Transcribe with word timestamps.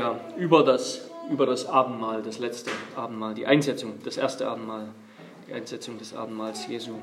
Ja, 0.00 0.18
über 0.38 0.64
das, 0.64 1.10
über 1.30 1.44
das 1.44 1.66
Abendmahl, 1.66 2.22
das 2.22 2.38
letzte 2.38 2.70
Abendmahl, 2.96 3.34
die 3.34 3.46
Einsetzung, 3.46 3.98
das 4.02 4.16
erste 4.16 4.48
Abendmahl, 4.48 4.88
die 5.46 5.52
Einsetzung 5.52 5.98
des 5.98 6.14
Abendmahls 6.14 6.66
Jesu. 6.68 6.94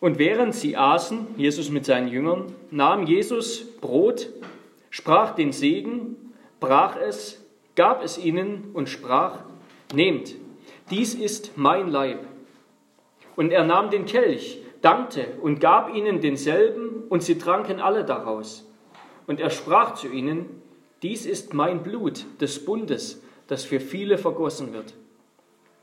Und 0.00 0.18
während 0.18 0.52
sie 0.52 0.76
aßen, 0.76 1.28
Jesus 1.36 1.70
mit 1.70 1.84
seinen 1.84 2.08
Jüngern, 2.08 2.52
nahm 2.72 3.06
Jesus 3.06 3.64
Brot, 3.80 4.30
sprach 4.90 5.36
den 5.36 5.52
Segen, 5.52 6.16
brach 6.58 6.96
es, 6.96 7.40
gab 7.76 8.02
es 8.02 8.18
ihnen 8.18 8.72
und 8.74 8.88
sprach, 8.88 9.44
nehmt, 9.94 10.34
dies 10.90 11.14
ist 11.14 11.56
mein 11.56 11.88
Leib. 11.88 12.18
Und 13.36 13.52
er 13.52 13.62
nahm 13.62 13.90
den 13.90 14.06
Kelch, 14.06 14.60
dankte 14.82 15.24
und 15.40 15.60
gab 15.60 15.94
ihnen 15.94 16.20
denselben, 16.20 17.04
und 17.08 17.22
sie 17.22 17.38
tranken 17.38 17.78
alle 17.78 18.04
daraus. 18.04 18.66
Und 19.28 19.38
er 19.38 19.50
sprach 19.50 19.94
zu 19.94 20.08
ihnen, 20.08 20.63
dies 21.04 21.26
ist 21.26 21.52
mein 21.52 21.82
Blut 21.82 22.24
des 22.40 22.64
Bundes, 22.64 23.20
das 23.46 23.62
für 23.66 23.78
viele 23.78 24.16
vergossen 24.16 24.72
wird. 24.72 24.94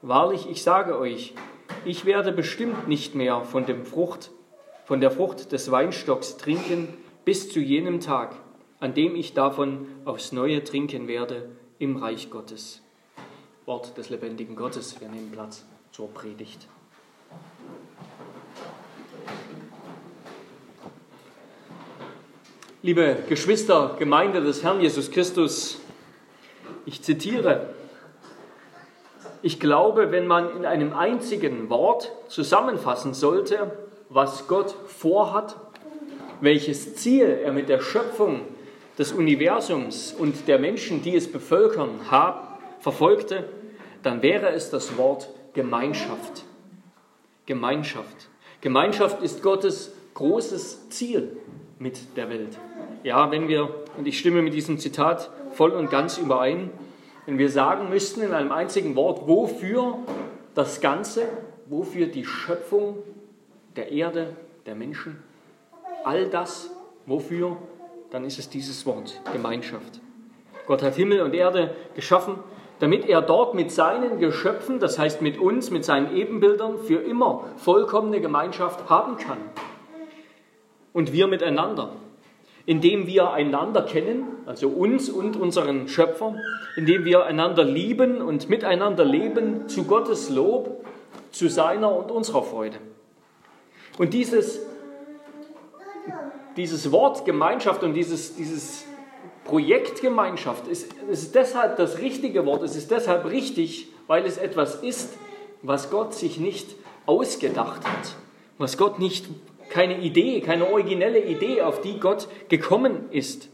Wahrlich, 0.02 0.50
ich 0.50 0.64
sage 0.64 0.98
euch, 0.98 1.36
ich 1.86 2.06
werde 2.06 2.32
bestimmt 2.32 2.88
nicht 2.88 3.14
mehr 3.14 3.44
von, 3.44 3.68
dem 3.68 3.86
Frucht, 3.86 4.32
von 4.84 5.00
der 5.00 5.12
Frucht 5.12 5.52
des 5.52 5.70
Weinstocks 5.70 6.38
trinken 6.38 6.88
bis 7.24 7.52
zu 7.52 7.60
jenem 7.60 8.00
Tag, 8.00 8.36
an 8.80 8.96
dem 8.96 9.16
ich 9.16 9.36
davon 9.36 9.86
aufs 10.06 10.32
Neue 10.32 10.64
trinken 10.64 11.08
werde 11.08 11.52
im 11.78 11.98
Reich 11.98 12.32
Gottes. 12.32 12.82
Wort 13.68 13.96
des 14.00 14.10
lebendigen 14.10 14.56
Gottes. 14.56 15.00
Wir 15.02 15.08
nehmen 15.08 15.32
Platz 15.32 15.64
zur 15.92 16.08
Predigt. 16.12 16.68
Liebe 22.84 23.16
Geschwister, 23.30 23.96
Gemeinde 24.00 24.42
des 24.42 24.64
Herrn 24.64 24.82
Jesus 24.82 25.12
Christus, 25.12 25.80
ich 26.88 27.04
zitiere, 27.04 27.76
ich 29.44 29.60
glaube, 29.60 30.12
wenn 30.12 30.26
man 30.26 30.58
in 30.58 30.66
einem 30.66 30.92
einzigen 30.94 31.70
Wort 31.70 32.12
zusammenfassen 32.28 33.14
sollte, 33.14 33.72
was 34.10 34.48
Gott 34.48 34.74
vorhat, 34.88 35.58
welches 36.40 36.96
Ziel 36.96 37.42
er 37.44 37.52
mit 37.52 37.70
der 37.70 37.82
Schöpfung 37.82 38.42
des 38.98 39.12
Universums 39.12 40.12
und 40.18 40.48
der 40.48 40.58
Menschen, 40.58 41.04
die 41.04 41.16
es 41.16 41.32
bevölkern, 41.32 42.10
hab, 42.10 42.64
verfolgte, 42.80 43.48
dann 44.02 44.24
wäre 44.24 44.50
es 44.50 44.72
das 44.72 44.98
Wort 44.98 45.30
Gemeinschaft. 45.54 46.46
Gemeinschaft. 47.46 48.28
Gemeinschaft 48.60 49.22
ist 49.22 49.44
Gottes 49.44 49.94
großes 50.16 50.90
Ziel 50.90 51.38
mit 51.82 52.16
der 52.16 52.30
Welt. 52.30 52.60
Ja, 53.04 53.32
wenn 53.32 53.48
wir, 53.48 53.70
und 53.98 54.08
ich 54.08 54.20
stimme 54.20 54.44
mit 54.44 54.54
diesem 54.54 54.78
Zitat 54.78 55.32
voll 55.52 55.72
und 55.72 55.90
ganz 55.90 56.20
überein, 56.20 56.70
wenn 57.26 57.40
wir 57.40 57.50
sagen 57.50 57.90
müssten 57.90 58.22
in 58.22 58.34
einem 58.34 58.52
einzigen 58.52 58.96
Wort, 58.96 59.28
wofür 59.28 59.98
das 60.54 60.80
Ganze, 60.80 61.28
wofür 61.66 62.06
die 62.06 62.26
Schöpfung 62.26 62.98
der 63.76 63.92
Erde, 63.92 64.36
der 64.68 64.76
Menschen, 64.76 65.24
all 66.04 66.28
das, 66.28 66.70
wofür, 67.08 67.58
dann 68.12 68.26
ist 68.26 68.38
es 68.38 68.50
dieses 68.50 68.86
Wort, 68.86 69.20
Gemeinschaft. 69.34 70.02
Gott 70.68 70.84
hat 70.84 70.96
Himmel 70.96 71.22
und 71.22 71.34
Erde 71.34 71.74
geschaffen, 71.96 72.36
damit 72.80 73.08
er 73.08 73.22
dort 73.22 73.56
mit 73.56 73.72
seinen 73.72 74.20
Geschöpfen, 74.20 74.80
das 74.80 75.00
heißt 75.00 75.22
mit 75.22 75.40
uns, 75.40 75.72
mit 75.72 75.84
seinen 75.84 76.16
Ebenbildern, 76.16 76.78
für 76.80 77.00
immer 77.02 77.46
vollkommene 77.58 78.22
Gemeinschaft 78.22 78.90
haben 78.90 79.18
kann. 79.18 79.38
Und 80.94 81.14
wir 81.14 81.28
miteinander 81.28 81.92
indem 82.66 83.08
wir 83.08 83.32
einander 83.32 83.84
kennen, 83.84 84.28
also 84.46 84.68
uns 84.70 85.10
und 85.10 85.36
unseren 85.36 85.88
Schöpfer, 85.88 86.36
indem 86.76 87.06
wir 87.06 87.26
einander 87.26 87.64
lieben 87.64 88.22
und 88.22 88.50
miteinander 88.50 89.04
leben 89.04 89.68
zu 89.68 89.86
Gottes 89.86 90.30
Lob, 90.30 90.86
zu 91.32 91.50
seiner 91.50 91.96
und 91.96 92.12
unserer 92.12 92.44
Freude. 92.44 92.78
Und 93.98 94.14
dieses, 94.14 94.60
dieses 96.58 96.92
Wort 96.92 97.26
Gemeinschaft 97.26 97.84
und 97.84 97.94
dieses, 97.94 98.36
dieses 98.36 98.86
Projekt 99.44 100.02
Gemeinschaft 100.02 100.68
ist, 100.68 100.94
ist 101.10 101.36
deshalb 101.36 101.78
das 101.78 102.00
richtige 102.00 102.46
Wort, 102.46 102.64
es 102.64 102.76
ist 102.76 102.92
deshalb 102.92 103.26
richtig, 103.26 103.88
weil 104.08 104.26
es 104.26 104.38
etwas 104.38 104.76
ist, 104.76 105.14
was 105.62 105.90
Gott 105.90 106.14
sich 106.14 106.40
nicht 106.40 106.76
ausgedacht 107.06 107.88
hat, 107.88 108.16
was 108.58 108.78
Gott 108.78 109.00
nicht 109.00 109.26
keine 109.72 110.00
Idee, 110.00 110.42
keine 110.42 110.70
originelle 110.70 111.24
Idee, 111.24 111.64
auf 111.64 111.82
die 111.82 112.00
Gott 112.00 112.28
gekommen 112.50 113.06
ist, 113.12 113.50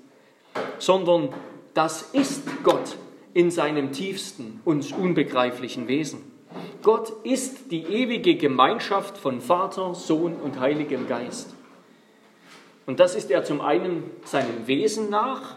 sondern 0.79 1.29
das 1.73 2.01
ist 2.13 2.43
Gott 2.63 2.97
in 3.33 3.51
seinem 3.51 3.93
tiefsten, 3.93 4.61
uns 4.65 4.91
unbegreiflichen 4.91 5.87
Wesen. 5.87 6.31
Gott 6.81 7.13
ist 7.23 7.71
die 7.71 7.83
ewige 7.83 8.35
Gemeinschaft 8.35 9.17
von 9.17 9.41
Vater, 9.41 9.93
Sohn 9.93 10.35
und 10.35 10.59
Heiligem 10.59 11.07
Geist. 11.07 11.53
Und 12.85 12.99
das 12.99 13.15
ist 13.15 13.29
er 13.29 13.43
zum 13.43 13.61
einen 13.61 14.03
seinem 14.25 14.65
Wesen 14.65 15.09
nach, 15.09 15.55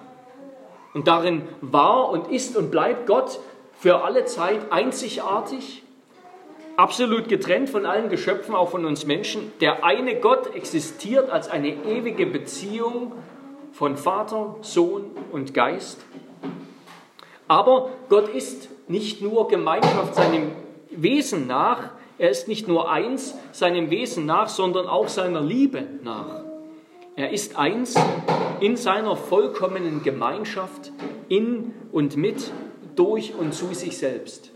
und 0.92 1.06
darin 1.06 1.42
war 1.60 2.10
und 2.10 2.30
ist 2.30 2.56
und 2.56 2.70
bleibt 2.70 3.06
Gott 3.06 3.38
für 3.78 4.02
alle 4.02 4.24
Zeit 4.24 4.72
einzigartig 4.72 5.82
absolut 6.80 7.28
getrennt 7.28 7.68
von 7.68 7.84
allen 7.84 8.08
Geschöpfen, 8.08 8.54
auch 8.54 8.70
von 8.70 8.86
uns 8.86 9.04
Menschen. 9.04 9.52
Der 9.60 9.84
eine 9.84 10.16
Gott 10.16 10.54
existiert 10.54 11.28
als 11.28 11.48
eine 11.48 11.68
ewige 11.68 12.24
Beziehung 12.24 13.12
von 13.72 13.98
Vater, 13.98 14.56
Sohn 14.62 15.10
und 15.30 15.52
Geist. 15.52 16.00
Aber 17.48 17.90
Gott 18.08 18.28
ist 18.28 18.70
nicht 18.88 19.20
nur 19.20 19.48
Gemeinschaft 19.48 20.14
seinem 20.14 20.52
Wesen 20.90 21.46
nach, 21.46 21.90
er 22.18 22.30
ist 22.30 22.48
nicht 22.48 22.66
nur 22.66 22.90
eins 22.90 23.34
seinem 23.52 23.90
Wesen 23.90 24.26
nach, 24.26 24.48
sondern 24.48 24.86
auch 24.86 25.08
seiner 25.08 25.40
Liebe 25.40 25.84
nach. 26.02 26.44
Er 27.14 27.30
ist 27.30 27.58
eins 27.58 27.94
in 28.60 28.76
seiner 28.76 29.16
vollkommenen 29.16 30.02
Gemeinschaft 30.02 30.92
in 31.28 31.74
und 31.92 32.16
mit, 32.16 32.50
durch 32.94 33.34
und 33.34 33.52
zu 33.52 33.74
sich 33.74 33.98
selbst. 33.98 34.52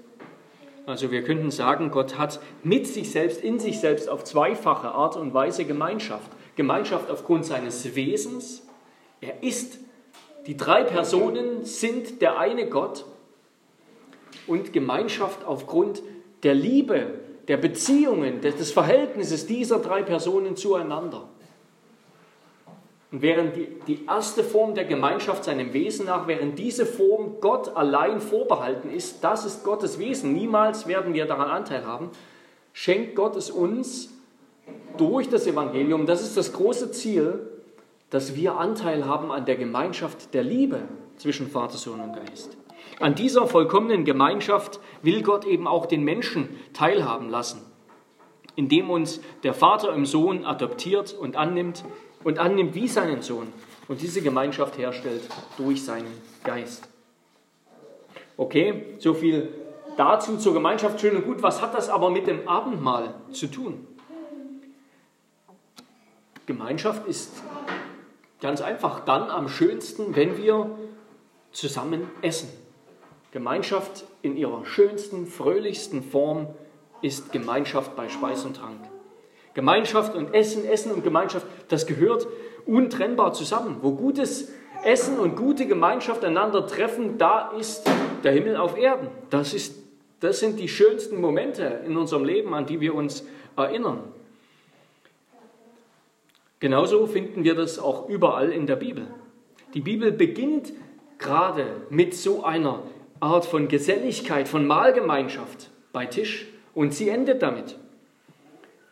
Also 0.86 1.10
wir 1.10 1.22
könnten 1.22 1.50
sagen, 1.50 1.90
Gott 1.90 2.18
hat 2.18 2.40
mit 2.62 2.86
sich 2.86 3.10
selbst, 3.10 3.42
in 3.42 3.58
sich 3.58 3.80
selbst 3.80 4.08
auf 4.08 4.24
zweifache 4.24 4.88
Art 4.88 5.16
und 5.16 5.32
Weise 5.32 5.64
Gemeinschaft. 5.64 6.30
Gemeinschaft 6.56 7.10
aufgrund 7.10 7.46
seines 7.46 7.94
Wesens. 7.94 8.66
Er 9.20 9.42
ist, 9.42 9.78
die 10.46 10.56
drei 10.56 10.84
Personen 10.84 11.64
sind 11.64 12.20
der 12.20 12.38
eine 12.38 12.68
Gott. 12.68 13.06
Und 14.46 14.74
Gemeinschaft 14.74 15.44
aufgrund 15.44 16.02
der 16.42 16.54
Liebe, 16.54 17.06
der 17.48 17.56
Beziehungen, 17.56 18.42
des 18.42 18.70
Verhältnisses 18.70 19.46
dieser 19.46 19.78
drei 19.78 20.02
Personen 20.02 20.56
zueinander. 20.56 21.28
Und 23.14 23.22
während 23.22 23.54
die, 23.54 23.68
die 23.86 24.06
erste 24.06 24.42
Form 24.42 24.74
der 24.74 24.86
Gemeinschaft 24.86 25.44
seinem 25.44 25.72
Wesen 25.72 26.06
nach, 26.06 26.26
während 26.26 26.58
diese 26.58 26.84
Form 26.84 27.36
Gott 27.40 27.76
allein 27.76 28.20
vorbehalten 28.20 28.90
ist, 28.90 29.22
das 29.22 29.44
ist 29.44 29.62
Gottes 29.62 30.00
Wesen, 30.00 30.32
niemals 30.32 30.88
werden 30.88 31.14
wir 31.14 31.24
daran 31.24 31.48
Anteil 31.48 31.86
haben, 31.86 32.10
schenkt 32.72 33.14
Gott 33.14 33.36
es 33.36 33.52
uns 33.52 34.12
durch 34.96 35.28
das 35.28 35.46
Evangelium, 35.46 36.06
das 36.06 36.22
ist 36.22 36.36
das 36.36 36.52
große 36.54 36.90
Ziel, 36.90 37.38
dass 38.10 38.34
wir 38.34 38.56
Anteil 38.56 39.06
haben 39.06 39.30
an 39.30 39.46
der 39.46 39.54
Gemeinschaft 39.54 40.34
der 40.34 40.42
Liebe 40.42 40.80
zwischen 41.16 41.48
Vater, 41.48 41.76
Sohn 41.76 42.00
und 42.00 42.16
Geist. 42.16 42.56
An 42.98 43.14
dieser 43.14 43.46
vollkommenen 43.46 44.04
Gemeinschaft 44.04 44.80
will 45.02 45.22
Gott 45.22 45.44
eben 45.44 45.68
auch 45.68 45.86
den 45.86 46.02
Menschen 46.02 46.48
teilhaben 46.72 47.30
lassen, 47.30 47.62
indem 48.56 48.90
uns 48.90 49.20
der 49.44 49.54
Vater 49.54 49.94
im 49.94 50.04
Sohn 50.04 50.44
adoptiert 50.44 51.12
und 51.12 51.36
annimmt, 51.36 51.84
und 52.24 52.38
annimmt 52.38 52.74
wie 52.74 52.88
seinen 52.88 53.22
Sohn 53.22 53.52
und 53.88 54.00
diese 54.00 54.22
Gemeinschaft 54.22 54.78
herstellt 54.78 55.22
durch 55.56 55.84
seinen 55.84 56.12
Geist. 56.42 56.88
Okay, 58.36 58.96
so 58.98 59.14
viel 59.14 59.54
dazu 59.96 60.38
zur 60.38 60.54
Gemeinschaft, 60.54 61.00
schön 61.00 61.16
und 61.16 61.24
gut. 61.24 61.42
Was 61.42 61.62
hat 61.62 61.74
das 61.74 61.88
aber 61.88 62.10
mit 62.10 62.26
dem 62.26 62.48
Abendmahl 62.48 63.14
zu 63.30 63.46
tun? 63.46 63.86
Gemeinschaft 66.46 67.06
ist 67.06 67.42
ganz 68.40 68.60
einfach 68.60 69.00
dann 69.04 69.30
am 69.30 69.48
schönsten, 69.48 70.16
wenn 70.16 70.36
wir 70.36 70.70
zusammen 71.52 72.10
essen. 72.22 72.48
Gemeinschaft 73.32 74.04
in 74.22 74.36
ihrer 74.36 74.66
schönsten, 74.66 75.26
fröhlichsten 75.26 76.02
Form 76.02 76.48
ist 77.00 77.32
Gemeinschaft 77.32 77.96
bei 77.96 78.08
Speis 78.08 78.44
und 78.44 78.56
Trank. 78.56 78.80
Gemeinschaft 79.54 80.14
und 80.14 80.34
Essen, 80.34 80.64
Essen 80.64 80.92
und 80.92 81.04
Gemeinschaft, 81.04 81.46
das 81.68 81.86
gehört 81.86 82.26
untrennbar 82.66 83.32
zusammen. 83.32 83.78
Wo 83.82 83.92
gutes 83.92 84.52
Essen 84.84 85.18
und 85.18 85.36
gute 85.36 85.66
Gemeinschaft 85.66 86.24
einander 86.24 86.66
treffen, 86.66 87.18
da 87.18 87.52
ist 87.52 87.88
der 88.22 88.32
Himmel 88.32 88.56
auf 88.56 88.76
Erden. 88.76 89.08
Das, 89.30 89.54
ist, 89.54 89.76
das 90.20 90.40
sind 90.40 90.58
die 90.58 90.68
schönsten 90.68 91.20
Momente 91.20 91.80
in 91.86 91.96
unserem 91.96 92.24
Leben, 92.24 92.52
an 92.54 92.66
die 92.66 92.80
wir 92.80 92.94
uns 92.94 93.24
erinnern. 93.56 94.00
Genauso 96.60 97.06
finden 97.06 97.44
wir 97.44 97.54
das 97.54 97.78
auch 97.78 98.08
überall 98.08 98.50
in 98.50 98.66
der 98.66 98.76
Bibel. 98.76 99.06
Die 99.74 99.80
Bibel 99.80 100.12
beginnt 100.12 100.72
gerade 101.18 101.66
mit 101.90 102.14
so 102.14 102.44
einer 102.44 102.82
Art 103.20 103.44
von 103.44 103.68
Geselligkeit, 103.68 104.48
von 104.48 104.66
Mahlgemeinschaft 104.66 105.70
bei 105.92 106.06
Tisch. 106.06 106.46
Und 106.74 106.92
sie 106.92 107.08
endet 107.08 107.42
damit. 107.42 107.76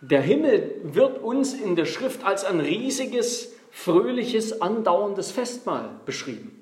Der 0.04 0.20
Himmel 0.20 0.80
wird 0.82 1.22
uns 1.22 1.54
in 1.54 1.76
der 1.76 1.84
Schrift 1.86 2.24
als 2.24 2.44
ein 2.44 2.58
riesiges, 2.58 3.54
fröhliches, 3.70 4.60
andauerndes 4.60 5.30
Festmahl 5.30 5.90
beschrieben. 6.04 6.58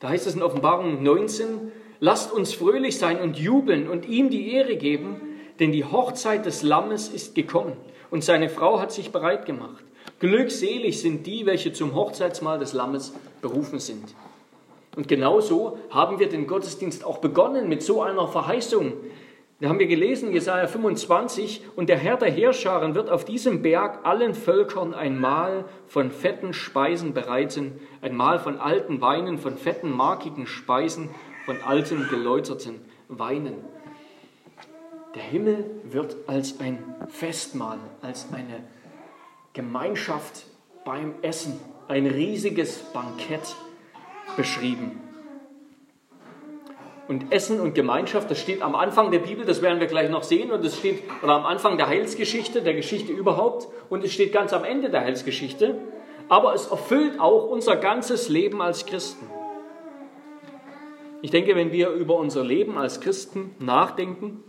Da 0.00 0.08
heißt 0.08 0.26
es 0.26 0.34
in 0.34 0.42
Offenbarung 0.42 1.04
19, 1.04 1.70
lasst 2.00 2.32
uns 2.32 2.52
fröhlich 2.52 2.98
sein 2.98 3.20
und 3.20 3.38
jubeln 3.38 3.88
und 3.88 4.08
ihm 4.08 4.28
die 4.28 4.52
Ehre 4.52 4.76
geben, 4.76 5.20
denn 5.60 5.70
die 5.70 5.84
Hochzeit 5.84 6.46
des 6.46 6.64
Lammes 6.64 7.08
ist 7.08 7.36
gekommen 7.36 7.76
und 8.10 8.24
seine 8.24 8.48
Frau 8.48 8.80
hat 8.80 8.90
sich 8.90 9.12
bereit 9.12 9.46
gemacht. 9.46 9.84
Glückselig 10.18 11.00
sind 11.00 11.28
die, 11.28 11.46
welche 11.46 11.72
zum 11.72 11.94
Hochzeitsmahl 11.94 12.58
des 12.58 12.72
Lammes 12.72 13.14
berufen 13.40 13.78
sind. 13.78 14.16
Und 14.96 15.06
genau 15.06 15.40
so 15.40 15.78
haben 15.90 16.18
wir 16.18 16.28
den 16.28 16.48
Gottesdienst 16.48 17.04
auch 17.04 17.18
begonnen 17.18 17.68
mit 17.68 17.84
so 17.84 18.02
einer 18.02 18.26
Verheißung. 18.26 18.94
Da 19.64 19.70
haben 19.70 19.78
wir 19.78 19.86
gelesen, 19.86 20.30
Jesaja 20.30 20.66
25, 20.66 21.62
und 21.74 21.88
der 21.88 21.96
Herr 21.96 22.18
der 22.18 22.30
Heerscharen 22.30 22.94
wird 22.94 23.08
auf 23.08 23.24
diesem 23.24 23.62
Berg 23.62 24.00
allen 24.04 24.34
Völkern 24.34 24.92
ein 24.92 25.18
Mahl 25.18 25.64
von 25.86 26.10
fetten 26.10 26.52
Speisen 26.52 27.14
bereiten, 27.14 27.80
ein 28.02 28.14
Mahl 28.14 28.38
von 28.38 28.58
alten 28.58 29.00
Weinen, 29.00 29.38
von 29.38 29.56
fetten, 29.56 29.90
markigen 29.90 30.46
Speisen, 30.46 31.08
von 31.46 31.56
alten, 31.62 32.06
geläuterten 32.10 32.78
Weinen. 33.08 33.54
Der 35.14 35.22
Himmel 35.22 35.64
wird 35.84 36.14
als 36.26 36.60
ein 36.60 36.84
Festmahl, 37.08 37.78
als 38.02 38.28
eine 38.34 38.64
Gemeinschaft 39.54 40.44
beim 40.84 41.14
Essen, 41.22 41.58
ein 41.88 42.06
riesiges 42.06 42.80
Bankett 42.92 43.56
beschrieben. 44.36 45.03
Und 47.06 47.32
Essen 47.32 47.60
und 47.60 47.74
Gemeinschaft, 47.74 48.30
das 48.30 48.40
steht 48.40 48.62
am 48.62 48.74
Anfang 48.74 49.10
der 49.10 49.18
Bibel, 49.18 49.44
das 49.44 49.60
werden 49.60 49.78
wir 49.78 49.86
gleich 49.86 50.08
noch 50.08 50.22
sehen, 50.22 50.50
und 50.50 50.64
es 50.64 50.78
steht 50.78 51.02
oder 51.22 51.34
am 51.34 51.44
Anfang 51.44 51.76
der 51.76 51.88
Heilsgeschichte, 51.88 52.62
der 52.62 52.74
Geschichte 52.74 53.12
überhaupt, 53.12 53.68
und 53.90 54.04
es 54.04 54.12
steht 54.12 54.32
ganz 54.32 54.52
am 54.54 54.64
Ende 54.64 54.88
der 54.88 55.02
Heilsgeschichte. 55.02 55.76
Aber 56.30 56.54
es 56.54 56.68
erfüllt 56.68 57.20
auch 57.20 57.48
unser 57.48 57.76
ganzes 57.76 58.30
Leben 58.30 58.62
als 58.62 58.86
Christen. 58.86 59.26
Ich 61.20 61.30
denke, 61.30 61.54
wenn 61.56 61.72
wir 61.72 61.90
über 61.90 62.16
unser 62.16 62.44
Leben 62.44 62.78
als 62.78 63.00
Christen 63.00 63.54
nachdenken, 63.58 64.42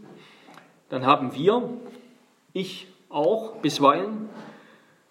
dann 0.89 1.05
haben 1.05 1.35
wir, 1.35 1.69
ich 2.53 2.87
auch 3.09 3.57
bisweilen, 3.57 4.29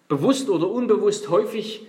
bewusst 0.07 0.49
oder 0.49 0.69
unbewusst 0.69 1.29
häufig 1.29 1.87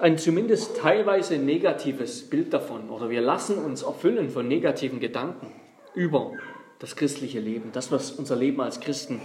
ein 0.00 0.16
zumindest 0.16 0.78
teilweise 0.78 1.36
negatives 1.36 2.28
Bild 2.28 2.52
davon 2.54 2.88
oder 2.88 3.10
wir 3.10 3.20
lassen 3.20 3.58
uns 3.58 3.82
erfüllen 3.82 4.30
von 4.30 4.48
negativen 4.48 4.98
Gedanken 4.98 5.52
über 5.94 6.32
das 6.78 6.96
christliche 6.96 7.38
Leben, 7.38 7.70
das, 7.72 7.92
was 7.92 8.12
unser 8.12 8.36
Leben 8.36 8.60
als 8.62 8.80
Christen 8.80 9.20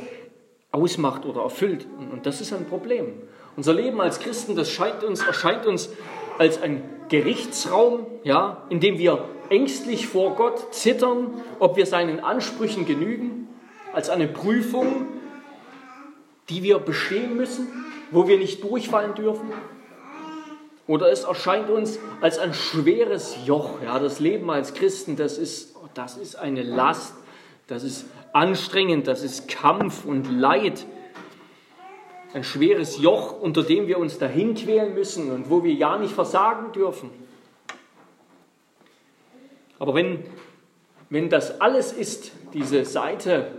ausmacht 0.72 1.26
oder 1.26 1.44
erfüllt. 1.44 1.88
Und 2.12 2.26
das 2.26 2.42
ist 2.42 2.52
ein 2.52 2.66
Problem. 2.66 3.14
Unser 3.56 3.74
Leben 3.74 4.02
als 4.02 4.20
Christen, 4.20 4.58
das 4.58 4.78
uns, 5.08 5.26
erscheint 5.26 5.66
uns 5.66 5.90
als 6.38 6.62
ein 6.62 6.84
Gerichtsraum, 7.08 8.08
ja, 8.24 8.64
in 8.70 8.82
dem 8.82 8.98
wir 8.98 9.30
ängstlich 9.50 10.08
vor 10.08 10.36
Gott 10.36 10.74
zittern, 10.74 11.42
ob 11.60 11.78
wir 11.78 11.86
seinen 11.86 12.20
Ansprüchen 12.20 12.86
genügen, 12.86 13.48
als 13.94 14.10
eine 14.10 14.28
Prüfung, 14.28 15.08
die 16.50 16.64
wir 16.64 16.80
bestehen 16.80 17.38
müssen, 17.38 17.86
wo 18.12 18.28
wir 18.28 18.38
nicht 18.38 18.62
durchfallen 18.62 19.16
dürfen. 19.16 19.54
Oder 20.88 21.12
es 21.12 21.24
erscheint 21.24 21.70
uns 21.70 22.00
als 22.22 22.38
ein 22.38 22.54
schweres 22.54 23.38
Joch. 23.46 23.82
Ja, 23.84 23.98
das 24.00 24.20
Leben 24.20 24.50
als 24.52 24.74
Christen, 24.74 25.16
das 25.16 25.38
ist, 25.38 25.76
das 25.96 26.18
ist 26.18 26.36
eine 26.36 26.62
Last, 26.62 27.16
das 27.68 27.84
ist 27.84 28.06
anstrengend, 28.34 29.08
das 29.08 29.24
ist 29.24 29.48
Kampf 29.48 30.06
und 30.06 30.30
Leid. 30.30 30.86
Ein 32.34 32.44
schweres 32.44 33.00
Joch, 33.00 33.40
unter 33.40 33.64
dem 33.64 33.88
wir 33.88 33.98
uns 33.98 34.20
dahin 34.20 34.54
quälen 34.54 34.94
müssen 34.94 35.32
und 35.32 35.50
wo 35.50 35.64
wir 35.64 35.74
ja 35.74 35.98
nicht 35.98 36.14
versagen 36.14 36.72
dürfen. 36.74 37.10
Aber 39.80 39.96
wenn, 39.96 40.24
wenn 41.10 41.30
das 41.30 41.62
alles 41.62 41.94
ist, 41.94 42.32
diese 42.54 42.86
Seite 42.86 43.52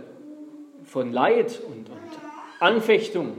von 0.85 1.11
Leid 1.11 1.59
und, 1.67 1.89
und 1.89 1.99
Anfechtung 2.59 3.35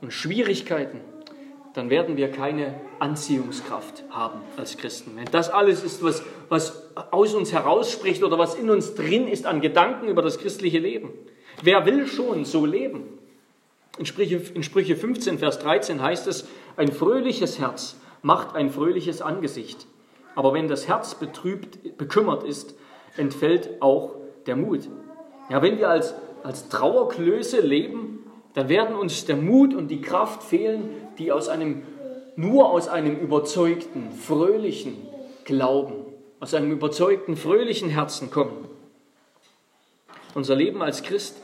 und 0.00 0.12
Schwierigkeiten, 0.12 1.00
dann 1.74 1.90
werden 1.90 2.16
wir 2.16 2.30
keine 2.30 2.80
Anziehungskraft 3.00 4.04
haben 4.10 4.40
als 4.56 4.76
Christen. 4.76 5.12
Wenn 5.16 5.26
das 5.26 5.50
alles 5.50 5.82
ist, 5.82 6.02
was, 6.02 6.22
was 6.48 6.88
aus 7.10 7.34
uns 7.34 7.52
herausspricht 7.52 8.22
oder 8.22 8.38
was 8.38 8.54
in 8.54 8.70
uns 8.70 8.94
drin 8.94 9.26
ist 9.26 9.44
an 9.44 9.60
Gedanken 9.60 10.08
über 10.08 10.22
das 10.22 10.38
christliche 10.38 10.78
Leben. 10.78 11.10
Wer 11.62 11.84
will 11.84 12.06
schon 12.06 12.44
so 12.44 12.64
leben? 12.64 13.02
In 13.98 14.06
Sprüche, 14.06 14.40
in 14.54 14.62
Sprüche 14.62 14.96
15, 14.96 15.38
Vers 15.38 15.58
13 15.58 16.00
heißt 16.00 16.26
es, 16.28 16.48
ein 16.76 16.92
fröhliches 16.92 17.58
Herz 17.58 17.96
macht 18.22 18.54
ein 18.54 18.70
fröhliches 18.70 19.20
Angesicht. 19.20 19.86
Aber 20.36 20.54
wenn 20.54 20.68
das 20.68 20.88
Herz 20.88 21.16
betrübt, 21.16 21.96
bekümmert 21.98 22.44
ist, 22.44 22.74
entfällt 23.16 23.82
auch 23.82 24.14
der 24.46 24.56
Mut. 24.56 24.88
Ja, 25.50 25.60
wenn 25.60 25.78
wir 25.78 25.90
als, 25.90 26.14
als 26.42 26.68
Trauerklöße 26.68 27.60
leben, 27.60 28.20
dann 28.54 28.68
werden 28.68 28.96
uns 28.96 29.24
der 29.26 29.36
Mut 29.36 29.74
und 29.74 29.88
die 29.88 30.00
Kraft 30.00 30.42
fehlen, 30.42 30.88
die 31.18 31.32
aus 31.32 31.48
einem, 31.48 31.82
nur 32.36 32.70
aus 32.70 32.86
einem 32.88 33.18
überzeugten, 33.18 34.12
fröhlichen 34.12 34.96
Glauben, 35.44 36.04
aus 36.40 36.54
einem 36.54 36.72
überzeugten, 36.72 37.36
fröhlichen 37.36 37.90
Herzen 37.90 38.30
kommen. 38.30 38.66
Unser 40.34 40.56
Leben 40.56 40.80
als 40.82 41.02
Christ 41.02 41.36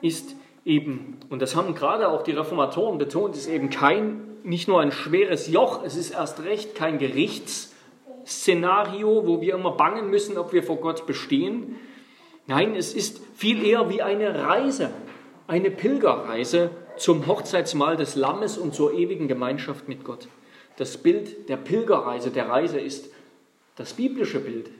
ist 0.00 0.36
eben, 0.64 1.18
und 1.28 1.42
das 1.42 1.56
haben 1.56 1.74
gerade 1.74 2.08
auch 2.08 2.22
die 2.22 2.30
Reformatoren 2.32 2.98
betont, 2.98 3.36
ist 3.36 3.48
eben 3.48 3.70
kein, 3.70 4.22
nicht 4.42 4.68
nur 4.68 4.80
ein 4.80 4.92
schweres 4.92 5.48
Joch, 5.48 5.82
es 5.84 5.96
ist 5.96 6.12
erst 6.12 6.44
recht 6.44 6.74
kein 6.74 6.98
Gerichtsszenario, 6.98 9.26
wo 9.26 9.40
wir 9.40 9.54
immer 9.54 9.72
bangen 9.72 10.10
müssen, 10.10 10.36
ob 10.38 10.52
wir 10.52 10.62
vor 10.62 10.76
Gott 10.76 11.06
bestehen. 11.06 11.76
Nein, 12.46 12.76
es 12.76 12.94
ist 12.94 13.22
viel 13.34 13.64
eher 13.64 13.88
wie 13.88 14.02
eine 14.02 14.42
Reise, 14.42 14.90
eine 15.46 15.70
Pilgerreise 15.70 16.70
zum 16.96 17.26
Hochzeitsmahl 17.26 17.96
des 17.96 18.16
Lammes 18.16 18.58
und 18.58 18.74
zur 18.74 18.94
ewigen 18.94 19.28
Gemeinschaft 19.28 19.88
mit 19.88 20.04
Gott. 20.04 20.28
Das 20.76 20.96
Bild 20.96 21.48
der 21.48 21.56
Pilgerreise, 21.56 22.30
der 22.30 22.48
Reise 22.48 22.80
ist 22.80 23.10
das 23.76 23.92
biblische 23.92 24.40
Bild 24.40 24.70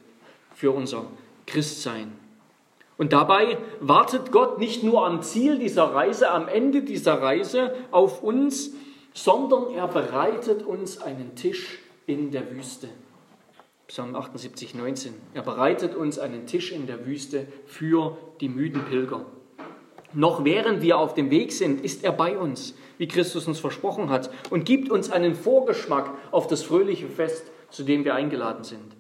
für 0.55 0.71
unser 0.71 1.07
Christsein. 1.47 2.13
Und 2.97 3.13
dabei 3.13 3.59
wartet 3.81 4.31
Gott 4.31 4.59
nicht 4.59 4.83
nur 4.85 5.05
am 5.07 5.23
Ziel 5.23 5.59
dieser 5.59 5.85
Reise, 5.85 6.31
am 6.31 6.47
Ende 6.47 6.83
dieser 6.83 7.21
Reise 7.21 7.75
auf 7.91 8.23
uns, 8.23 8.73
sondern 9.13 9.71
er 9.75 9.89
bereitet 9.89 10.63
uns 10.63 11.01
einen 11.01 11.35
Tisch 11.35 11.81
in 12.07 12.31
der 12.31 12.51
Wüste. 12.53 12.89
Psalm 13.89 14.15
78, 14.15 14.75
19. 14.75 15.13
Er 15.35 15.43
bereitet 15.43 15.95
uns 15.95 16.19
einen 16.19 16.47
Tisch 16.47 16.73
in 16.73 16.87
der 16.87 17.07
Wüste 17.07 17.47
für 17.67 18.17
die 18.41 18.49
müden 18.49 18.85
Pilger. 18.85 19.27
Noch 20.15 20.45
während 20.45 20.81
wir 20.81 20.99
auf 20.99 21.15
dem 21.15 21.31
Weg 21.31 21.53
sind, 21.53 21.85
ist 21.85 22.05
er 22.05 22.13
bei 22.13 22.39
uns, 22.39 22.75
wie 22.99 23.09
Christus 23.09 23.49
uns 23.49 23.59
versprochen 23.59 24.11
hat, 24.11 24.31
und 24.51 24.65
gibt 24.65 24.91
uns 24.91 25.11
einen 25.11 25.35
Vorgeschmack 25.35 26.11
auf 26.31 26.47
das 26.47 26.63
fröhliche 26.63 27.09
Fest, 27.09 27.51
zu 27.71 27.83
dem 27.83 28.05
wir 28.05 28.15
eingeladen 28.15 28.65
sind. 28.65 28.97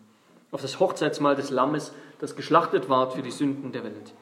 Auf 0.50 0.62
das 0.62 0.80
Hochzeitsmahl 0.80 1.36
des 1.36 1.50
Lammes, 1.50 1.92
das 2.18 2.36
geschlachtet 2.36 2.88
ward 2.88 3.14
für 3.14 3.22
die 3.22 3.30
Sünden 3.30 3.72
der 3.72 3.84
Welt. 3.84 4.14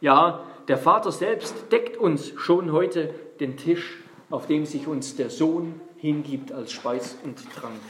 Ja, 0.00 0.44
der 0.68 0.78
Vater 0.78 1.12
selbst 1.12 1.54
deckt 1.70 1.98
uns 1.98 2.32
schon 2.36 2.72
heute 2.72 3.14
den 3.38 3.56
Tisch, 3.58 3.98
auf 4.30 4.46
dem 4.46 4.64
sich 4.64 4.86
uns 4.86 5.16
der 5.16 5.28
Sohn 5.28 5.80
hingibt 5.98 6.52
als 6.52 6.72
Speis 6.72 7.16
und 7.22 7.38
Trank. 7.54 7.80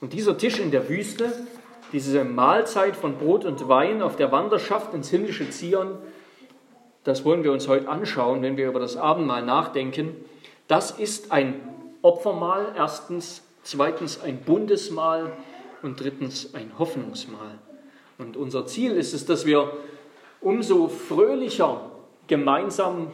Und 0.00 0.12
dieser 0.12 0.38
Tisch 0.38 0.58
in 0.60 0.70
der 0.70 0.88
Wüste, 0.88 1.32
diese 1.92 2.24
Mahlzeit 2.24 2.96
von 2.96 3.16
Brot 3.16 3.44
und 3.44 3.68
Wein 3.68 4.02
auf 4.02 4.14
der 4.14 4.30
Wanderschaft 4.30 4.94
ins 4.94 5.10
himmlische 5.10 5.50
Zion, 5.50 5.98
das 7.04 7.24
wollen 7.24 7.44
wir 7.44 7.52
uns 7.52 7.68
heute 7.68 7.88
anschauen, 7.88 8.42
wenn 8.42 8.56
wir 8.56 8.68
über 8.68 8.80
das 8.80 8.96
Abendmahl 8.96 9.42
nachdenken. 9.42 10.14
Das 10.68 10.90
ist 10.90 11.32
ein 11.32 11.60
Opfermahl, 12.02 12.74
erstens, 12.76 13.42
zweitens 13.62 14.22
ein 14.22 14.40
Bundesmahl 14.42 15.32
und 15.82 16.00
drittens 16.00 16.54
ein 16.54 16.72
Hoffnungsmahl. 16.78 17.58
Und 18.18 18.36
unser 18.36 18.66
Ziel 18.66 18.92
ist 18.92 19.14
es, 19.14 19.24
dass 19.24 19.46
wir 19.46 19.72
umso 20.40 20.88
fröhlicher 20.88 21.90
gemeinsam 22.26 23.12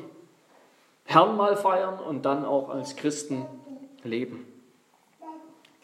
Herrnmahl 1.05 1.57
feiern 1.57 1.99
und 2.01 2.25
dann 2.25 2.45
auch 2.45 2.69
als 2.69 2.97
Christen 2.97 3.47
leben. 4.03 4.47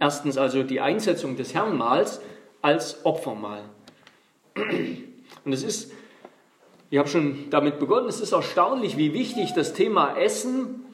Erstens 0.01 0.37
also 0.37 0.65
die 0.65 0.81
Einsetzung 0.81 1.37
des 1.37 1.55
Herrnmahls 1.55 2.21
als 2.61 3.05
Opfermahl. 3.07 3.63
Und 4.57 5.53
es 5.53 5.63
ist 5.63 5.93
ich 6.93 6.99
habe 6.99 7.09
schon 7.09 7.49
damit 7.49 7.79
begonnen. 7.79 8.07
Es 8.07 8.21
ist 8.21 8.33
erstaunlich, 8.33 8.99
wie 8.99 9.15
wichtig 9.15 9.55
das 9.55 9.73
Thema 9.73 10.15
Essen 10.19 10.85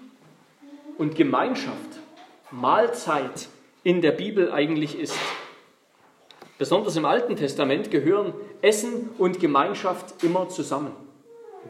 und 0.97 1.17
Gemeinschaft, 1.17 1.75
Mahlzeit 2.52 3.49
in 3.83 4.00
der 4.00 4.12
Bibel 4.12 4.52
eigentlich 4.52 4.97
ist. 4.97 5.19
Besonders 6.57 6.95
im 6.95 7.05
Alten 7.05 7.35
Testament 7.35 7.90
gehören 7.90 8.33
Essen 8.62 9.11
und 9.19 9.40
Gemeinschaft 9.40 10.23
immer 10.23 10.49
zusammen. 10.49 10.93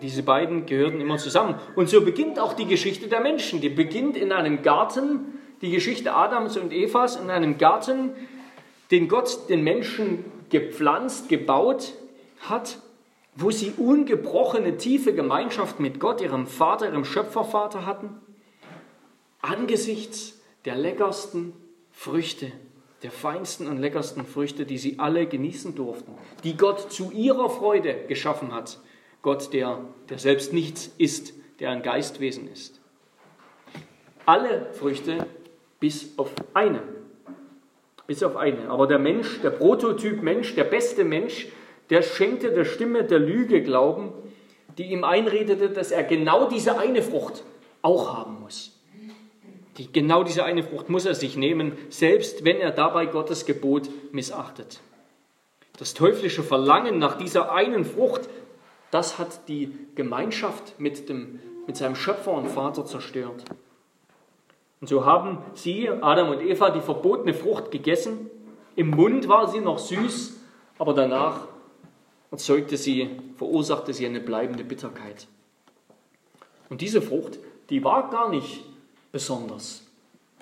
Diese 0.02 0.22
beiden 0.22 0.66
gehörten 0.66 1.00
immer 1.00 1.16
zusammen. 1.16 1.54
Und 1.74 1.88
so 1.88 2.02
beginnt 2.02 2.38
auch 2.38 2.52
die 2.52 2.66
Geschichte 2.66 3.08
der 3.08 3.20
Menschen. 3.20 3.62
Die 3.62 3.70
beginnt 3.70 4.14
in 4.14 4.32
einem 4.32 4.60
Garten, 4.60 5.38
die 5.62 5.70
Geschichte 5.70 6.12
Adams 6.12 6.58
und 6.58 6.70
Evas, 6.74 7.16
in 7.16 7.30
einem 7.30 7.56
Garten, 7.56 8.10
den 8.90 9.08
Gott 9.08 9.48
den 9.48 9.64
Menschen 9.64 10.26
gepflanzt, 10.50 11.30
gebaut 11.30 11.94
hat, 12.40 12.76
wo 13.40 13.52
sie 13.52 13.72
ungebrochene, 13.76 14.78
tiefe 14.78 15.14
Gemeinschaft 15.14 15.78
mit 15.78 16.00
Gott, 16.00 16.20
ihrem 16.20 16.48
Vater, 16.48 16.86
ihrem 16.86 17.04
Schöpfervater 17.04 17.86
hatten, 17.86 18.10
angesichts 19.40 20.40
der 20.64 20.74
leckersten 20.74 21.52
Früchte, 21.92 22.50
der 23.04 23.12
feinsten 23.12 23.68
und 23.68 23.78
leckersten 23.78 24.26
Früchte, 24.26 24.66
die 24.66 24.76
sie 24.76 24.98
alle 24.98 25.26
genießen 25.26 25.76
durften, 25.76 26.14
die 26.42 26.56
Gott 26.56 26.90
zu 26.90 27.12
ihrer 27.12 27.48
Freude 27.48 28.06
geschaffen 28.08 28.52
hat. 28.52 28.80
Gott, 29.22 29.52
der, 29.52 29.84
der 30.08 30.18
selbst 30.18 30.52
nichts 30.52 30.90
ist, 30.98 31.32
der 31.60 31.70
ein 31.70 31.82
Geistwesen 31.82 32.50
ist. 32.50 32.80
Alle 34.26 34.72
Früchte 34.72 35.26
bis 35.78 36.18
auf 36.18 36.32
eine. 36.54 36.82
Bis 38.08 38.24
auf 38.24 38.36
eine. 38.36 38.68
Aber 38.68 38.88
der 38.88 38.98
Mensch, 38.98 39.40
der 39.42 39.50
Prototyp 39.50 40.22
Mensch, 40.22 40.56
der 40.56 40.64
beste 40.64 41.04
Mensch, 41.04 41.46
der 41.90 42.02
schenkte 42.02 42.52
der 42.52 42.64
Stimme 42.64 43.04
der 43.04 43.18
Lüge 43.18 43.62
Glauben, 43.62 44.12
die 44.76 44.92
ihm 44.92 45.04
einredete, 45.04 45.70
dass 45.70 45.90
er 45.90 46.04
genau 46.04 46.48
diese 46.48 46.78
eine 46.78 47.02
Frucht 47.02 47.42
auch 47.82 48.16
haben 48.16 48.40
muss. 48.40 48.78
Die, 49.76 49.92
genau 49.92 50.24
diese 50.24 50.44
eine 50.44 50.62
Frucht 50.62 50.88
muss 50.88 51.06
er 51.06 51.14
sich 51.14 51.36
nehmen, 51.36 51.72
selbst 51.88 52.44
wenn 52.44 52.58
er 52.58 52.72
dabei 52.72 53.06
Gottes 53.06 53.46
Gebot 53.46 53.88
missachtet. 54.12 54.80
Das 55.78 55.94
teuflische 55.94 56.42
Verlangen 56.42 56.98
nach 56.98 57.16
dieser 57.16 57.52
einen 57.52 57.84
Frucht, 57.84 58.28
das 58.90 59.18
hat 59.18 59.48
die 59.48 59.72
Gemeinschaft 59.94 60.80
mit, 60.80 61.08
dem, 61.08 61.38
mit 61.66 61.76
seinem 61.76 61.94
Schöpfer 61.94 62.32
und 62.32 62.48
Vater 62.48 62.84
zerstört. 62.84 63.44
Und 64.80 64.88
so 64.88 65.04
haben 65.04 65.38
sie, 65.54 65.88
Adam 65.88 66.30
und 66.30 66.40
Eva, 66.40 66.70
die 66.70 66.80
verbotene 66.80 67.34
Frucht 67.34 67.70
gegessen. 67.70 68.30
Im 68.74 68.90
Mund 68.90 69.28
war 69.28 69.48
sie 69.48 69.60
noch 69.60 69.78
süß, 69.78 70.40
aber 70.78 70.94
danach 70.94 71.46
erzeugte 72.30 72.76
sie, 72.76 73.10
verursachte 73.36 73.92
sie 73.94 74.06
eine 74.06 74.20
bleibende 74.20 74.64
Bitterkeit. 74.64 75.26
Und 76.68 76.80
diese 76.80 77.00
Frucht, 77.00 77.38
die 77.70 77.82
war 77.84 78.10
gar 78.10 78.28
nicht 78.28 78.64
besonders. 79.12 79.84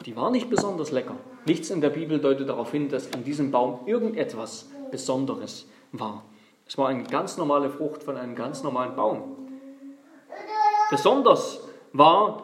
Die 0.04 0.16
war 0.16 0.30
nicht 0.30 0.50
besonders 0.50 0.90
lecker. 0.90 1.16
Nichts 1.46 1.70
in 1.70 1.80
der 1.80 1.90
Bibel 1.90 2.18
deutet 2.18 2.48
darauf 2.48 2.72
hin, 2.72 2.88
dass 2.88 3.06
in 3.06 3.24
diesem 3.24 3.50
Baum 3.50 3.86
irgendetwas 3.86 4.68
Besonderes 4.90 5.66
war. 5.92 6.24
Es 6.68 6.76
war 6.76 6.88
eine 6.88 7.04
ganz 7.04 7.36
normale 7.36 7.70
Frucht 7.70 8.02
von 8.02 8.16
einem 8.16 8.34
ganz 8.34 8.62
normalen 8.62 8.96
Baum. 8.96 9.48
Besonders 10.90 11.60
war 11.92 12.42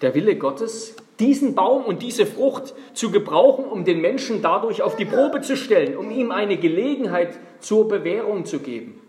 der 0.00 0.14
Wille 0.14 0.36
Gottes, 0.36 0.96
diesen 1.20 1.54
Baum 1.54 1.84
und 1.84 2.02
diese 2.02 2.26
Frucht 2.26 2.74
zu 2.92 3.10
gebrauchen, 3.10 3.64
um 3.64 3.84
den 3.84 4.00
Menschen 4.00 4.42
dadurch 4.42 4.82
auf 4.82 4.96
die 4.96 5.04
Probe 5.04 5.40
zu 5.40 5.56
stellen, 5.56 5.96
um 5.96 6.10
ihm 6.10 6.32
eine 6.32 6.56
Gelegenheit 6.56 7.38
zur 7.60 7.88
Bewährung 7.88 8.44
zu 8.44 8.58
geben. 8.58 9.00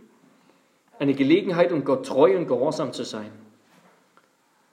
Eine 1.00 1.14
Gelegenheit, 1.14 1.72
um 1.72 1.84
Gott 1.84 2.06
treu 2.06 2.38
und 2.38 2.48
gehorsam 2.48 2.94
zu 2.94 3.04
sein. 3.04 3.32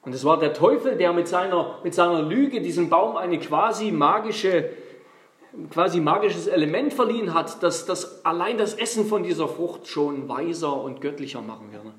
Und 0.03 0.15
es 0.15 0.25
war 0.25 0.39
der 0.39 0.53
Teufel, 0.53 0.97
der 0.97 1.12
mit 1.12 1.29
seiner, 1.29 1.79
mit 1.85 1.95
seiner 1.95 2.23
Lüge 2.23 2.61
diesem 2.61 2.91
Baum 2.91 3.17
eine 3.17 3.39
quasi 3.39 3.93
magische, 3.93 4.71
quasi 5.71 6.01
magisches 6.01 6.49
Element 6.49 6.93
verliehen 6.93 7.35
hat, 7.35 7.62
dass 7.62 7.87
das 7.87 8.25
allein 8.25 8.59
das 8.59 8.75
Essen 8.75 9.07
von 9.07 9.23
dieser 9.23 9.49
Frucht 9.49 9.87
schon 9.87 10.29
weiser 10.29 10.83
und 10.83 11.01
göttlicher 11.01 11.41
machen 11.41 11.73
würde. 11.73 11.93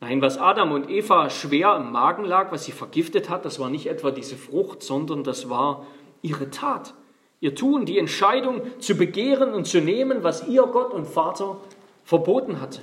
Nein, 0.00 0.22
was 0.22 0.38
Adam 0.38 0.72
und 0.72 0.88
Eva 0.88 1.28
schwer 1.28 1.76
im 1.76 1.90
Magen 1.90 2.24
lag, 2.24 2.52
was 2.52 2.64
sie 2.64 2.72
vergiftet 2.72 3.28
hat, 3.28 3.44
das 3.44 3.58
war 3.58 3.68
nicht 3.68 3.86
etwa 3.86 4.10
diese 4.10 4.36
Frucht, 4.36 4.82
sondern 4.82 5.24
das 5.24 5.50
war 5.50 5.86
ihre 6.22 6.50
Tat, 6.50 6.94
ihr 7.40 7.54
Tun, 7.54 7.84
die 7.84 7.98
Entscheidung 7.98 8.62
zu 8.80 8.94
begehren 8.94 9.52
und 9.52 9.66
zu 9.66 9.80
nehmen, 9.80 10.22
was 10.22 10.46
ihr 10.46 10.62
Gott 10.66 10.92
und 10.92 11.06
Vater 11.06 11.56
verboten 12.04 12.60
hatte. 12.60 12.82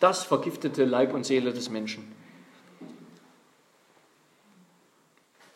Das 0.00 0.24
vergiftete 0.24 0.84
Leib 0.84 1.14
und 1.14 1.24
Seele 1.24 1.52
des 1.52 1.70
Menschen. 1.70 2.12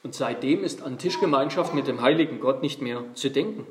Und 0.05 0.15
seitdem 0.15 0.65
ist 0.65 0.83
an 0.83 0.99
Tischgemeinschaft 0.99 1.75
mit 1.75 1.87
dem 1.87 2.01
heiligen 2.01 2.41
Gott 2.41 2.63
nicht 2.63 2.83
mehr 2.83 3.05
zu 3.15 3.31
denken. 3.31 3.67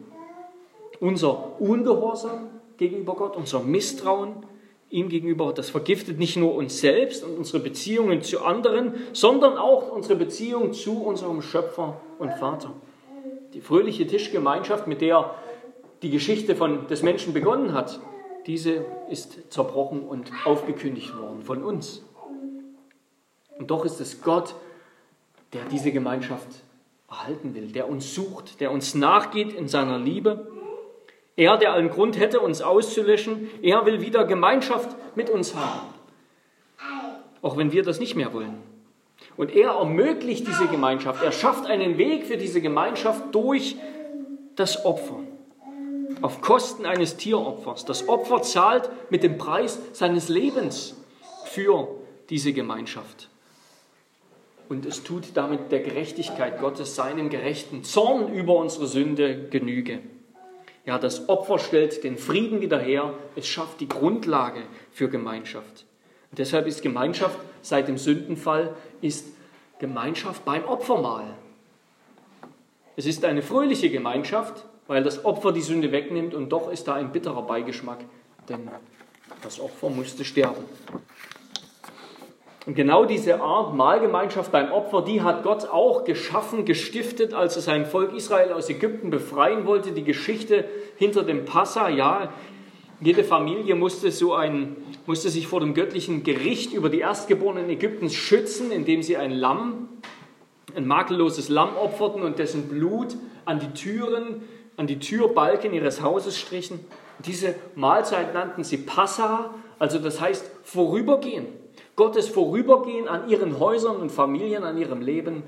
Unser 0.99 1.59
Ungehorsam 1.59 2.49
gegenüber 2.77 3.15
Gott, 3.15 3.35
unser 3.35 3.61
Misstrauen 3.61 4.45
ihm 4.91 5.09
gegenüber, 5.09 5.53
das 5.53 5.69
vergiftet 5.69 6.19
nicht 6.19 6.37
nur 6.37 6.53
uns 6.53 6.79
selbst 6.79 7.23
und 7.23 7.37
unsere 7.37 7.63
Beziehungen 7.63 8.21
zu 8.21 8.43
anderen, 8.43 8.93
sondern 9.13 9.57
auch 9.57 9.91
unsere 9.91 10.15
Beziehung 10.15 10.73
zu 10.73 11.03
unserem 11.03 11.41
Schöpfer 11.41 11.99
und 12.19 12.33
Vater. 12.33 12.73
Die 13.53 13.61
fröhliche 13.61 14.05
Tischgemeinschaft, 14.05 14.87
mit 14.87 15.01
der 15.01 15.33
die 16.01 16.09
Geschichte 16.09 16.55
von, 16.55 16.87
des 16.87 17.03
Menschen 17.03 17.33
begonnen 17.33 17.73
hat, 17.73 17.99
diese 18.47 18.85
ist 19.09 19.51
zerbrochen 19.51 20.01
und 20.01 20.31
aufgekündigt 20.45 21.15
worden 21.17 21.43
von 21.43 21.63
uns. 21.63 22.03
Und 23.57 23.69
doch 23.69 23.85
ist 23.85 24.01
es 24.01 24.21
Gott, 24.21 24.55
der 25.53 25.65
diese 25.65 25.91
Gemeinschaft 25.91 26.47
erhalten 27.07 27.53
will, 27.53 27.67
der 27.67 27.89
uns 27.89 28.15
sucht, 28.15 28.59
der 28.59 28.71
uns 28.71 28.95
nachgeht 28.95 29.53
in 29.53 29.67
seiner 29.67 29.99
Liebe. 29.99 30.50
Er, 31.35 31.57
der 31.57 31.73
allen 31.73 31.89
Grund 31.89 32.19
hätte, 32.19 32.39
uns 32.39 32.61
auszulöschen, 32.61 33.49
er 33.61 33.85
will 33.85 34.01
wieder 34.01 34.25
Gemeinschaft 34.25 34.95
mit 35.15 35.29
uns 35.29 35.55
haben, 35.55 35.87
auch 37.41 37.57
wenn 37.57 37.71
wir 37.71 37.83
das 37.83 37.99
nicht 37.99 38.15
mehr 38.15 38.33
wollen. 38.33 38.61
Und 39.37 39.55
er 39.55 39.71
ermöglicht 39.71 40.47
diese 40.47 40.67
Gemeinschaft, 40.67 41.23
er 41.23 41.31
schafft 41.31 41.67
einen 41.67 41.97
Weg 41.97 42.25
für 42.25 42.37
diese 42.37 42.61
Gemeinschaft 42.61 43.33
durch 43.33 43.77
das 44.55 44.85
Opfer, 44.85 45.19
auf 46.21 46.41
Kosten 46.41 46.85
eines 46.85 47.17
Tieropfers. 47.17 47.85
Das 47.85 48.09
Opfer 48.09 48.41
zahlt 48.41 48.89
mit 49.09 49.23
dem 49.23 49.37
Preis 49.37 49.79
seines 49.93 50.27
Lebens 50.27 50.97
für 51.45 51.87
diese 52.29 52.51
Gemeinschaft 52.51 53.29
und 54.71 54.85
es 54.85 55.03
tut 55.03 55.31
damit 55.33 55.69
der 55.73 55.81
Gerechtigkeit 55.81 56.61
Gottes, 56.61 56.95
seinem 56.95 57.29
gerechten 57.29 57.83
Zorn 57.83 58.33
über 58.33 58.55
unsere 58.55 58.87
Sünde 58.87 59.49
Genüge. 59.49 59.99
Ja, 60.85 60.97
das 60.97 61.29
Opfer 61.29 61.59
stellt 61.59 62.03
den 62.03 62.17
Frieden 62.17 62.61
wieder 62.61 62.79
her, 62.79 63.13
es 63.35 63.47
schafft 63.47 63.79
die 63.81 63.87
Grundlage 63.87 64.63
für 64.91 65.09
Gemeinschaft. 65.09 65.85
Und 66.31 66.39
deshalb 66.39 66.65
ist 66.65 66.81
Gemeinschaft 66.81 67.37
seit 67.61 67.87
dem 67.87 67.97
Sündenfall 67.97 68.75
ist 69.01 69.27
Gemeinschaft 69.79 70.43
beim 70.45 70.63
Opfermahl. 70.65 71.35
Es 72.95 73.05
ist 73.05 73.23
eine 73.25 73.41
fröhliche 73.41 73.89
Gemeinschaft, 73.89 74.65
weil 74.87 75.03
das 75.03 75.23
Opfer 75.23 75.51
die 75.51 75.61
Sünde 75.61 75.91
wegnimmt 75.91 76.33
und 76.33 76.49
doch 76.49 76.71
ist 76.71 76.87
da 76.87 76.95
ein 76.95 77.11
bitterer 77.11 77.43
Beigeschmack, 77.43 77.99
denn 78.49 78.69
das 79.43 79.59
Opfer 79.59 79.89
musste 79.89 80.25
sterben. 80.25 80.63
Und 82.67 82.75
genau 82.75 83.05
diese 83.05 83.41
Art 83.41 83.73
Mahlgemeinschaft 83.73 84.51
beim 84.51 84.71
Opfer, 84.71 85.01
die 85.01 85.21
hat 85.21 85.41
Gott 85.41 85.65
auch 85.65 86.03
geschaffen, 86.03 86.63
gestiftet, 86.63 87.33
als 87.33 87.55
er 87.55 87.63
sein 87.63 87.87
Volk 87.87 88.13
Israel 88.13 88.53
aus 88.53 88.69
Ägypten 88.69 89.09
befreien 89.09 89.65
wollte. 89.65 89.93
Die 89.93 90.03
Geschichte 90.03 90.65
hinter 90.95 91.23
dem 91.23 91.45
Passa, 91.45 91.89
ja, 91.89 92.31
jede 92.99 93.23
Familie 93.23 93.73
musste, 93.73 94.11
so 94.11 94.35
ein, 94.35 94.75
musste 95.07 95.29
sich 95.29 95.47
vor 95.47 95.59
dem 95.59 95.73
göttlichen 95.73 96.21
Gericht 96.21 96.71
über 96.71 96.89
die 96.89 96.99
Erstgeborenen 96.99 97.67
Ägyptens 97.67 98.13
schützen, 98.13 98.71
indem 98.71 99.01
sie 99.01 99.17
ein 99.17 99.31
Lamm, 99.31 99.89
ein 100.75 100.85
makelloses 100.85 101.49
Lamm 101.49 101.75
opferten 101.75 102.21
und 102.21 102.37
dessen 102.37 102.67
Blut 102.67 103.17
an 103.43 103.59
die 103.59 103.71
Türen, 103.71 104.43
an 104.77 104.85
die 104.85 104.99
Türbalken 104.99 105.73
ihres 105.73 106.03
Hauses 106.03 106.37
strichen. 106.39 106.79
Diese 107.25 107.55
Mahlzeit 107.73 108.35
nannten 108.35 108.63
sie 108.63 108.77
Passa, 108.77 109.55
also 109.79 109.97
das 109.97 110.21
heißt 110.21 110.51
vorübergehen. 110.63 111.60
Gottes 111.95 112.29
Vorübergehen 112.29 113.07
an 113.07 113.29
ihren 113.29 113.59
Häusern 113.59 113.97
und 113.97 114.11
Familien, 114.11 114.63
an 114.63 114.77
ihrem 114.77 115.01
Leben. 115.01 115.43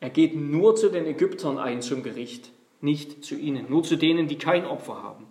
Er 0.00 0.10
geht 0.10 0.36
nur 0.36 0.76
zu 0.76 0.88
den 0.88 1.06
Ägyptern 1.06 1.58
ein 1.58 1.82
zum 1.82 2.02
Gericht, 2.02 2.50
nicht 2.80 3.24
zu 3.24 3.34
ihnen, 3.34 3.66
nur 3.68 3.82
zu 3.82 3.96
denen, 3.96 4.28
die 4.28 4.38
kein 4.38 4.66
Opfer 4.66 5.02
haben. 5.02 5.26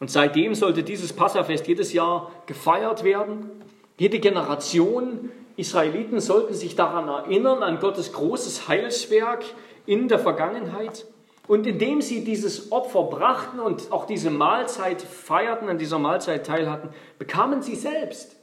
Und 0.00 0.10
seitdem 0.10 0.54
sollte 0.54 0.82
dieses 0.82 1.12
Passafest 1.12 1.66
jedes 1.66 1.92
Jahr 1.92 2.30
gefeiert 2.46 3.04
werden. 3.04 3.50
Jede 3.98 4.18
Generation 4.18 5.30
Israeliten 5.56 6.20
sollten 6.20 6.54
sich 6.54 6.74
daran 6.74 7.08
erinnern, 7.08 7.62
an 7.62 7.78
Gottes 7.78 8.12
großes 8.12 8.68
Heilswerk 8.68 9.44
in 9.86 10.08
der 10.08 10.18
Vergangenheit. 10.18 11.06
Und 11.46 11.66
indem 11.66 12.00
sie 12.00 12.24
dieses 12.24 12.72
Opfer 12.72 13.04
brachten 13.04 13.60
und 13.60 13.92
auch 13.92 14.06
diese 14.06 14.30
Mahlzeit 14.30 15.02
feierten, 15.02 15.68
an 15.68 15.78
dieser 15.78 15.98
Mahlzeit 15.98 16.46
teilhatten, 16.46 16.88
bekamen 17.18 17.62
sie 17.62 17.76
selbst 17.76 18.33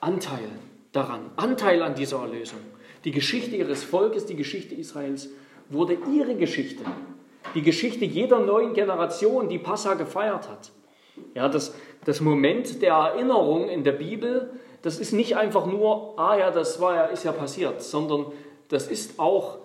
Anteil 0.00 0.50
daran, 0.92 1.30
Anteil 1.36 1.82
an 1.82 1.94
dieser 1.94 2.20
Erlösung. 2.20 2.60
Die 3.04 3.10
Geschichte 3.10 3.56
ihres 3.56 3.84
Volkes, 3.84 4.26
die 4.26 4.36
Geschichte 4.36 4.74
Israels 4.74 5.28
wurde 5.68 5.98
ihre 6.12 6.34
Geschichte. 6.34 6.84
Die 7.54 7.62
Geschichte 7.62 8.04
jeder 8.04 8.40
neuen 8.40 8.74
Generation, 8.74 9.48
die 9.48 9.58
Passa 9.58 9.94
gefeiert 9.94 10.48
hat. 10.48 10.70
Ja, 11.34 11.48
das, 11.48 11.74
das 12.04 12.20
Moment 12.20 12.82
der 12.82 12.94
Erinnerung 12.94 13.68
in 13.68 13.84
der 13.84 13.92
Bibel, 13.92 14.50
das 14.82 14.98
ist 14.98 15.12
nicht 15.12 15.36
einfach 15.36 15.66
nur, 15.66 16.18
ah 16.18 16.36
ja, 16.36 16.50
das 16.50 16.80
war 16.80 16.94
ja, 16.94 17.04
ist 17.06 17.24
ja 17.24 17.32
passiert, 17.32 17.82
sondern 17.82 18.26
das 18.68 18.86
ist 18.88 19.18
auch 19.18 19.58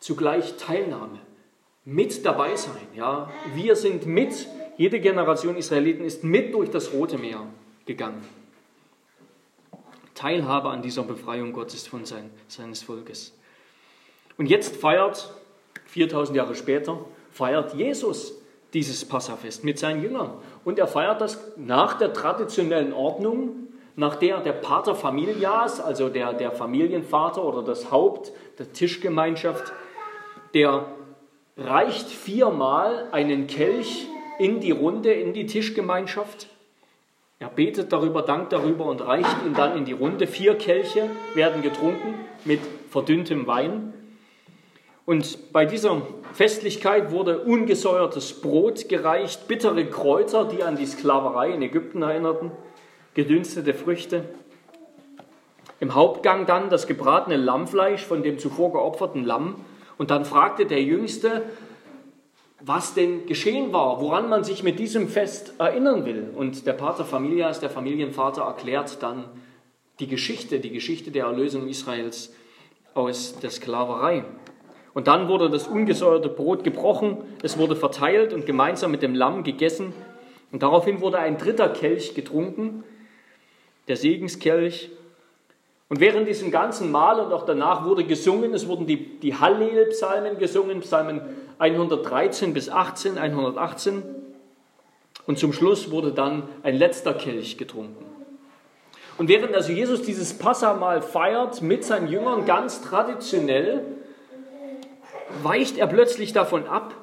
zugleich 0.00 0.56
Teilnahme. 0.56 1.18
Mit 1.84 2.24
dabei 2.24 2.56
sein. 2.56 2.86
Ja. 2.96 3.30
Wir 3.54 3.76
sind 3.76 4.06
mit, 4.06 4.48
jede 4.76 5.00
Generation 5.00 5.56
Israeliten 5.56 6.04
ist 6.04 6.24
mit 6.24 6.52
durch 6.52 6.70
das 6.70 6.92
Rote 6.92 7.16
Meer 7.16 7.46
gegangen. 7.84 8.22
Teilhabe 10.16 10.70
an 10.70 10.82
dieser 10.82 11.04
Befreiung 11.04 11.52
Gottes 11.52 11.86
von 11.86 12.04
sein, 12.04 12.30
seines 12.48 12.82
Volkes. 12.82 13.32
Und 14.36 14.46
jetzt 14.46 14.74
feiert, 14.74 15.32
4000 15.86 16.36
Jahre 16.36 16.56
später, 16.56 16.98
feiert 17.30 17.74
Jesus 17.74 18.34
dieses 18.74 19.04
Passafest 19.04 19.62
mit 19.62 19.78
seinen 19.78 20.02
Jüngern. 20.02 20.32
Und 20.64 20.78
er 20.78 20.88
feiert 20.88 21.20
das 21.20 21.52
nach 21.56 21.98
der 21.98 22.12
traditionellen 22.12 22.92
Ordnung, 22.92 23.68
nach 23.94 24.16
der 24.16 24.40
der 24.40 24.52
Pater 24.52 24.94
Familias, 24.94 25.80
also 25.80 26.08
der, 26.08 26.32
der 26.32 26.50
Familienvater 26.50 27.44
oder 27.44 27.62
das 27.62 27.90
Haupt 27.90 28.32
der 28.58 28.72
Tischgemeinschaft, 28.72 29.72
der 30.52 30.86
reicht 31.56 32.08
viermal 32.08 33.08
einen 33.12 33.46
Kelch 33.46 34.06
in 34.38 34.60
die 34.60 34.72
Runde, 34.72 35.12
in 35.12 35.32
die 35.32 35.46
Tischgemeinschaft. 35.46 36.48
Er 37.38 37.48
betet 37.48 37.92
darüber, 37.92 38.22
dankt 38.22 38.54
darüber 38.54 38.86
und 38.86 39.06
reicht 39.06 39.44
ihn 39.44 39.52
dann 39.52 39.76
in 39.76 39.84
die 39.84 39.92
Runde. 39.92 40.26
Vier 40.26 40.56
Kelche 40.56 41.10
werden 41.34 41.60
getrunken 41.60 42.14
mit 42.46 42.60
verdünntem 42.88 43.46
Wein. 43.46 43.92
Und 45.04 45.52
bei 45.52 45.66
dieser 45.66 46.00
Festlichkeit 46.32 47.10
wurde 47.10 47.40
ungesäuertes 47.40 48.40
Brot 48.40 48.88
gereicht, 48.88 49.48
bittere 49.48 49.84
Kräuter, 49.84 50.46
die 50.46 50.62
an 50.62 50.76
die 50.76 50.86
Sklaverei 50.86 51.50
in 51.50 51.60
Ägypten 51.60 52.00
erinnerten, 52.00 52.52
gedünstete 53.12 53.74
Früchte. 53.74 54.24
Im 55.78 55.94
Hauptgang 55.94 56.46
dann 56.46 56.70
das 56.70 56.86
gebratene 56.86 57.36
Lammfleisch 57.36 58.02
von 58.02 58.22
dem 58.22 58.38
zuvor 58.38 58.72
geopferten 58.72 59.24
Lamm. 59.24 59.56
Und 59.98 60.10
dann 60.10 60.24
fragte 60.24 60.64
der 60.64 60.82
Jüngste, 60.82 61.42
was 62.60 62.94
denn 62.94 63.26
geschehen 63.26 63.72
war, 63.72 64.00
woran 64.00 64.28
man 64.28 64.44
sich 64.44 64.62
mit 64.62 64.78
diesem 64.78 65.08
Fest 65.08 65.54
erinnern 65.58 66.04
will. 66.04 66.30
Und 66.34 66.66
der 66.66 66.72
Pater 66.72 67.04
Familias, 67.04 67.60
der 67.60 67.70
Familienvater, 67.70 68.42
erklärt 68.42 69.02
dann 69.02 69.24
die 70.00 70.06
Geschichte, 70.06 70.58
die 70.60 70.70
Geschichte 70.70 71.10
der 71.10 71.26
Erlösung 71.26 71.68
Israels 71.68 72.34
aus 72.94 73.38
der 73.40 73.50
Sklaverei. 73.50 74.24
Und 74.94 75.08
dann 75.08 75.28
wurde 75.28 75.50
das 75.50 75.68
ungesäuerte 75.68 76.30
Brot 76.30 76.64
gebrochen, 76.64 77.18
es 77.42 77.58
wurde 77.58 77.76
verteilt 77.76 78.32
und 78.32 78.46
gemeinsam 78.46 78.90
mit 78.90 79.02
dem 79.02 79.14
Lamm 79.14 79.44
gegessen. 79.44 79.92
Und 80.52 80.62
daraufhin 80.62 81.02
wurde 81.02 81.18
ein 81.18 81.36
dritter 81.36 81.68
Kelch 81.68 82.14
getrunken, 82.14 82.82
der 83.88 83.96
Segenskelch. 83.96 84.90
Und 85.88 86.00
während 86.00 86.26
diesem 86.26 86.50
ganzen 86.50 86.90
Mahl 86.90 87.20
und 87.20 87.32
auch 87.32 87.44
danach 87.44 87.84
wurde 87.84 88.04
gesungen, 88.04 88.52
es 88.54 88.66
wurden 88.66 88.86
die, 88.86 89.20
die 89.20 89.34
Hallel-Psalmen 89.34 90.38
gesungen, 90.38 90.80
Psalmen 90.80 91.20
113 91.58 92.52
bis 92.52 92.68
18, 92.68 93.18
118. 93.18 94.02
Und 95.26 95.38
zum 95.38 95.52
Schluss 95.52 95.90
wurde 95.90 96.12
dann 96.12 96.48
ein 96.62 96.76
letzter 96.76 97.14
Kelch 97.14 97.56
getrunken. 97.56 98.04
Und 99.18 99.28
während 99.28 99.54
also 99.54 99.72
Jesus 99.72 100.02
dieses 100.02 100.34
Passamal 100.34 101.00
feiert 101.02 101.62
mit 101.62 101.84
seinen 101.84 102.08
Jüngern 102.08 102.44
ganz 102.44 102.82
traditionell, 102.82 103.82
weicht 105.42 105.78
er 105.78 105.86
plötzlich 105.86 106.32
davon 106.32 106.66
ab, 106.66 106.94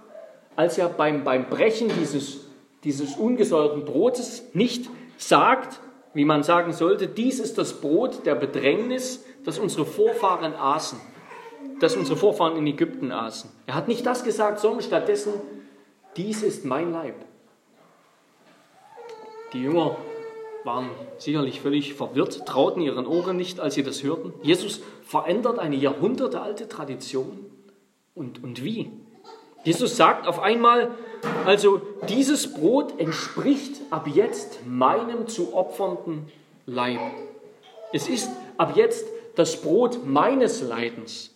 als 0.55 0.77
er 0.77 0.89
beim, 0.89 1.23
beim 1.23 1.49
Brechen 1.49 1.89
dieses, 1.99 2.41
dieses 2.83 3.15
ungesäuerten 3.15 3.85
Brotes 3.85 4.43
nicht 4.53 4.89
sagt, 5.17 5.79
wie 6.13 6.25
man 6.25 6.43
sagen 6.43 6.73
sollte, 6.73 7.07
dies 7.07 7.39
ist 7.39 7.57
das 7.57 7.81
Brot 7.81 8.25
der 8.25 8.35
Bedrängnis, 8.35 9.25
das 9.43 9.59
unsere 9.59 9.85
Vorfahren 9.85 10.53
aßen 10.53 10.99
das 11.79 11.95
unsere 11.95 12.17
Vorfahren 12.17 12.55
in 12.57 12.67
Ägypten 12.67 13.11
aßen. 13.11 13.49
Er 13.67 13.75
hat 13.75 13.87
nicht 13.87 14.05
das 14.05 14.23
gesagt, 14.23 14.59
sondern 14.59 14.81
stattdessen, 14.81 15.33
dies 16.15 16.43
ist 16.43 16.65
mein 16.65 16.91
Leib. 16.91 17.15
Die 19.51 19.61
Jünger 19.61 19.97
waren 20.63 20.89
sicherlich 21.17 21.61
völlig 21.61 21.93
verwirrt, 21.93 22.45
trauten 22.47 22.81
ihren 22.81 23.05
Ohren 23.05 23.35
nicht, 23.35 23.59
als 23.59 23.75
sie 23.75 23.83
das 23.83 24.01
hörten. 24.01 24.33
Jesus 24.41 24.81
verändert 25.03 25.59
eine 25.59 25.75
jahrhundertealte 25.75 26.69
Tradition. 26.69 27.45
Und, 28.15 28.43
und 28.43 28.63
wie? 28.63 28.91
Jesus 29.65 29.97
sagt 29.97 30.27
auf 30.27 30.39
einmal, 30.39 30.91
also 31.45 31.81
dieses 32.09 32.53
Brot 32.53 32.99
entspricht 32.99 33.81
ab 33.89 34.07
jetzt 34.07 34.65
meinem 34.65 35.27
zu 35.27 35.55
opfernden 35.55 36.31
Leib. 36.65 36.99
Es 37.91 38.07
ist 38.07 38.29
ab 38.57 38.73
jetzt 38.75 39.05
das 39.35 39.61
Brot 39.61 40.05
meines 40.05 40.61
Leidens. 40.61 41.33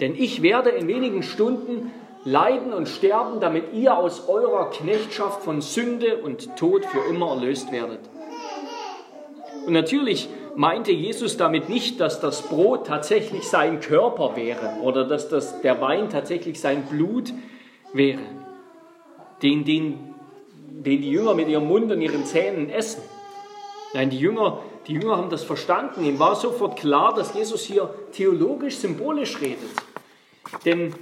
Denn 0.00 0.14
ich 0.16 0.42
werde 0.42 0.70
in 0.70 0.88
wenigen 0.88 1.22
Stunden 1.22 1.92
leiden 2.24 2.72
und 2.72 2.88
sterben, 2.88 3.40
damit 3.40 3.72
ihr 3.72 3.96
aus 3.96 4.28
eurer 4.28 4.70
Knechtschaft 4.70 5.42
von 5.42 5.60
Sünde 5.60 6.18
und 6.18 6.56
Tod 6.56 6.84
für 6.84 7.00
immer 7.10 7.30
erlöst 7.30 7.72
werdet. 7.72 8.00
Und 9.66 9.72
natürlich 9.72 10.28
meinte 10.56 10.92
Jesus 10.92 11.36
damit 11.36 11.68
nicht, 11.68 12.00
dass 12.00 12.20
das 12.20 12.42
Brot 12.42 12.86
tatsächlich 12.86 13.48
sein 13.48 13.80
Körper 13.80 14.36
wäre 14.36 14.80
oder 14.82 15.04
dass 15.04 15.28
das, 15.28 15.60
der 15.62 15.80
Wein 15.80 16.10
tatsächlich 16.10 16.60
sein 16.60 16.84
Blut 16.84 17.32
wäre, 17.92 18.20
den, 19.42 19.64
den, 19.64 20.14
den 20.68 21.02
die 21.02 21.10
Jünger 21.10 21.34
mit 21.34 21.48
ihrem 21.48 21.66
Mund 21.66 21.90
und 21.90 22.00
ihren 22.00 22.24
Zähnen 22.24 22.70
essen. 22.70 23.02
Nein, 23.94 24.10
die 24.10 24.18
Jünger, 24.18 24.60
die 24.86 24.94
Jünger 24.94 25.16
haben 25.16 25.30
das 25.30 25.44
verstanden. 25.44 26.04
Ihm 26.04 26.18
war 26.18 26.36
sofort 26.36 26.78
klar, 26.78 27.14
dass 27.14 27.34
Jesus 27.34 27.64
hier 27.64 27.92
theologisch, 28.12 28.76
symbolisch 28.76 29.40
redet. 29.40 29.70
Denn, 30.64 30.94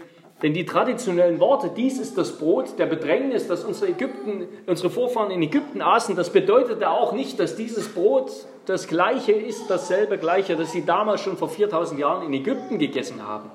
denn 0.42 0.54
die 0.54 0.64
traditionellen 0.64 1.38
Worte, 1.38 1.70
dies 1.74 1.98
ist 1.98 2.18
das 2.18 2.38
Brot 2.38 2.78
der 2.78 2.86
Bedrängnis, 2.86 3.46
das 3.46 3.64
unsere, 3.64 3.92
Ägypten, 3.92 4.48
unsere 4.66 4.90
Vorfahren 4.90 5.30
in 5.30 5.42
Ägypten 5.42 5.82
aßen, 5.82 6.16
das 6.16 6.30
bedeutete 6.30 6.90
auch 6.90 7.12
nicht, 7.12 7.38
dass 7.38 7.56
dieses 7.56 7.88
Brot 7.88 8.30
das 8.66 8.88
gleiche 8.88 9.32
ist, 9.32 9.68
dasselbe 9.68 10.18
gleiche, 10.18 10.56
das 10.56 10.72
sie 10.72 10.84
damals 10.84 11.20
schon 11.20 11.36
vor 11.36 11.48
4000 11.48 11.98
Jahren 12.00 12.26
in 12.26 12.32
Ägypten 12.32 12.78
gegessen 12.78 13.26
haben. 13.26 13.50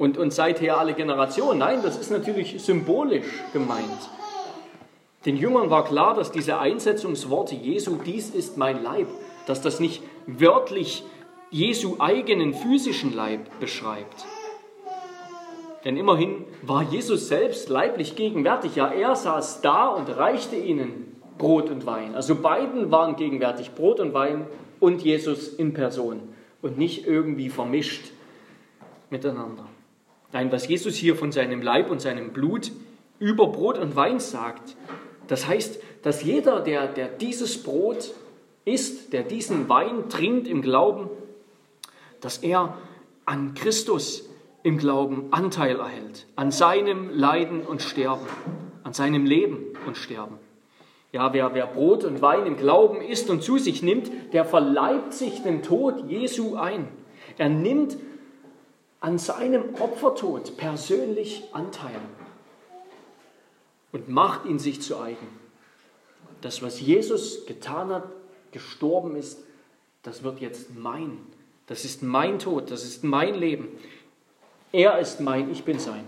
Und, 0.00 0.16
und 0.16 0.32
seither 0.32 0.78
alle 0.78 0.94
Generationen. 0.94 1.58
Nein, 1.58 1.80
das 1.82 1.98
ist 1.98 2.10
natürlich 2.10 2.58
symbolisch 2.64 3.26
gemeint. 3.52 4.08
Den 5.26 5.36
Jüngern 5.36 5.68
war 5.68 5.84
klar, 5.84 6.14
dass 6.14 6.32
diese 6.32 6.58
Einsetzungsworte 6.58 7.54
Jesu, 7.54 7.98
dies 8.06 8.30
ist 8.30 8.56
mein 8.56 8.82
Leib, 8.82 9.08
dass 9.44 9.60
das 9.60 9.78
nicht 9.78 10.02
wörtlich 10.26 11.04
Jesu 11.50 11.96
eigenen 11.98 12.54
physischen 12.54 13.14
Leib 13.14 13.40
beschreibt. 13.60 14.24
Denn 15.84 15.98
immerhin 15.98 16.46
war 16.62 16.82
Jesus 16.82 17.28
selbst 17.28 17.68
leiblich 17.68 18.16
gegenwärtig. 18.16 18.76
Ja, 18.76 18.88
er 18.88 19.14
saß 19.14 19.60
da 19.60 19.88
und 19.88 20.08
reichte 20.08 20.56
ihnen 20.56 21.20
Brot 21.36 21.68
und 21.68 21.84
Wein. 21.84 22.14
Also 22.14 22.36
beiden 22.36 22.90
waren 22.90 23.16
gegenwärtig, 23.16 23.72
Brot 23.72 24.00
und 24.00 24.14
Wein 24.14 24.46
und 24.78 25.02
Jesus 25.02 25.48
in 25.52 25.74
Person 25.74 26.22
und 26.62 26.78
nicht 26.78 27.06
irgendwie 27.06 27.50
vermischt 27.50 28.12
miteinander. 29.10 29.69
Nein, 30.32 30.52
was 30.52 30.68
Jesus 30.68 30.94
hier 30.94 31.16
von 31.16 31.32
seinem 31.32 31.62
Leib 31.62 31.90
und 31.90 32.00
seinem 32.00 32.32
Blut 32.32 32.70
über 33.18 33.48
Brot 33.48 33.78
und 33.78 33.96
Wein 33.96 34.20
sagt, 34.20 34.76
das 35.26 35.46
heißt, 35.46 35.80
dass 36.02 36.22
jeder, 36.22 36.60
der, 36.60 36.86
der 36.88 37.08
dieses 37.08 37.62
Brot 37.62 38.12
isst, 38.64 39.12
der 39.12 39.22
diesen 39.22 39.68
Wein 39.68 40.08
trinkt 40.08 40.46
im 40.46 40.62
Glauben, 40.62 41.08
dass 42.20 42.38
er 42.38 42.76
an 43.24 43.54
Christus 43.54 44.28
im 44.62 44.78
Glauben 44.78 45.28
Anteil 45.30 45.78
erhält, 45.78 46.26
an 46.36 46.50
seinem 46.50 47.10
Leiden 47.10 47.62
und 47.62 47.82
Sterben, 47.82 48.26
an 48.84 48.92
seinem 48.92 49.24
Leben 49.24 49.58
und 49.86 49.96
Sterben. 49.96 50.36
Ja, 51.12 51.32
wer, 51.32 51.54
wer 51.54 51.66
Brot 51.66 52.04
und 52.04 52.22
Wein 52.22 52.46
im 52.46 52.56
Glauben 52.56 53.00
isst 53.00 53.30
und 53.30 53.42
zu 53.42 53.58
sich 53.58 53.82
nimmt, 53.82 54.10
der 54.32 54.44
verleibt 54.44 55.12
sich 55.12 55.42
den 55.42 55.62
Tod 55.62 56.08
Jesu 56.08 56.56
ein. 56.56 56.88
Er 57.36 57.48
nimmt 57.48 57.96
an 59.00 59.18
seinem 59.18 59.74
Opfertod 59.80 60.56
persönlich 60.56 61.44
Anteil 61.52 62.00
und 63.92 64.08
macht 64.08 64.44
ihn 64.44 64.58
sich 64.58 64.82
zu 64.82 65.00
eigen. 65.00 65.26
Das, 66.40 66.62
was 66.62 66.80
Jesus 66.80 67.46
getan 67.46 67.90
hat, 67.90 68.04
gestorben 68.52 69.16
ist, 69.16 69.42
das 70.02 70.22
wird 70.22 70.40
jetzt 70.40 70.74
mein 70.74 71.18
das 71.70 71.84
ist 71.84 72.02
mein 72.02 72.40
Tod, 72.40 72.72
das 72.72 72.82
ist 72.82 73.04
mein 73.04 73.36
Leben. 73.36 73.68
Er 74.72 74.98
ist 74.98 75.20
mein, 75.20 75.52
ich 75.52 75.62
bin 75.62 75.78
sein. 75.78 76.04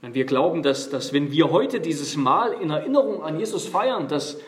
Wenn 0.00 0.14
wir 0.14 0.24
glauben, 0.24 0.62
dass, 0.62 0.88
dass 0.88 1.12
wenn 1.12 1.30
wir 1.30 1.50
heute 1.50 1.80
dieses 1.80 2.16
Mal 2.16 2.54
in 2.54 2.70
Erinnerung 2.70 3.22
an 3.22 3.38
Jesus 3.38 3.66
feiern, 3.66 4.08
dass, 4.08 4.38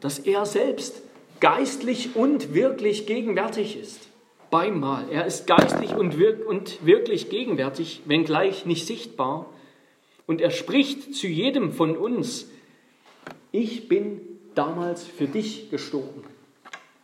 dass 0.00 0.18
er 0.18 0.46
selbst 0.46 1.00
geistlich 1.38 2.16
und 2.16 2.54
wirklich 2.54 3.06
gegenwärtig 3.06 3.78
ist, 3.78 4.00
beim. 4.52 4.84
Er 5.10 5.26
ist 5.26 5.48
geistlich 5.48 5.96
und, 5.96 6.18
wirk 6.18 6.46
und 6.46 6.86
wirklich 6.86 7.30
gegenwärtig, 7.30 8.02
wenngleich 8.04 8.66
nicht 8.66 8.86
sichtbar. 8.86 9.46
Und 10.26 10.40
er 10.40 10.50
spricht 10.50 11.16
zu 11.16 11.26
jedem 11.26 11.72
von 11.72 11.96
uns, 11.96 12.48
ich 13.50 13.88
bin 13.88 14.20
damals 14.54 15.04
für 15.04 15.26
dich 15.26 15.70
gestorben. 15.70 16.22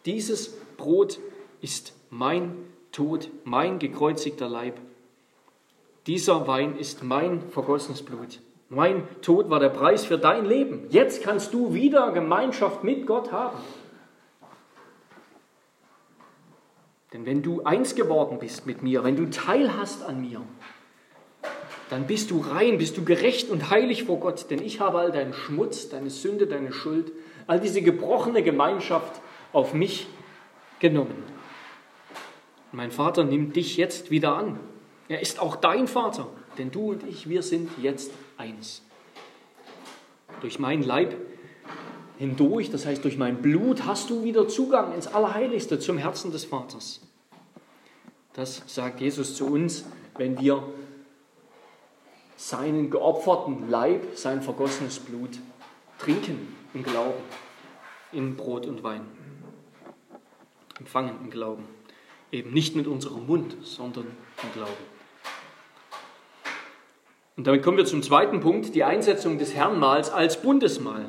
Dieses 0.07 0.57
Brot 0.77 1.19
ist 1.61 1.95
mein 2.11 2.53
Tod, 2.93 3.31
mein 3.45 3.79
gekreuzigter 3.79 4.49
Leib. 4.49 4.79
Dieser 6.07 6.47
Wein 6.47 6.77
ist 6.79 7.03
mein 7.03 7.43
vergossenes 7.51 8.03
Blut. 8.03 8.41
Mein 8.69 9.03
Tod 9.23 9.49
war 9.49 9.61
der 9.61 9.71
Preis 9.71 10.05
für 10.05 10.19
dein 10.19 10.45
Leben. 10.45 10.87
Jetzt 10.91 11.23
kannst 11.23 11.55
du 11.55 11.73
wieder 11.73 12.13
Gemeinschaft 12.13 12.85
mit 12.85 13.07
Gott 13.07 13.33
haben. 13.33 13.59
Denn 17.13 17.25
wenn 17.25 17.43
du 17.43 17.63
eins 17.63 17.95
geworden 17.95 18.39
bist 18.39 18.67
mit 18.67 18.83
mir, 18.83 19.05
wenn 19.05 19.17
du 19.17 19.31
Teil 19.31 19.77
hast 19.77 20.03
an 20.03 20.21
mir, 20.21 20.43
dann 21.91 22.07
bist 22.07 22.31
du 22.31 22.41
rein, 22.41 22.77
bist 22.77 22.99
du 22.99 23.05
gerecht 23.05 23.49
und 23.49 23.71
heilig 23.71 24.05
vor 24.05 24.21
Gott, 24.21 24.51
denn 24.51 24.63
ich 24.63 24.81
habe 24.81 24.99
all 24.99 25.11
deinen 25.11 25.33
Schmutz, 25.33 25.89
deine 25.89 26.11
Sünde, 26.11 26.47
deine 26.47 26.73
Schuld, 26.73 27.13
all 27.47 27.61
diese 27.61 27.81
gebrochene 27.81 28.43
Gemeinschaft 28.43 29.23
auf 29.55 29.73
mich 29.73 30.07
genommen. 30.81 31.23
Mein 32.73 32.91
Vater 32.91 33.25
nimmt 33.25 33.57
dich 33.57 33.79
jetzt 33.79 34.11
wieder 34.11 34.37
an. 34.37 34.61
Er 35.09 35.23
ist 35.23 35.41
auch 35.41 35.57
dein 35.57 35.89
Vater, 35.89 36.29
denn 36.59 36.71
du 36.71 36.91
und 36.91 37.03
ich, 37.09 37.29
wir 37.29 37.43
sind 37.43 37.71
jetzt 37.81 38.13
eins. 38.37 38.83
Durch 40.43 40.59
meinen 40.59 40.83
Leib 40.83 41.17
hindurch, 42.19 42.71
das 42.71 42.85
heißt 42.85 43.05
durch 43.05 43.17
mein 43.17 43.41
Blut, 43.41 43.87
hast 43.87 44.11
du 44.11 44.25
wieder 44.25 44.49
Zugang 44.49 44.93
ins 44.95 45.07
Allerheiligste, 45.07 45.79
zum 45.79 45.99
Herzen 45.99 46.33
des 46.33 46.45
Vaters. 46.45 47.01
Das 48.35 48.63
sagt 48.67 49.01
Jesus 49.01 49.35
zu 49.35 49.47
uns, 49.47 49.85
wenn 50.17 50.39
wir 50.41 50.63
seinen 52.37 52.91
geopferten 52.91 53.69
Leib, 53.69 54.17
sein 54.17 54.43
vergossenes 54.43 54.99
Blut 54.99 55.39
trinken 55.99 56.55
im 56.75 56.83
Glauben, 56.83 57.21
in 58.13 58.37
Brot 58.37 58.67
und 58.67 58.83
Wein. 58.83 59.03
Empfangen 60.79 61.17
im 61.25 61.31
Glauben. 61.31 61.65
Eben 62.31 62.53
nicht 62.53 62.77
mit 62.77 62.87
unserem 62.87 63.27
Mund, 63.27 63.57
sondern 63.63 64.07
im 64.43 64.53
Glauben. 64.53 64.99
Und 67.37 67.47
damit 67.47 67.63
kommen 67.63 67.77
wir 67.77 67.87
zum 67.87 68.03
zweiten 68.03 68.41
Punkt, 68.41 68.75
die 68.75 68.85
Einsetzung 68.85 69.39
des 69.39 69.55
Herrnmahls 69.55 70.11
als 70.11 70.43
Bundesmahl. 70.43 71.07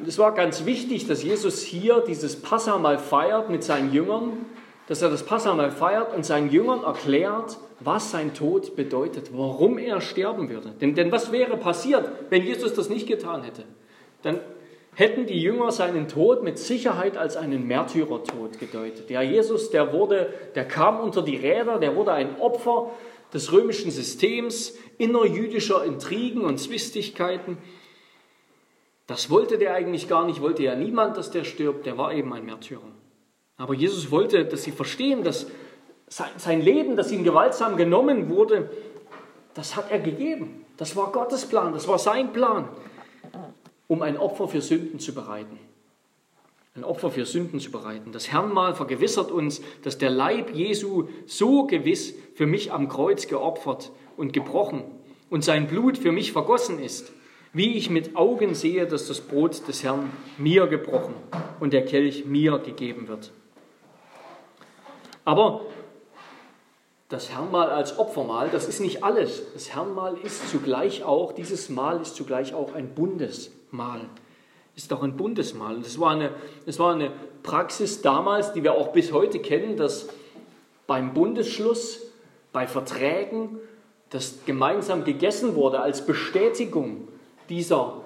Und 0.00 0.08
es 0.08 0.18
war 0.18 0.32
ganz 0.32 0.64
wichtig, 0.64 1.06
dass 1.06 1.22
Jesus 1.22 1.60
hier 1.60 2.00
dieses 2.00 2.36
Passamal 2.40 2.98
feiert 2.98 3.50
mit 3.50 3.62
seinen 3.62 3.92
Jüngern, 3.92 4.46
dass 4.86 5.02
er 5.02 5.10
das 5.10 5.24
Passamal 5.24 5.70
feiert 5.70 6.14
und 6.14 6.24
seinen 6.24 6.50
Jüngern 6.50 6.82
erklärt, 6.84 7.58
was 7.80 8.10
sein 8.10 8.32
Tod 8.32 8.76
bedeutet, 8.76 9.30
warum 9.36 9.76
er 9.76 10.00
sterben 10.00 10.48
würde. 10.48 10.72
Denn, 10.80 10.94
denn 10.94 11.12
was 11.12 11.32
wäre 11.32 11.58
passiert, 11.58 12.10
wenn 12.30 12.42
Jesus 12.42 12.72
das 12.72 12.88
nicht 12.88 13.06
getan 13.06 13.42
hätte? 13.42 13.64
Dann 14.22 14.40
hätten 14.94 15.26
die 15.26 15.38
Jünger 15.38 15.70
seinen 15.70 16.08
Tod 16.08 16.42
mit 16.42 16.58
Sicherheit 16.58 17.18
als 17.18 17.36
einen 17.36 17.66
Märtyrertod 17.66 18.58
gedeutet. 18.58 19.10
Ja, 19.10 19.20
Jesus, 19.20 19.70
der 19.70 19.92
wurde, 19.92 20.32
der 20.54 20.66
kam 20.66 21.00
unter 21.00 21.20
die 21.20 21.36
Räder, 21.36 21.78
der 21.78 21.94
wurde 21.94 22.12
ein 22.12 22.40
Opfer 22.40 22.90
des 23.34 23.52
römischen 23.52 23.90
Systems, 23.90 24.78
innerjüdischer 24.96 25.84
Intrigen 25.84 26.40
und 26.40 26.58
Zwistigkeiten. 26.58 27.58
Das 29.10 29.28
wollte 29.28 29.58
der 29.58 29.74
eigentlich 29.74 30.08
gar 30.08 30.24
nicht, 30.24 30.40
wollte 30.40 30.62
ja 30.62 30.76
niemand, 30.76 31.16
dass 31.16 31.32
der 31.32 31.42
stirbt, 31.42 31.84
der 31.84 31.98
war 31.98 32.14
eben 32.14 32.32
ein 32.32 32.46
Märtyrer. 32.46 32.86
Aber 33.56 33.74
Jesus 33.74 34.12
wollte, 34.12 34.44
dass 34.44 34.62
sie 34.62 34.70
verstehen, 34.70 35.24
dass 35.24 35.48
sein 36.06 36.62
Leben, 36.62 36.94
das 36.96 37.10
ihnen 37.10 37.24
gewaltsam 37.24 37.76
genommen 37.76 38.30
wurde, 38.30 38.70
das 39.54 39.74
hat 39.74 39.90
er 39.90 39.98
gegeben. 39.98 40.64
Das 40.76 40.94
war 40.94 41.10
Gottes 41.10 41.44
Plan, 41.44 41.72
das 41.72 41.88
war 41.88 41.98
sein 41.98 42.32
Plan, 42.32 42.68
um 43.88 44.02
ein 44.02 44.16
Opfer 44.16 44.46
für 44.46 44.60
Sünden 44.60 45.00
zu 45.00 45.12
bereiten 45.12 45.58
ein 46.76 46.84
Opfer 46.84 47.10
für 47.10 47.26
Sünden 47.26 47.58
zu 47.58 47.72
bereiten. 47.72 48.12
Das 48.12 48.30
Herrnmal 48.30 48.76
vergewissert 48.76 49.32
uns, 49.32 49.60
dass 49.82 49.98
der 49.98 50.10
Leib 50.10 50.54
Jesu 50.54 51.08
so 51.26 51.66
gewiss 51.66 52.14
für 52.34 52.46
mich 52.46 52.72
am 52.72 52.88
Kreuz 52.88 53.26
geopfert 53.26 53.90
und 54.16 54.32
gebrochen 54.32 54.84
und 55.30 55.44
sein 55.44 55.66
Blut 55.66 55.98
für 55.98 56.12
mich 56.12 56.30
vergossen 56.30 56.78
ist, 56.78 57.12
wie 57.52 57.76
ich 57.76 57.90
mit 57.90 58.16
Augen 58.16 58.54
sehe, 58.54 58.86
dass 58.86 59.08
das 59.08 59.20
Brot 59.20 59.66
des 59.68 59.82
Herrn 59.82 60.10
mir 60.38 60.66
gebrochen 60.66 61.14
und 61.58 61.72
der 61.72 61.84
Kelch 61.84 62.24
mir 62.24 62.58
gegeben 62.58 63.08
wird. 63.08 63.32
Aber 65.24 65.62
das 67.08 67.30
Herrnmal 67.30 67.70
als 67.70 67.98
Opfermahl, 67.98 68.50
das 68.50 68.68
ist 68.68 68.80
nicht 68.80 69.02
alles. 69.02 69.42
Das 69.52 69.74
Herrnmal 69.74 70.16
ist 70.22 70.48
zugleich 70.48 71.02
auch, 71.02 71.32
dieses 71.32 71.68
Mahl 71.68 72.00
ist 72.00 72.14
zugleich 72.14 72.54
auch 72.54 72.74
ein 72.74 72.94
Bundesmahl 72.94 74.08
ist 74.76 74.92
doch 74.92 75.02
ein 75.02 75.16
Bundesmahl. 75.16 75.76
Und 75.76 75.84
das 75.84 76.00
war 76.00 76.12
eine, 76.12 76.30
das 76.64 76.78
war 76.78 76.94
eine 76.94 77.12
Praxis 77.42 78.00
damals, 78.00 78.52
die 78.52 78.62
wir 78.62 78.72
auch 78.72 78.92
bis 78.92 79.12
heute 79.12 79.38
kennen, 79.38 79.76
dass 79.76 80.08
beim 80.86 81.12
Bundesschluss, 81.12 82.00
bei 82.52 82.66
Verträgen, 82.66 83.58
das 84.08 84.38
gemeinsam 84.46 85.04
gegessen 85.04 85.54
wurde 85.54 85.80
als 85.80 86.04
Bestätigung 86.04 87.08
dieser 87.50 88.00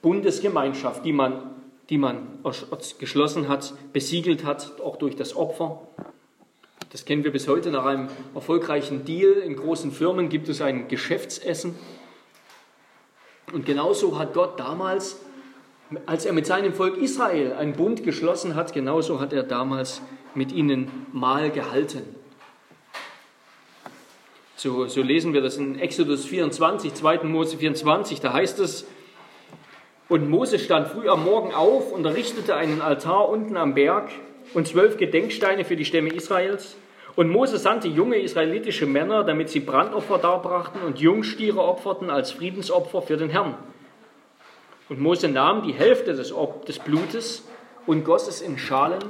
Bundesgemeinschaft, 0.00 1.04
die 1.04 1.12
man, 1.12 1.50
die 1.90 1.98
man 1.98 2.38
geschlossen 2.98 3.48
hat, 3.48 3.74
besiegelt 3.92 4.44
hat, 4.44 4.80
auch 4.80 4.96
durch 4.96 5.16
das 5.16 5.36
Opfer. 5.36 5.86
Das 6.90 7.04
kennen 7.04 7.24
wir 7.24 7.32
bis 7.32 7.48
heute. 7.48 7.70
Nach 7.70 7.84
einem 7.84 8.08
erfolgreichen 8.34 9.04
Deal 9.04 9.32
in 9.32 9.56
großen 9.56 9.92
Firmen 9.92 10.28
gibt 10.28 10.48
es 10.48 10.62
ein 10.62 10.88
Geschäftsessen. 10.88 11.74
Und 13.52 13.66
genauso 13.66 14.18
hat 14.18 14.32
Gott 14.32 14.58
damals 14.58 15.16
als 16.06 16.26
er 16.26 16.32
mit 16.32 16.46
seinem 16.46 16.74
Volk 16.74 16.96
Israel 16.96 17.52
einen 17.52 17.74
Bund 17.74 18.02
geschlossen 18.02 18.54
hat, 18.54 18.72
genauso 18.72 19.20
hat 19.20 19.32
er 19.32 19.44
damals 19.44 20.02
mit 20.34 20.52
ihnen 20.52 21.06
Mahl 21.12 21.50
gehalten. 21.50 22.02
So, 24.66 24.88
so 24.88 25.00
lesen 25.00 25.32
wir 25.32 25.42
das 25.42 25.58
in 25.58 25.78
Exodus 25.78 26.24
24, 26.24 26.92
2. 26.92 27.18
Mose 27.22 27.56
24, 27.56 28.20
da 28.20 28.32
heißt 28.32 28.58
es, 28.58 28.84
und 30.08 30.28
Mose 30.28 30.58
stand 30.58 30.88
früh 30.88 31.08
am 31.08 31.22
Morgen 31.22 31.54
auf 31.54 31.92
und 31.92 32.04
errichtete 32.04 32.56
einen 32.56 32.82
Altar 32.82 33.28
unten 33.28 33.56
am 33.56 33.74
Berg 33.74 34.10
und 34.54 34.66
zwölf 34.66 34.96
Gedenksteine 34.96 35.64
für 35.64 35.76
die 35.76 35.84
Stämme 35.84 36.08
Israels. 36.08 36.76
Und 37.14 37.30
Mose 37.30 37.58
sandte 37.58 37.86
junge 37.86 38.16
israelitische 38.16 38.86
Männer, 38.86 39.22
damit 39.22 39.50
sie 39.50 39.60
Brandopfer 39.60 40.18
darbrachten 40.18 40.82
und 40.82 40.98
Jungstiere 40.98 41.62
opferten 41.62 42.10
als 42.10 42.32
Friedensopfer 42.32 43.02
für 43.02 43.16
den 43.16 43.30
Herrn. 43.30 43.54
Und 44.88 44.98
Mose 44.98 45.28
nahm 45.28 45.62
die 45.62 45.74
Hälfte 45.74 46.12
des, 46.12 46.34
des 46.66 46.80
Blutes 46.80 47.46
und 47.86 48.04
goss 48.04 48.26
es 48.26 48.40
in 48.40 48.58
Schalen, 48.58 49.04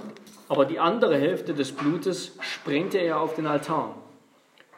aber 0.51 0.67
die 0.67 0.79
andere 0.79 1.17
Hälfte 1.17 1.55
des 1.55 1.73
Blutes 1.73 2.37
sprengte 2.43 2.99
er 2.99 3.21
auf 3.23 3.37
den 3.37 3.47
Altar. 3.47 3.95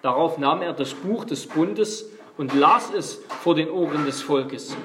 Darauf 0.03 0.39
nahm 0.39 0.63
er 0.63 0.73
das 0.73 0.95
Buch 0.95 1.25
des 1.25 1.47
Bundes 1.47 2.11
und 2.37 2.55
las 2.55 2.93
es 2.95 3.23
vor 3.43 3.55
den 3.55 3.71
Ohren 3.71 4.07
des 4.07 4.23
Volkes. 4.23 4.77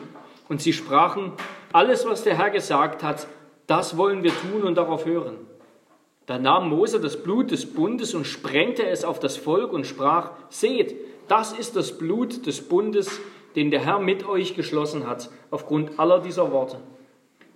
Und 0.50 0.62
sie 0.62 0.74
sprachen, 0.74 1.34
alles, 1.72 2.06
was 2.06 2.24
der 2.24 2.38
Herr 2.38 2.50
gesagt 2.50 3.04
hat, 3.04 3.28
das 3.68 3.98
wollen 3.98 4.24
wir 4.24 4.32
tun 4.32 4.64
und 4.64 4.76
darauf 4.76 5.06
hören. 5.06 5.38
Da 6.26 6.40
nahm 6.40 6.70
Mose 6.70 7.00
das 7.00 7.22
Blut 7.22 7.52
des 7.52 7.74
Bundes 7.74 8.14
und 8.14 8.26
sprengte 8.26 8.86
es 8.86 9.04
auf 9.04 9.20
das 9.20 9.38
Volk 9.38 9.74
und 9.74 9.86
sprach, 9.86 10.32
seht, 10.50 10.96
das 11.28 11.54
ist 11.54 11.76
das 11.76 11.98
Blut 11.98 12.46
des 12.46 12.68
Bundes, 12.68 13.20
den 13.56 13.72
der 13.72 13.82
Herr 13.82 14.00
mit 14.00 14.26
euch 14.26 14.56
geschlossen 14.56 15.08
hat, 15.08 15.30
aufgrund 15.52 16.00
aller 16.00 16.20
dieser 16.20 16.52
Worte. 16.52 16.78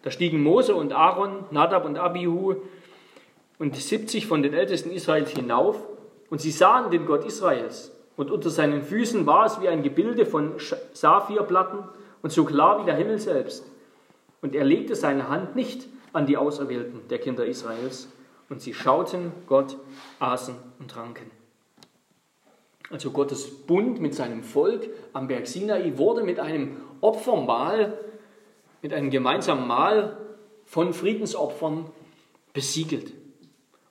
Da 0.03 0.11
stiegen 0.11 0.43
Mose 0.43 0.75
und 0.75 0.93
Aaron, 0.93 1.45
Nadab 1.51 1.85
und 1.85 1.97
Abihu 1.97 2.55
und 3.57 3.75
70 3.75 4.27
von 4.27 4.43
den 4.43 4.53
Ältesten 4.53 4.91
Israels 4.91 5.31
hinauf 5.31 5.77
und 6.29 6.41
sie 6.41 6.51
sahen 6.51 6.91
den 6.91 7.05
Gott 7.05 7.25
Israels. 7.25 7.91
Und 8.15 8.31
unter 8.31 8.49
seinen 8.49 8.81
Füßen 8.81 9.25
war 9.25 9.45
es 9.45 9.61
wie 9.61 9.67
ein 9.67 9.83
Gebilde 9.83 10.25
von 10.25 10.53
Saphirplatten 10.93 11.83
und 12.21 12.31
so 12.31 12.45
klar 12.45 12.81
wie 12.81 12.85
der 12.85 12.95
Himmel 12.95 13.19
selbst. 13.19 13.65
Und 14.41 14.55
er 14.55 14.65
legte 14.65 14.95
seine 14.95 15.29
Hand 15.29 15.55
nicht 15.55 15.87
an 16.13 16.25
die 16.25 16.37
Auserwählten 16.37 17.07
der 17.09 17.19
Kinder 17.19 17.45
Israels. 17.45 18.09
Und 18.49 18.61
sie 18.61 18.73
schauten 18.73 19.31
Gott, 19.45 19.77
aßen 20.19 20.55
und 20.79 20.89
tranken. 20.89 21.29
Also 22.89 23.11
Gottes 23.11 23.65
Bund 23.65 23.99
mit 23.99 24.15
seinem 24.15 24.43
Volk 24.43 24.87
am 25.13 25.27
Berg 25.27 25.45
Sinai 25.45 25.97
wurde 25.97 26.23
mit 26.23 26.39
einem 26.39 26.77
Opfermahl, 27.01 27.97
mit 28.81 28.93
einem 28.93 29.09
gemeinsamen 29.09 29.67
Mahl 29.67 30.17
von 30.65 30.93
Friedensopfern 30.93 31.89
besiegelt. 32.53 33.11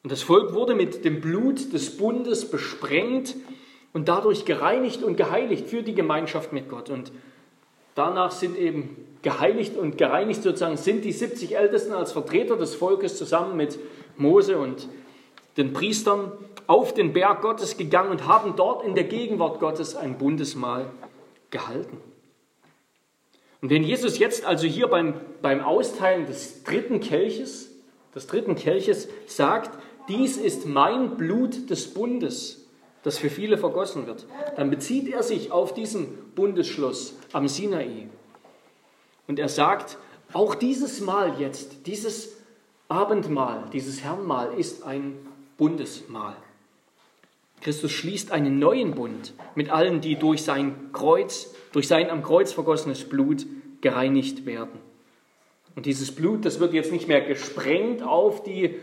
Und 0.07 0.13
das 0.13 0.23
Volk 0.23 0.55
wurde 0.55 0.77
mit 0.77 1.05
dem 1.05 1.21
Blut 1.21 1.73
des 1.73 1.97
Bundes 1.97 2.49
besprengt 2.49 3.35
und 3.93 4.07
dadurch 4.07 4.45
gereinigt 4.45 5.03
und 5.03 5.17
geheiligt 5.17 5.67
für 5.67 5.83
die 5.83 5.97
Gemeinschaft 5.97 6.53
mit 6.53 6.69
Gott. 6.69 6.91
Und 6.91 7.11
danach 7.97 8.31
sind 8.31 8.57
eben 8.57 9.05
geheiligt 9.23 9.77
und 9.77 9.99
gereinigt 9.99 10.45
sozusagen 10.45 10.77
sind 10.77 11.05
die 11.05 11.11
70 11.11 11.57
Ältesten 11.57 11.93
als 11.93 12.13
Vertreter 12.13 12.57
des 12.57 12.77
Volkes 12.77 13.19
zusammen 13.19 13.57
mit 13.57 13.81
Mose 14.17 14.59
und 14.59 14.87
den 15.57 15.73
Priestern 15.73 16.31
auf 16.69 16.95
den 16.95 17.13
Berg 17.13 17.43
Gottes 17.43 17.77
gegangen 17.77 18.13
und 18.13 18.29
haben 18.29 18.55
dort 18.55 18.87
in 18.87 18.95
der 18.95 19.03
Gegenwart 19.03 19.59
Gottes 19.59 19.97
ein 19.97 20.19
Bundesmahl 20.19 20.89
gehalten. 21.51 21.97
Und 23.61 23.71
wenn 23.71 23.83
Jesus 23.83 24.21
jetzt 24.21 24.45
also 24.45 24.69
hier 24.69 24.87
beim, 24.87 25.15
beim 25.43 25.63
Austeilen 25.63 26.27
des 26.27 26.63
dritten 26.63 27.01
Kelches, 27.01 27.73
des 28.15 28.29
dritten 28.29 28.55
Kelches 28.55 29.09
sagt, 29.27 29.77
dies 30.09 30.37
ist 30.37 30.67
mein 30.67 31.17
Blut 31.17 31.71
des 31.71 31.93
Bundes, 31.93 32.65
das 33.03 33.19
für 33.19 33.31
viele 33.31 33.59
vergossen 33.59 34.07
wird, 34.07 34.27
dann 34.57 34.71
bezieht 34.71 35.09
er 35.09 35.23
sich 35.23 35.53
auf 35.53 35.75
diesen 35.75 36.09
Bundesschluss 36.35 37.15
am 37.33 37.49
Sinai. 37.49 38.09
Und 39.29 39.39
er 39.39 39.49
sagt, 39.49 39.99
auch 40.33 40.55
dieses 40.55 41.01
Mal 41.01 41.41
jetzt, 41.41 41.87
dieses 41.87 42.37
Abendmahl, 42.89 43.65
dieses 43.73 44.03
Herrnmahl 44.03 44.59
ist 44.59 44.85
ein 44.85 45.17
Bundesmahl. 45.57 46.37
Christus 47.61 47.91
schließt 47.91 48.33
einen 48.33 48.59
neuen 48.59 48.95
Bund 48.95 49.33
mit 49.55 49.71
allen, 49.71 50.01
die 50.01 50.17
durch 50.17 50.43
sein 50.43 50.93
Kreuz, 50.93 51.55
durch 51.73 51.89
sein 51.89 52.11
am 52.11 52.23
Kreuz 52.23 52.53
vergossenes 52.53 53.09
Blut 53.09 53.47
gereinigt 53.81 54.47
werden. 54.47 54.79
Und 55.75 55.87
dieses 55.87 56.15
Blut, 56.15 56.45
das 56.45 56.61
wird 56.61 56.73
jetzt 56.75 56.93
nicht 56.93 57.09
mehr 57.09 57.21
gesprengt 57.21 58.03
auf 58.03 58.43
die 58.43 58.77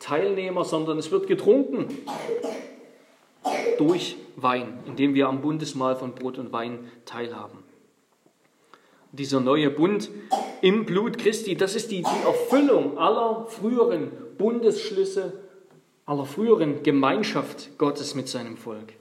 Bundesteilnehmer, 0.00 0.64
sondern 0.64 0.98
es 0.98 1.10
wird 1.10 1.26
getrunken 1.26 1.86
durch 3.78 4.16
Wein, 4.36 4.78
indem 4.86 5.14
wir 5.14 5.28
am 5.28 5.42
Bundesmahl 5.42 5.94
von 5.94 6.14
Brot 6.14 6.38
und 6.38 6.52
Wein 6.52 6.90
teilhaben. 7.04 7.58
Dieser 9.12 9.40
neue 9.40 9.70
Bund 9.70 10.08
im 10.62 10.86
Blut 10.86 11.18
Christi, 11.18 11.54
das 11.56 11.74
ist 11.74 11.90
die, 11.90 12.02
die 12.02 12.26
Erfüllung 12.26 12.96
aller 12.98 13.46
früheren 13.48 14.10
Bundesschlüsse 14.38 15.34
aller 16.06 16.24
früheren 16.24 16.82
Gemeinschaft 16.82 17.78
Gottes 17.78 18.16
mit 18.16 18.26
seinem 18.26 18.56
Volk. 18.56 18.94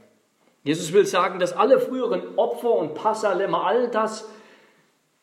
Jesus 0.64 0.94
will 0.94 1.08
sagen, 1.08 1.40
dass 1.40 1.54
alle 1.54 1.80
früheren 1.80 2.22
Opfer 2.36 2.72
und 2.72 2.94
Passalämmer, 2.94 3.66
all 3.66 3.90
das 3.90 4.30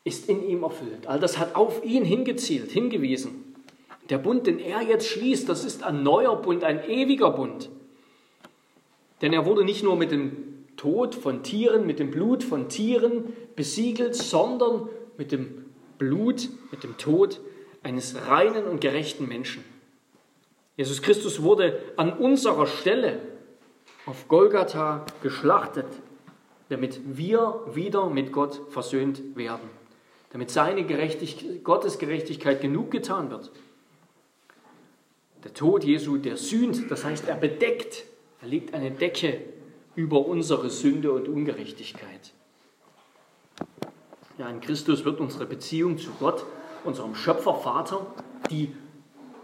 ist 0.03 0.27
in 0.27 0.45
ihm 0.45 0.63
erfüllt. 0.63 1.07
All 1.07 1.19
das 1.19 1.37
hat 1.37 1.55
auf 1.55 1.85
ihn 1.85 2.03
hingezielt, 2.03 2.71
hingewiesen. 2.71 3.46
Der 4.09 4.17
Bund, 4.17 4.47
den 4.47 4.59
er 4.59 4.81
jetzt 4.81 5.07
schließt, 5.07 5.49
das 5.49 5.65
ist 5.65 5.83
ein 5.83 6.03
neuer 6.03 6.41
Bund, 6.41 6.63
ein 6.63 6.87
ewiger 6.87 7.31
Bund. 7.31 7.69
Denn 9.21 9.33
er 9.33 9.45
wurde 9.45 9.65
nicht 9.65 9.83
nur 9.83 9.95
mit 9.95 10.11
dem 10.11 10.65
Tod 10.77 11.15
von 11.15 11.43
Tieren, 11.43 11.85
mit 11.85 11.99
dem 11.99 12.11
Blut 12.11 12.43
von 12.43 12.69
Tieren 12.69 13.33
besiegelt, 13.55 14.15
sondern 14.15 14.87
mit 15.17 15.31
dem 15.31 15.65
Blut, 15.97 16.49
mit 16.71 16.83
dem 16.83 16.97
Tod 16.97 17.41
eines 17.83 18.15
reinen 18.27 18.65
und 18.65 18.79
gerechten 18.79 19.27
Menschen. 19.27 19.63
Jesus 20.77 21.01
Christus 21.01 21.41
wurde 21.41 21.81
an 21.97 22.13
unserer 22.13 22.67
Stelle 22.67 23.19
auf 24.05 24.27
Golgatha 24.27 25.05
geschlachtet, 25.23 25.87
damit 26.69 27.01
wir 27.05 27.61
wieder 27.73 28.09
mit 28.09 28.31
Gott 28.31 28.61
versöhnt 28.69 29.35
werden, 29.35 29.69
damit 30.31 30.51
seine 30.51 30.85
Gerechtigkeit, 30.85 31.63
Gottes 31.63 31.97
Gerechtigkeit 31.97 32.61
genug 32.61 32.91
getan 32.91 33.31
wird. 33.31 33.51
Der 35.43 35.53
Tod 35.53 35.83
Jesu, 35.83 36.17
der 36.17 36.37
sühnt, 36.37 36.89
das 36.89 37.03
heißt, 37.03 37.27
er 37.27 37.35
bedeckt, 37.35 38.05
er 38.41 38.47
legt 38.47 38.73
eine 38.73 38.91
Decke 38.91 39.41
über 39.95 40.25
unsere 40.25 40.69
Sünde 40.69 41.11
und 41.11 41.27
Ungerechtigkeit. 41.27 42.33
Ja, 44.37 44.49
in 44.49 44.61
Christus 44.61 45.05
wird 45.05 45.19
unsere 45.19 45.45
Beziehung 45.45 45.97
zu 45.97 46.11
Gott, 46.19 46.45
unserem 46.83 47.15
Schöpfervater, 47.15 48.05
die 48.51 48.71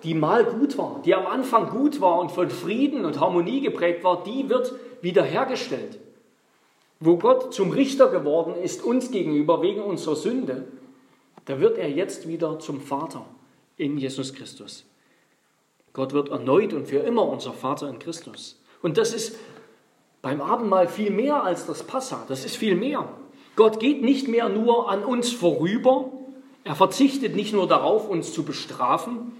die 0.03 0.13
mal 0.13 0.43
gut 0.43 0.77
war, 0.77 1.01
die 1.03 1.15
am 1.15 1.25
Anfang 1.25 1.69
gut 1.69 2.01
war 2.01 2.19
und 2.19 2.31
von 2.31 2.49
Frieden 2.49 3.05
und 3.05 3.19
Harmonie 3.19 3.61
geprägt 3.61 4.03
war, 4.03 4.23
die 4.23 4.49
wird 4.49 4.73
wiederhergestellt. 5.01 5.99
Wo 6.99 7.17
Gott 7.17 7.53
zum 7.53 7.71
Richter 7.71 8.09
geworden 8.09 8.55
ist 8.55 8.83
uns 8.83 9.11
gegenüber 9.11 9.61
wegen 9.61 9.81
unserer 9.81 10.15
Sünde, 10.15 10.67
da 11.45 11.59
wird 11.59 11.77
er 11.77 11.89
jetzt 11.89 12.27
wieder 12.27 12.59
zum 12.59 12.81
Vater 12.81 13.25
in 13.77 13.97
Jesus 13.97 14.33
Christus. 14.33 14.85
Gott 15.93 16.13
wird 16.13 16.29
erneut 16.29 16.73
und 16.73 16.87
für 16.87 16.97
immer 16.97 17.27
unser 17.27 17.53
Vater 17.53 17.87
in 17.87 17.99
Christus. 17.99 18.59
Und 18.81 18.97
das 18.97 19.13
ist 19.13 19.37
beim 20.21 20.41
Abendmahl 20.41 20.87
viel 20.87 21.11
mehr 21.11 21.43
als 21.43 21.65
das 21.67 21.83
Passa. 21.83 22.25
Das 22.27 22.45
ist 22.45 22.57
viel 22.57 22.75
mehr. 22.75 23.07
Gott 23.55 23.79
geht 23.79 24.01
nicht 24.01 24.27
mehr 24.27 24.49
nur 24.49 24.89
an 24.89 25.03
uns 25.03 25.31
vorüber. 25.31 26.11
Er 26.63 26.75
verzichtet 26.75 27.35
nicht 27.35 27.53
nur 27.53 27.67
darauf, 27.67 28.09
uns 28.09 28.33
zu 28.33 28.43
bestrafen, 28.43 29.33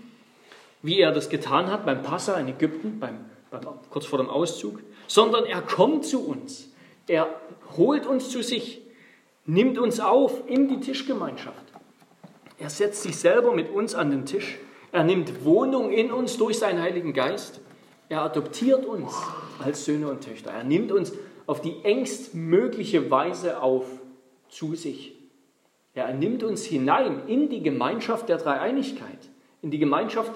wie 0.82 1.00
er 1.00 1.12
das 1.12 1.30
getan 1.30 1.72
hat 1.72 1.86
beim 1.86 2.04
Passa 2.04 2.36
in 2.36 2.48
Ägypten, 2.50 3.00
beim, 3.00 3.26
beim, 3.50 3.62
kurz 3.90 4.06
vor 4.06 4.20
dem 4.20 4.30
Auszug, 4.30 4.80
sondern 5.08 5.46
er 5.46 5.62
kommt 5.62 6.06
zu 6.06 6.28
uns. 6.28 6.70
Er 7.08 7.28
holt 7.78 8.06
uns 8.06 8.30
zu 8.30 8.44
sich, 8.44 8.82
nimmt 9.46 9.78
uns 9.78 10.00
auf 10.00 10.48
in 10.48 10.68
die 10.68 10.80
Tischgemeinschaft. 10.80 11.64
Er 12.60 12.70
setzt 12.70 13.02
sich 13.02 13.18
selber 13.18 13.54
mit 13.54 13.72
uns 13.72 13.96
an 13.96 14.12
den 14.12 14.26
Tisch. 14.26 14.60
Er 14.94 15.04
nimmt 15.04 15.44
Wohnung 15.44 15.92
in 15.92 16.12
uns 16.12 16.38
durch 16.38 16.60
seinen 16.60 16.80
Heiligen 16.80 17.14
Geist. 17.14 17.60
Er 18.10 18.22
adoptiert 18.22 18.86
uns 18.86 19.12
als 19.58 19.86
Söhne 19.86 20.08
und 20.08 20.24
Töchter. 20.24 20.52
Er 20.52 20.64
nimmt 20.64 20.92
uns 20.92 21.14
auf 21.48 21.62
die 21.62 21.84
engstmögliche 21.84 23.10
Weise 23.10 23.60
auf 23.60 23.88
zu 24.50 24.76
sich. 24.76 25.16
Er 25.96 26.14
nimmt 26.14 26.44
uns 26.44 26.64
hinein 26.64 27.28
in 27.28 27.50
die 27.50 27.64
Gemeinschaft 27.64 28.30
der 28.30 28.38
Dreieinigkeit, 28.38 29.18
in 29.64 29.72
die 29.72 29.80
Gemeinschaft 29.80 30.32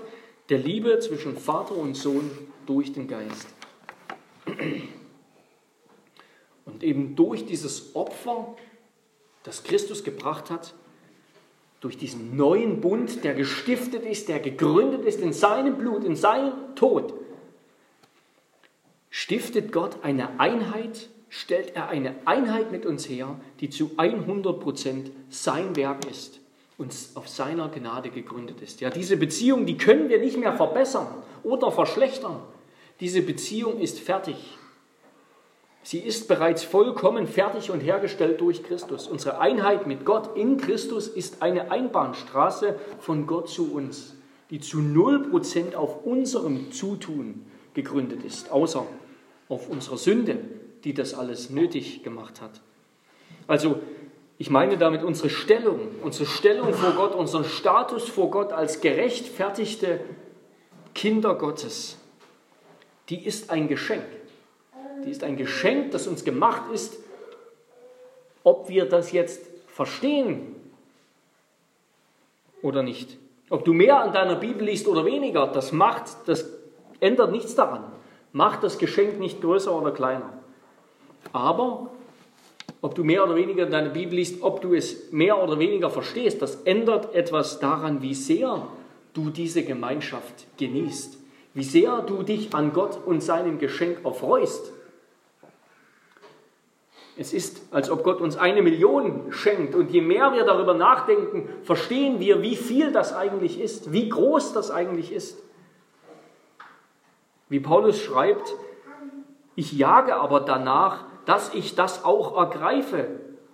der 0.49 0.57
Liebe 0.57 0.97
zwischen 0.99 1.37
Vater 1.37 1.75
und 1.75 1.93
Sohn 1.93 2.31
durch 2.65 2.91
den 2.91 3.07
Geist. 3.07 3.47
Und 6.65 6.83
eben 6.83 7.15
durch 7.15 7.45
dieses 7.45 7.95
Opfer, 7.95 8.55
das 9.43 9.63
Christus 9.63 10.03
gebracht 10.03 10.49
hat, 10.49 10.73
durch 11.79 11.97
diesen 11.97 12.35
neuen 12.35 12.81
Bund, 12.81 13.23
der 13.23 13.33
gestiftet 13.33 14.03
ist, 14.03 14.29
der 14.29 14.39
gegründet 14.39 15.05
ist 15.05 15.21
in 15.21 15.33
seinem 15.33 15.77
Blut, 15.77 16.03
in 16.03 16.15
seinem 16.15 16.53
Tod, 16.75 17.13
stiftet 19.09 19.71
Gott 19.71 19.97
eine 20.03 20.39
Einheit, 20.39 21.09
stellt 21.29 21.75
er 21.75 21.89
eine 21.89 22.15
Einheit 22.25 22.71
mit 22.71 22.85
uns 22.85 23.07
her, 23.07 23.39
die 23.59 23.69
zu 23.69 23.91
100% 23.97 25.11
sein 25.29 25.75
Werk 25.75 26.09
ist 26.09 26.39
und 26.77 26.93
auf 27.15 27.27
seiner 27.27 27.69
Gnade 27.69 28.09
gegründet 28.09 28.61
ist. 28.61 28.81
Ja, 28.81 28.89
diese 28.89 29.17
Beziehung, 29.17 29.65
die 29.65 29.77
können 29.77 30.09
wir 30.09 30.19
nicht 30.19 30.37
mehr 30.37 30.53
verbessern 30.53 31.07
oder 31.43 31.71
verschlechtern. 31.71 32.39
Diese 32.99 33.21
Beziehung 33.21 33.79
ist 33.79 33.99
fertig. 33.99 34.56
Sie 35.87 35.99
ist 35.99 36.27
bereits 36.27 36.65
vollkommen 36.65 37.27
fertig 37.27 37.71
und 37.71 37.79
hergestellt 37.79 38.41
durch 38.41 38.61
Christus. 38.61 39.07
Unsere 39.07 39.39
Einheit 39.39 39.87
mit 39.87 40.03
Gott 40.03 40.35
in 40.35 40.57
Christus 40.57 41.07
ist 41.07 41.41
eine 41.41 41.71
Einbahnstraße 41.71 42.75
von 42.99 43.25
Gott 43.25 43.47
zu 43.47 43.73
uns, 43.73 44.13
die 44.49 44.59
zu 44.59 44.79
0% 44.79 45.75
auf 45.75 46.05
unserem 46.05 46.73
Zutun 46.73 47.45
gegründet 47.73 48.25
ist, 48.25 48.51
außer 48.51 48.85
auf 49.47 49.69
unserer 49.69 49.95
Sünde, 49.95 50.39
die 50.83 50.93
das 50.93 51.13
alles 51.13 51.51
nötig 51.51 52.03
gemacht 52.03 52.41
hat. 52.41 52.59
Also 53.47 53.79
ich 54.37 54.49
meine 54.49 54.77
damit 54.77 55.03
unsere 55.03 55.29
Stellung, 55.29 55.79
unsere 56.03 56.25
Stellung 56.25 56.73
vor 56.73 56.91
Gott, 56.97 57.15
unseren 57.15 57.45
Status 57.45 58.09
vor 58.09 58.29
Gott 58.29 58.51
als 58.51 58.81
gerechtfertigte 58.81 60.01
Kinder 60.93 61.35
Gottes. 61.35 61.97
Die 63.07 63.25
ist 63.25 63.51
ein 63.51 63.69
Geschenk. 63.69 64.03
Die 65.05 65.11
ist 65.11 65.23
ein 65.23 65.37
Geschenk, 65.37 65.91
das 65.91 66.07
uns 66.07 66.23
gemacht 66.23 66.71
ist. 66.73 66.97
Ob 68.43 68.69
wir 68.69 68.85
das 68.85 69.11
jetzt 69.11 69.45
verstehen 69.67 70.55
oder 72.61 72.83
nicht. 72.83 73.17
Ob 73.49 73.63
du 73.63 73.73
mehr 73.73 74.01
an 74.01 74.13
deiner 74.13 74.35
Bibel 74.35 74.65
liest 74.65 74.87
oder 74.87 75.05
weniger, 75.05 75.47
das 75.47 75.71
macht, 75.71 76.03
das 76.25 76.49
ändert 76.99 77.31
nichts 77.31 77.55
daran. 77.55 77.83
Macht 78.33 78.63
das 78.63 78.77
Geschenk 78.77 79.19
nicht 79.19 79.41
größer 79.41 79.73
oder 79.73 79.91
kleiner. 79.91 80.33
Aber 81.31 81.91
ob 82.81 82.95
du 82.95 83.03
mehr 83.03 83.23
oder 83.23 83.35
weniger 83.35 83.65
deine 83.65 83.89
Bibel 83.89 84.15
liest, 84.15 84.41
ob 84.41 84.61
du 84.61 84.73
es 84.73 85.11
mehr 85.11 85.41
oder 85.41 85.59
weniger 85.59 85.89
verstehst, 85.89 86.41
das 86.41 86.61
ändert 86.63 87.13
etwas 87.15 87.59
daran, 87.59 88.01
wie 88.01 88.13
sehr 88.13 88.67
du 89.13 89.29
diese 89.29 89.63
Gemeinschaft 89.63 90.45
genießt, 90.57 91.17
wie 91.53 91.63
sehr 91.63 92.01
du 92.01 92.23
dich 92.23 92.53
an 92.53 92.73
Gott 92.73 92.99
und 93.05 93.21
seinem 93.21 93.57
Geschenk 93.57 94.05
erfreust. 94.05 94.71
Es 97.19 97.33
ist, 97.33 97.73
als 97.73 97.89
ob 97.89 98.03
Gott 98.03 98.21
uns 98.21 98.37
eine 98.37 98.61
Million 98.61 99.31
schenkt 99.31 99.73
und 99.73 99.89
je 99.89 100.01
mehr 100.01 100.33
wir 100.33 100.45
darüber 100.45 100.75
nachdenken, 100.75 101.49
verstehen 101.63 102.19
wir, 102.19 102.43
wie 102.43 102.55
viel 102.55 102.91
das 102.91 103.13
eigentlich 103.13 103.59
ist, 103.59 103.91
wie 103.91 104.07
groß 104.07 104.53
das 104.53 104.69
eigentlich 104.69 105.11
ist. 105.11 105.41
Wie 107.49 107.59
Paulus 107.59 107.99
schreibt, 107.99 108.55
ich 109.55 109.71
jage 109.71 110.15
aber 110.15 110.41
danach, 110.41 111.05
dass 111.25 111.53
ich 111.55 111.73
das 111.73 112.05
auch 112.05 112.37
ergreife, 112.37 113.07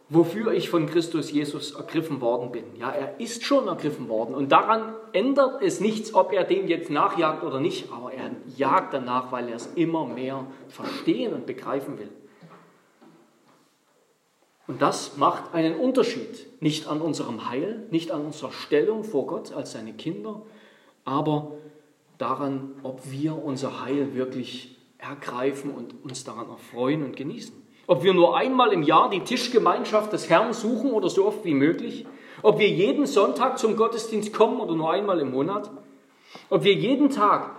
wofür 0.10 0.52
ich 0.52 0.70
von 0.70 0.86
Christus 0.86 1.32
Jesus 1.32 1.74
ergriffen 1.74 2.20
worden 2.20 2.52
bin. 2.52 2.66
Ja, 2.76 2.90
er 2.90 3.20
ist 3.22 3.46
schon 3.46 3.68
ergriffen 3.68 4.10
worden 4.10 4.36
und 4.36 4.52
daran 4.52 4.94
ändert 5.14 5.62
es 5.62 5.80
nichts, 5.80 6.14
ob 6.14 6.34
er 6.34 6.44
dem 6.44 6.68
jetzt 6.68 6.90
nachjagt 6.90 7.44
oder 7.44 7.62
nicht, 7.62 7.92
aber 7.94 8.12
er 8.12 8.32
jagt 8.58 8.94
danach, 8.94 9.32
weil 9.32 9.48
er 9.48 9.56
es 9.56 9.68
immer 9.76 10.06
mehr 10.06 10.46
verstehen 10.68 11.34
und 11.34 11.46
begreifen 11.46 11.98
will. 11.98 12.10
Und 14.74 14.82
das 14.82 15.18
macht 15.18 15.54
einen 15.54 15.76
Unterschied, 15.76 16.48
nicht 16.60 16.88
an 16.88 17.00
unserem 17.00 17.48
Heil, 17.48 17.86
nicht 17.92 18.12
an 18.12 18.26
unserer 18.26 18.52
Stellung 18.52 19.04
vor 19.04 19.28
Gott 19.28 19.54
als 19.54 19.74
seine 19.74 19.94
Kinder, 19.94 20.42
aber 21.06 21.52
daran, 22.18 22.72
ob 22.82 23.02
wir 23.12 23.38
unser 23.38 23.86
Heil 23.86 24.16
wirklich 24.16 24.76
ergreifen 24.98 25.70
und 25.70 26.04
uns 26.04 26.24
daran 26.24 26.50
erfreuen 26.50 27.04
und 27.04 27.16
genießen. 27.16 27.54
Ob 27.86 28.02
wir 28.02 28.16
nur 28.16 28.36
einmal 28.36 28.74
im 28.74 28.82
Jahr 28.82 29.12
die 29.12 29.20
Tischgemeinschaft 29.20 30.12
des 30.12 30.28
Herrn 30.32 30.54
suchen 30.54 30.90
oder 30.90 31.08
so 31.08 31.28
oft 31.28 31.46
wie 31.46 31.54
möglich. 31.54 32.08
Ob 32.42 32.58
wir 32.58 32.68
jeden 32.68 33.06
Sonntag 33.06 33.60
zum 33.60 33.76
Gottesdienst 33.76 34.34
kommen 34.34 34.60
oder 34.60 34.74
nur 34.74 34.92
einmal 34.92 35.20
im 35.20 35.30
Monat. 35.30 35.70
Ob 36.50 36.64
wir 36.64 36.74
jeden 36.74 37.12
Tag 37.12 37.52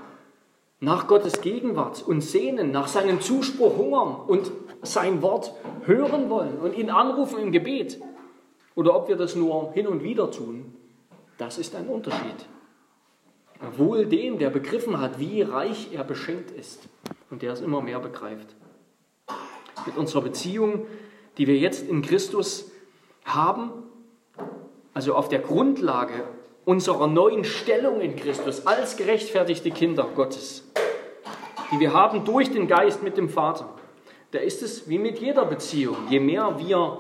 nach 0.81 1.07
Gottes 1.07 1.41
Gegenwart 1.43 2.03
und 2.05 2.23
sehnen, 2.23 2.73
nach 2.73 2.89
seinem 2.89 3.21
Zuspruch 3.21 3.77
hungern 3.77 4.17
und 4.27 4.51
sein 4.85 5.23
Wort 5.23 5.53
hören 5.85 6.31
wollen 6.31 6.59
und 6.59 6.77
ihn 6.77 6.91
anrufen 6.91 7.39
im 7.39 7.53
Gebet. 7.53 8.01
Oder 8.75 8.95
ob 8.97 9.09
wir 9.09 9.17
das 9.17 9.37
nur 9.37 9.73
hin 9.73 9.87
und 9.87 10.03
wieder 10.03 10.31
tun, 10.31 10.75
das 11.39 11.59
ist 11.59 11.75
ein 11.75 11.87
Unterschied. 11.87 12.47
Wohl 13.77 14.07
dem, 14.07 14.39
der 14.39 14.51
begriffen 14.51 15.01
hat, 15.01 15.19
wie 15.19 15.43
reich 15.43 15.91
er 15.93 16.05
beschenkt 16.05 16.51
ist 16.51 16.89
und 17.31 17.43
der 17.43 17.53
es 17.53 17.61
immer 17.61 17.81
mehr 17.81 18.01
begreift. 18.01 18.55
Mit 19.87 19.97
unserer 19.97 20.23
Beziehung, 20.23 20.87
die 21.39 21.47
wir 21.47 21.57
jetzt 21.57 21.89
in 21.89 22.03
Christus 22.03 22.71
haben, 23.25 23.73
also 24.93 25.15
auf 25.15 25.29
der 25.29 25.41
Grundlage 25.41 26.25
unserer 26.65 27.07
neuen 27.07 27.45
Stellung 27.45 28.01
in 28.01 28.17
Christus 28.17 28.67
als 28.67 28.97
gerechtfertigte 28.97 29.71
Kinder 29.71 30.09
Gottes, 30.15 30.71
die 31.73 31.81
wir 31.81 31.93
haben 31.93 32.25
durch 32.25 32.51
den 32.51 32.69
Geist 32.69 33.03
mit 33.03 33.17
dem 33.17 33.29
Vater, 33.29 33.75
da 34.35 34.41
ist 34.41 34.63
es 34.63 34.89
wie 34.89 34.99
mit 34.99 35.21
jeder 35.21 35.45
Beziehung. 35.45 35.97
Je 36.11 36.19
mehr 36.19 36.59
wir 36.59 36.99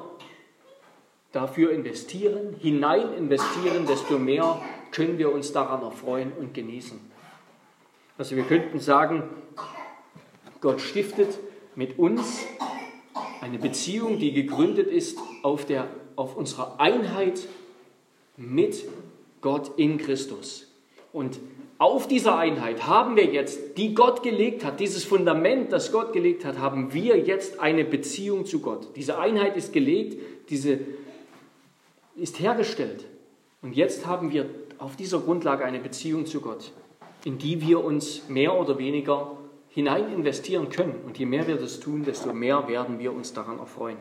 dafür 1.33 1.73
investieren, 1.73 2.55
hinein 2.61 3.13
investieren, 3.15 3.87
desto 3.89 4.21
mehr 4.21 4.63
können 4.93 5.19
wir 5.19 5.33
uns 5.33 5.53
daran 5.53 5.83
erfreuen 5.83 6.33
und 6.39 6.55
genießen. 6.55 7.01
Also 8.17 8.37
wir 8.37 8.45
könnten 8.45 8.79
sagen, 8.79 9.25
Gott 10.61 10.81
stiftet 10.81 11.41
mit 11.75 11.99
uns 11.99 12.45
eine 13.41 13.59
Beziehung, 13.59 14.21
die 14.21 14.33
gegründet 14.33 14.87
ist 14.87 15.19
auf, 15.43 15.67
der, 15.67 15.89
auf 16.15 16.37
unserer 16.37 16.79
Einheit 16.79 17.49
mit 18.37 18.85
Gott 19.41 19.73
in 19.77 19.99
Christus. 19.99 20.69
Und 21.13 21.41
auf 21.79 22.07
dieser 22.07 22.39
Einheit 22.39 22.87
haben 22.87 23.17
wir 23.17 23.25
jetzt, 23.25 23.77
die 23.77 23.95
Gott 23.95 24.23
gelegt 24.23 24.65
hat, 24.65 24.79
dieses 24.79 25.05
Fundament, 25.05 25.73
das 25.73 25.91
Gott 25.91 26.13
gelegt 26.13 26.45
hat, 26.45 26.59
haben 26.59 26.93
wir 26.93 27.19
jetzt 27.19 27.61
eine 27.61 27.85
Beziehung 27.85 28.47
zu 28.47 28.61
Gott. 28.61 28.89
Diese 28.97 29.19
Einheit 29.19 29.57
ist 29.57 29.73
gelegt, 29.73 30.21
diese 30.51 30.81
ist 32.17 32.39
hergestellt. 32.39 33.05
Und 33.61 33.75
jetzt 33.75 34.07
haben 34.07 34.31
wir 34.31 34.47
auf 34.79 34.95
dieser 34.97 35.19
Grundlage 35.21 35.65
eine 35.65 35.81
Beziehung 35.81 36.27
zu 36.27 36.41
Gott, 36.41 36.73
in 37.25 37.39
die 37.39 37.61
wir 37.61 37.83
uns 37.83 38.29
mehr 38.29 38.59
oder 38.59 38.79
weniger 38.79 39.37
hinein 39.69 40.13
investieren 40.13 40.69
können. 40.69 40.95
Und 41.05 41.19
je 41.19 41.27
mehr 41.27 41.49
wir 41.49 41.57
das 41.57 41.81
tun, 41.81 42.05
desto 42.05 42.33
mehr 42.33 42.69
werden 42.69 43.01
wir 43.01 43.13
uns 43.13 43.33
daran 43.33 43.59
erfreuen. 43.59 43.97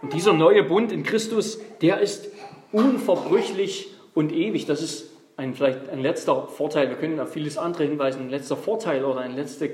Und 0.00 0.14
dieser 0.14 0.32
neue 0.32 0.62
Bund 0.62 0.92
in 0.92 1.02
Christus, 1.02 1.58
der 1.82 2.00
ist 2.00 2.28
unverbrüchlich 2.72 3.92
und 4.14 4.32
ewig. 4.32 4.64
Das 4.64 4.82
ist 4.82 5.07
ein, 5.38 5.54
vielleicht 5.54 5.88
ein 5.88 6.00
letzter 6.00 6.48
Vorteil. 6.48 6.88
Wir 6.88 6.96
können 6.96 7.18
auf 7.20 7.32
vieles 7.32 7.56
andere 7.56 7.84
hinweisen. 7.84 8.22
Ein 8.22 8.30
letzter 8.30 8.56
Vorteil 8.56 9.04
oder 9.04 9.20
ein 9.20 9.36
letztes 9.36 9.70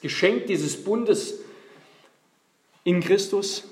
Geschenk 0.00 0.46
dieses 0.46 0.84
Bundes 0.84 1.40
in 2.84 3.00
Christus, 3.00 3.64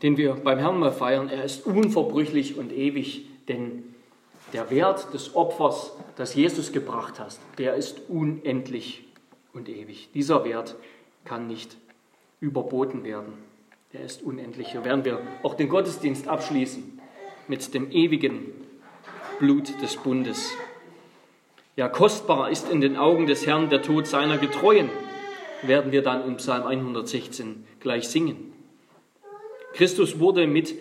den 0.00 0.16
wir 0.16 0.34
beim 0.34 0.58
Herrn 0.58 0.78
mal 0.78 0.92
feiern. 0.92 1.28
Er 1.28 1.44
ist 1.44 1.66
unverbrüchlich 1.66 2.56
und 2.56 2.72
ewig, 2.72 3.26
denn 3.48 3.94
der 4.52 4.70
Wert 4.70 5.12
des 5.12 5.34
Opfers, 5.34 5.92
das 6.16 6.36
Jesus 6.36 6.70
gebracht 6.70 7.18
hat, 7.18 7.38
der 7.58 7.74
ist 7.74 8.02
unendlich 8.08 9.04
und 9.52 9.68
ewig. 9.68 10.08
Dieser 10.14 10.44
Wert 10.44 10.76
kann 11.24 11.48
nicht 11.48 11.76
überboten 12.40 13.02
werden. 13.02 13.32
Der 13.92 14.02
ist 14.02 14.22
unendlich. 14.22 14.68
Hier 14.70 14.84
werden 14.84 15.04
wir 15.04 15.20
auch 15.42 15.54
den 15.54 15.68
Gottesdienst 15.68 16.28
abschließen 16.28 17.00
mit 17.48 17.74
dem 17.74 17.90
ewigen 17.90 18.62
Blut 19.38 19.80
des 19.82 19.96
Bundes. 19.96 20.52
Ja, 21.76 21.88
kostbar 21.88 22.50
ist 22.50 22.70
in 22.70 22.80
den 22.80 22.96
Augen 22.96 23.26
des 23.26 23.46
Herrn 23.46 23.70
der 23.70 23.82
Tod 23.82 24.06
seiner 24.06 24.38
Getreuen, 24.38 24.90
werden 25.62 25.92
wir 25.92 26.02
dann 26.02 26.26
im 26.26 26.36
Psalm 26.36 26.66
116 26.66 27.64
gleich 27.80 28.08
singen. 28.08 28.52
Christus 29.72 30.18
wurde 30.18 30.46
mit 30.46 30.74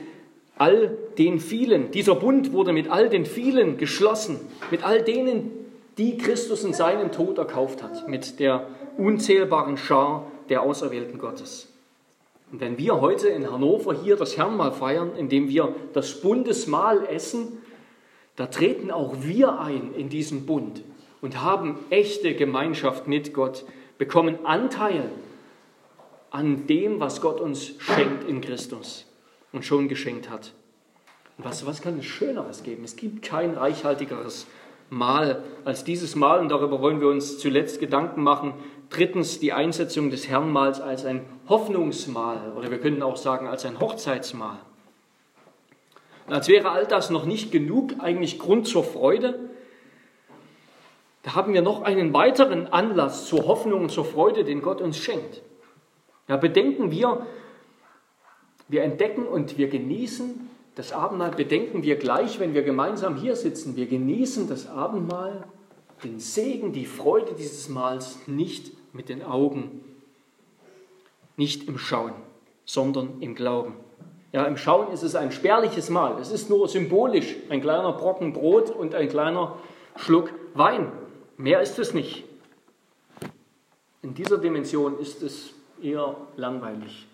all 0.58 0.98
den 1.18 1.40
vielen, 1.40 1.92
dieser 1.92 2.16
Bund 2.16 2.52
wurde 2.52 2.74
mit 2.74 2.90
all 2.90 3.10
den 3.10 3.26
vielen 3.26 3.78
geschlossen, 3.78 4.40
mit 4.70 4.84
all 4.84 5.02
denen, 5.02 5.52
die 5.98 6.18
Christus 6.18 6.64
in 6.64 6.74
seinem 6.74 7.12
Tod 7.12 7.38
erkauft 7.38 7.84
hat, 7.84 8.08
mit 8.08 8.40
der 8.40 8.68
unzählbaren 8.98 9.78
Schar 9.78 10.30
der 10.50 10.62
Auserwählten 10.62 11.18
Gottes. 11.20 11.68
Und 12.52 12.60
wenn 12.60 12.78
wir 12.78 13.00
heute 13.00 13.30
in 13.30 13.50
Hannover 13.50 13.94
hier 13.94 14.18
das 14.18 14.36
Herrnmal 14.36 14.74
feiern, 14.74 15.12
indem 15.18 15.48
wir 15.48 15.74
das 15.94 16.20
Bundesmahl 16.20 17.06
essen, 17.06 17.61
da 18.36 18.48
treten 18.48 18.92
auch 18.92 19.16
wir 19.22 19.60
ein 19.60 19.94
in 19.96 20.10
diesen 20.10 20.46
Bund 20.46 20.84
und 21.22 21.42
haben 21.42 21.80
echte 21.90 22.34
Gemeinschaft 22.36 23.08
mit 23.08 23.34
Gott, 23.34 23.66
bekommen 23.98 24.46
Anteil 24.46 25.10
an 26.32 26.66
dem, 26.66 27.00
was 27.00 27.22
Gott 27.22 27.40
uns 27.40 27.74
schenkt 27.78 28.28
in 28.28 28.42
Christus 28.42 29.06
und 29.52 29.66
schon 29.66 29.90
geschenkt 29.90 30.30
hat. 30.30 30.54
Und 31.38 31.46
was, 31.46 31.66
was 31.66 31.82
kann 31.82 32.00
es 32.00 32.06
Schöneres 32.06 32.64
geben? 32.64 32.84
Es 32.84 32.96
gibt 32.96 33.22
kein 33.22 33.54
reichhaltigeres 33.54 34.48
Mahl 34.90 35.44
als 35.66 35.84
dieses 35.84 36.16
Mahl 36.16 36.40
und 36.40 36.50
darüber 36.50 36.82
wollen 36.82 37.00
wir 37.00 37.08
uns 37.08 37.38
zuletzt 37.38 37.80
Gedanken 37.80 38.24
machen. 38.24 38.54
Drittens 38.90 39.40
die 39.40 39.54
Einsetzung 39.54 40.10
des 40.10 40.28
Herrnmahls 40.28 40.82
als 40.82 41.06
ein 41.06 41.26
Hoffnungsmahl 41.48 42.54
oder 42.58 42.72
wir 42.72 42.80
können 42.80 43.02
auch 43.02 43.18
sagen 43.18 43.48
als 43.48 43.66
ein 43.66 43.80
Hochzeitsmahl. 43.80 44.60
Und 46.28 46.34
als 46.34 46.48
wäre 46.48 46.70
all 46.70 46.86
das 46.86 47.10
noch 47.10 47.26
nicht 47.26 47.52
genug, 47.52 47.94
eigentlich 48.00 48.40
Grund 48.40 48.68
zur 48.68 48.84
Freude, 48.84 49.50
da 51.24 51.36
haben 51.36 51.54
wir 51.54 51.62
noch 51.62 51.84
einen 51.84 52.14
weiteren 52.14 52.68
Anlass 52.68 53.28
zur 53.28 53.46
Hoffnung 53.46 53.82
und 53.82 53.92
zur 53.92 54.06
Freude, 54.06 54.44
den 54.44 54.62
Gott 54.62 54.82
uns 54.82 54.98
schenkt. 54.98 55.42
Da 56.28 56.38
bedenken 56.38 56.92
wir, 56.92 57.26
wir 58.68 58.84
entdecken 58.84 59.26
und 59.26 59.58
wir 59.58 59.68
genießen 59.68 60.50
das 60.76 60.94
Abendmahl, 60.94 61.32
bedenken 61.32 61.84
wir 61.84 61.98
gleich, 61.98 62.40
wenn 62.40 62.54
wir 62.54 62.64
gemeinsam 62.64 63.18
hier 63.18 63.36
sitzen, 63.36 63.76
wir 63.76 63.88
genießen 63.88 64.48
das 64.48 64.68
Abendmahl, 64.68 65.44
den 66.04 66.20
Segen, 66.20 66.72
die 66.72 66.86
Freude 66.86 67.34
dieses 67.38 67.70
Mahls 67.70 68.18
nicht 68.28 68.72
mit 68.94 69.10
den 69.10 69.24
Augen, 69.24 69.84
nicht 71.38 71.68
im 71.68 71.78
Schauen, 71.78 72.14
sondern 72.66 73.22
im 73.22 73.36
Glauben. 73.36 73.76
Ja, 74.32 74.46
im 74.46 74.56
Schauen 74.56 74.92
ist 74.94 75.04
es 75.04 75.16
ein 75.16 75.32
spärliches 75.32 75.90
Mahl. 75.90 76.18
Es 76.22 76.32
ist 76.32 76.50
nur 76.50 76.68
symbolisch 76.70 77.36
ein 77.50 77.62
kleiner 77.62 77.92
Brocken 77.92 78.32
Brot 78.32 78.70
und 78.70 78.96
ein 78.96 79.10
kleiner 79.10 79.58
Schluck 79.98 80.32
Wein. 80.54 80.92
Mehr 81.38 81.62
ist 81.62 81.80
es 81.80 81.94
nicht. 81.94 82.24
In 84.02 84.14
dieser 84.14 84.38
Dimension 84.38 84.98
ist 85.00 85.22
es 85.22 85.54
eher 85.82 86.16
langweilig. 86.38 87.08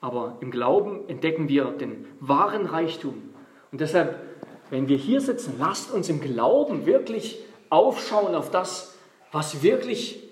Aber 0.00 0.36
im 0.40 0.50
Glauben 0.50 1.08
entdecken 1.08 1.48
wir 1.48 1.64
den 1.66 2.06
wahren 2.20 2.66
Reichtum. 2.66 3.30
Und 3.72 3.80
deshalb, 3.80 4.18
wenn 4.68 4.88
wir 4.88 4.98
hier 4.98 5.22
sitzen, 5.22 5.54
lasst 5.58 5.90
uns 5.90 6.10
im 6.10 6.20
Glauben 6.20 6.84
wirklich 6.84 7.38
aufschauen 7.70 8.34
auf 8.34 8.50
das, 8.50 8.94
was 9.32 9.62
wirklich 9.62 10.22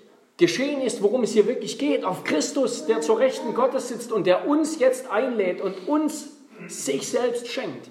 geschehen 0.43 0.81
ist, 0.81 1.01
worum 1.01 1.23
es 1.23 1.31
hier 1.31 1.47
wirklich 1.47 1.77
geht, 1.79 2.03
auf 2.03 2.25
Christus, 2.25 2.85
der 2.85 2.99
zur 2.99 3.19
Rechten 3.19 3.53
Gottes 3.53 3.87
sitzt 3.87 4.11
und 4.11 4.27
der 4.27 4.45
uns 4.45 4.77
jetzt 4.77 5.09
einlädt 5.09 5.61
und 5.61 5.87
uns 5.87 6.31
sich 6.67 7.07
selbst 7.07 7.47
schenkt 7.47 7.89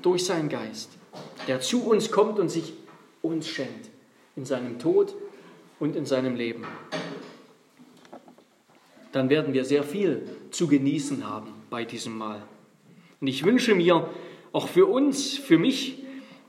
durch 0.00 0.24
seinen 0.24 0.48
Geist, 0.48 0.88
der 1.46 1.60
zu 1.60 1.84
uns 1.84 2.10
kommt 2.10 2.38
und 2.38 2.48
sich 2.48 2.72
uns 3.20 3.48
schenkt 3.48 3.90
in 4.34 4.46
seinem 4.46 4.78
Tod 4.78 5.14
und 5.78 5.94
in 5.94 6.06
seinem 6.06 6.36
Leben 6.36 6.64
dann 9.12 9.30
werden 9.30 9.54
wir 9.54 9.64
sehr 9.64 9.82
viel 9.82 10.22
zu 10.50 10.68
genießen 10.68 11.28
haben 11.28 11.52
bei 11.70 11.84
diesem 11.84 12.16
Mahl. 12.16 12.42
Und 13.20 13.26
ich 13.26 13.44
wünsche 13.44 13.74
mir 13.74 14.08
auch 14.52 14.68
für 14.68 14.86
uns, 14.86 15.36
für 15.36 15.58
mich, 15.58 16.02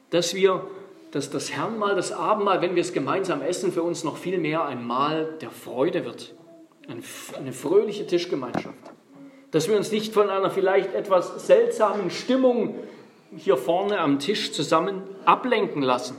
dass 0.10 0.34
wir, 0.34 0.68
dass 1.12 1.30
das 1.30 1.52
Herrnmahl, 1.52 1.96
das 1.96 2.12
Abendmahl, 2.12 2.62
wenn 2.62 2.76
wir 2.76 2.82
es 2.82 2.94
gemeinsam 2.94 3.42
essen, 3.42 3.72
für 3.72 3.84
uns 3.84 4.04
noch 4.04 4.18
viel 4.18 4.38
mehr 4.38 4.66
ein 4.66 4.86
Mahl 4.86 5.38
der 5.42 5.50
Freude 5.50 6.06
wird. 6.06 6.34
Eine, 6.88 7.02
eine 7.38 7.54
fröhliche 7.54 8.08
Tischgemeinschaft. 8.08 8.76
dass 9.52 9.68
wir 9.68 9.78
uns 9.78 9.92
nicht 9.92 10.14
von 10.14 10.30
einer 10.30 10.52
vielleicht 10.52 10.94
etwas 10.94 11.48
seltsamen 11.48 12.12
Stimmung 12.12 12.76
hier 13.36 13.58
vorne 13.58 14.00
am 14.00 14.20
Tisch 14.20 14.52
zusammen 14.52 15.04
ablenken 15.26 15.82
lassen, 15.82 16.16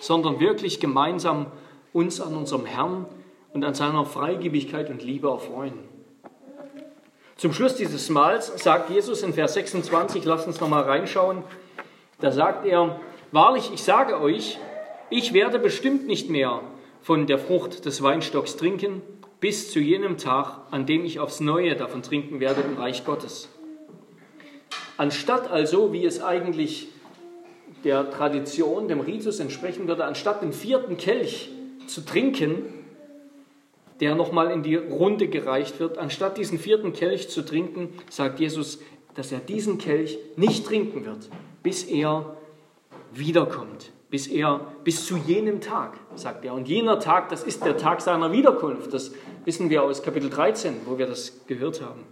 sondern 0.00 0.40
wirklich 0.40 0.80
gemeinsam 0.80 1.46
uns 1.92 2.20
an 2.20 2.36
unserem 2.36 2.66
Herrn 2.66 3.06
und 3.52 3.64
an 3.64 3.74
seiner 3.74 4.04
Freigebigkeit 4.04 4.90
und 4.90 5.02
Liebe 5.02 5.28
erfreuen. 5.28 5.74
Zum 7.36 7.52
Schluss 7.52 7.74
dieses 7.74 8.08
Mahls 8.10 8.52
sagt 8.62 8.90
Jesus 8.90 9.22
in 9.22 9.34
Vers 9.34 9.54
26, 9.54 10.24
lasst 10.24 10.46
uns 10.46 10.60
nochmal 10.60 10.84
reinschauen, 10.84 11.42
da 12.20 12.32
sagt 12.32 12.64
er, 12.64 12.98
wahrlich, 13.36 13.70
ich 13.72 13.82
sage 13.82 14.18
euch, 14.18 14.58
ich 15.10 15.34
werde 15.34 15.58
bestimmt 15.58 16.06
nicht 16.06 16.30
mehr 16.30 16.62
von 17.02 17.26
der 17.26 17.38
Frucht 17.38 17.84
des 17.84 18.02
Weinstocks 18.02 18.56
trinken, 18.56 19.02
bis 19.40 19.70
zu 19.70 19.78
jenem 19.78 20.16
Tag, 20.16 20.62
an 20.70 20.86
dem 20.86 21.04
ich 21.04 21.20
aufs 21.20 21.40
Neue 21.40 21.76
davon 21.76 22.02
trinken 22.02 22.40
werde 22.40 22.62
im 22.62 22.78
Reich 22.78 23.04
Gottes. 23.04 23.50
Anstatt 24.96 25.50
also, 25.50 25.92
wie 25.92 26.06
es 26.06 26.22
eigentlich 26.22 26.88
der 27.84 28.10
Tradition, 28.10 28.88
dem 28.88 29.00
Ritus 29.00 29.38
entsprechen 29.38 29.86
würde, 29.86 30.06
anstatt 30.06 30.40
den 30.40 30.54
vierten 30.54 30.96
Kelch 30.96 31.50
zu 31.86 32.00
trinken, 32.06 32.62
der 34.00 34.14
nochmal 34.14 34.50
in 34.50 34.62
die 34.62 34.76
Runde 34.76 35.28
gereicht 35.28 35.78
wird, 35.78 35.98
anstatt 35.98 36.38
diesen 36.38 36.58
vierten 36.58 36.94
Kelch 36.94 37.28
zu 37.28 37.42
trinken, 37.42 37.90
sagt 38.08 38.40
Jesus, 38.40 38.80
dass 39.14 39.30
er 39.30 39.40
diesen 39.40 39.76
Kelch 39.76 40.18
nicht 40.36 40.64
trinken 40.64 41.04
wird, 41.04 41.28
bis 41.62 41.84
er 41.84 42.34
wiederkommt, 43.12 43.92
bis 44.10 44.26
er, 44.26 44.60
bis 44.84 45.06
zu 45.06 45.16
jenem 45.16 45.60
Tag, 45.60 45.98
sagt 46.14 46.44
er. 46.44 46.54
Und 46.54 46.68
jener 46.68 46.98
Tag, 46.98 47.28
das 47.28 47.42
ist 47.42 47.64
der 47.64 47.76
Tag 47.76 48.00
seiner 48.00 48.32
Wiederkunft. 48.32 48.92
Das 48.92 49.12
wissen 49.44 49.70
wir 49.70 49.82
aus 49.82 50.02
Kapitel 50.02 50.30
13, 50.30 50.82
wo 50.86 50.98
wir 50.98 51.06
das 51.06 51.40
gehört 51.46 51.82
haben. 51.82 52.04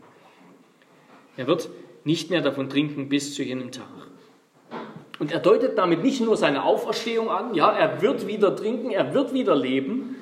Er 1.36 1.46
wird 1.46 1.68
nicht 2.04 2.30
mehr 2.30 2.40
davon 2.40 2.68
trinken 2.68 3.08
bis 3.08 3.34
zu 3.34 3.42
jenem 3.42 3.72
Tag. 3.72 3.86
Und 5.18 5.32
er 5.32 5.40
deutet 5.40 5.78
damit 5.78 6.02
nicht 6.02 6.20
nur 6.20 6.36
seine 6.36 6.64
Auferstehung 6.64 7.30
an, 7.30 7.54
ja, 7.54 7.70
er 7.70 8.02
wird 8.02 8.26
wieder 8.26 8.54
trinken, 8.56 8.90
er 8.90 9.14
wird 9.14 9.32
wieder 9.32 9.54
leben, 9.54 10.16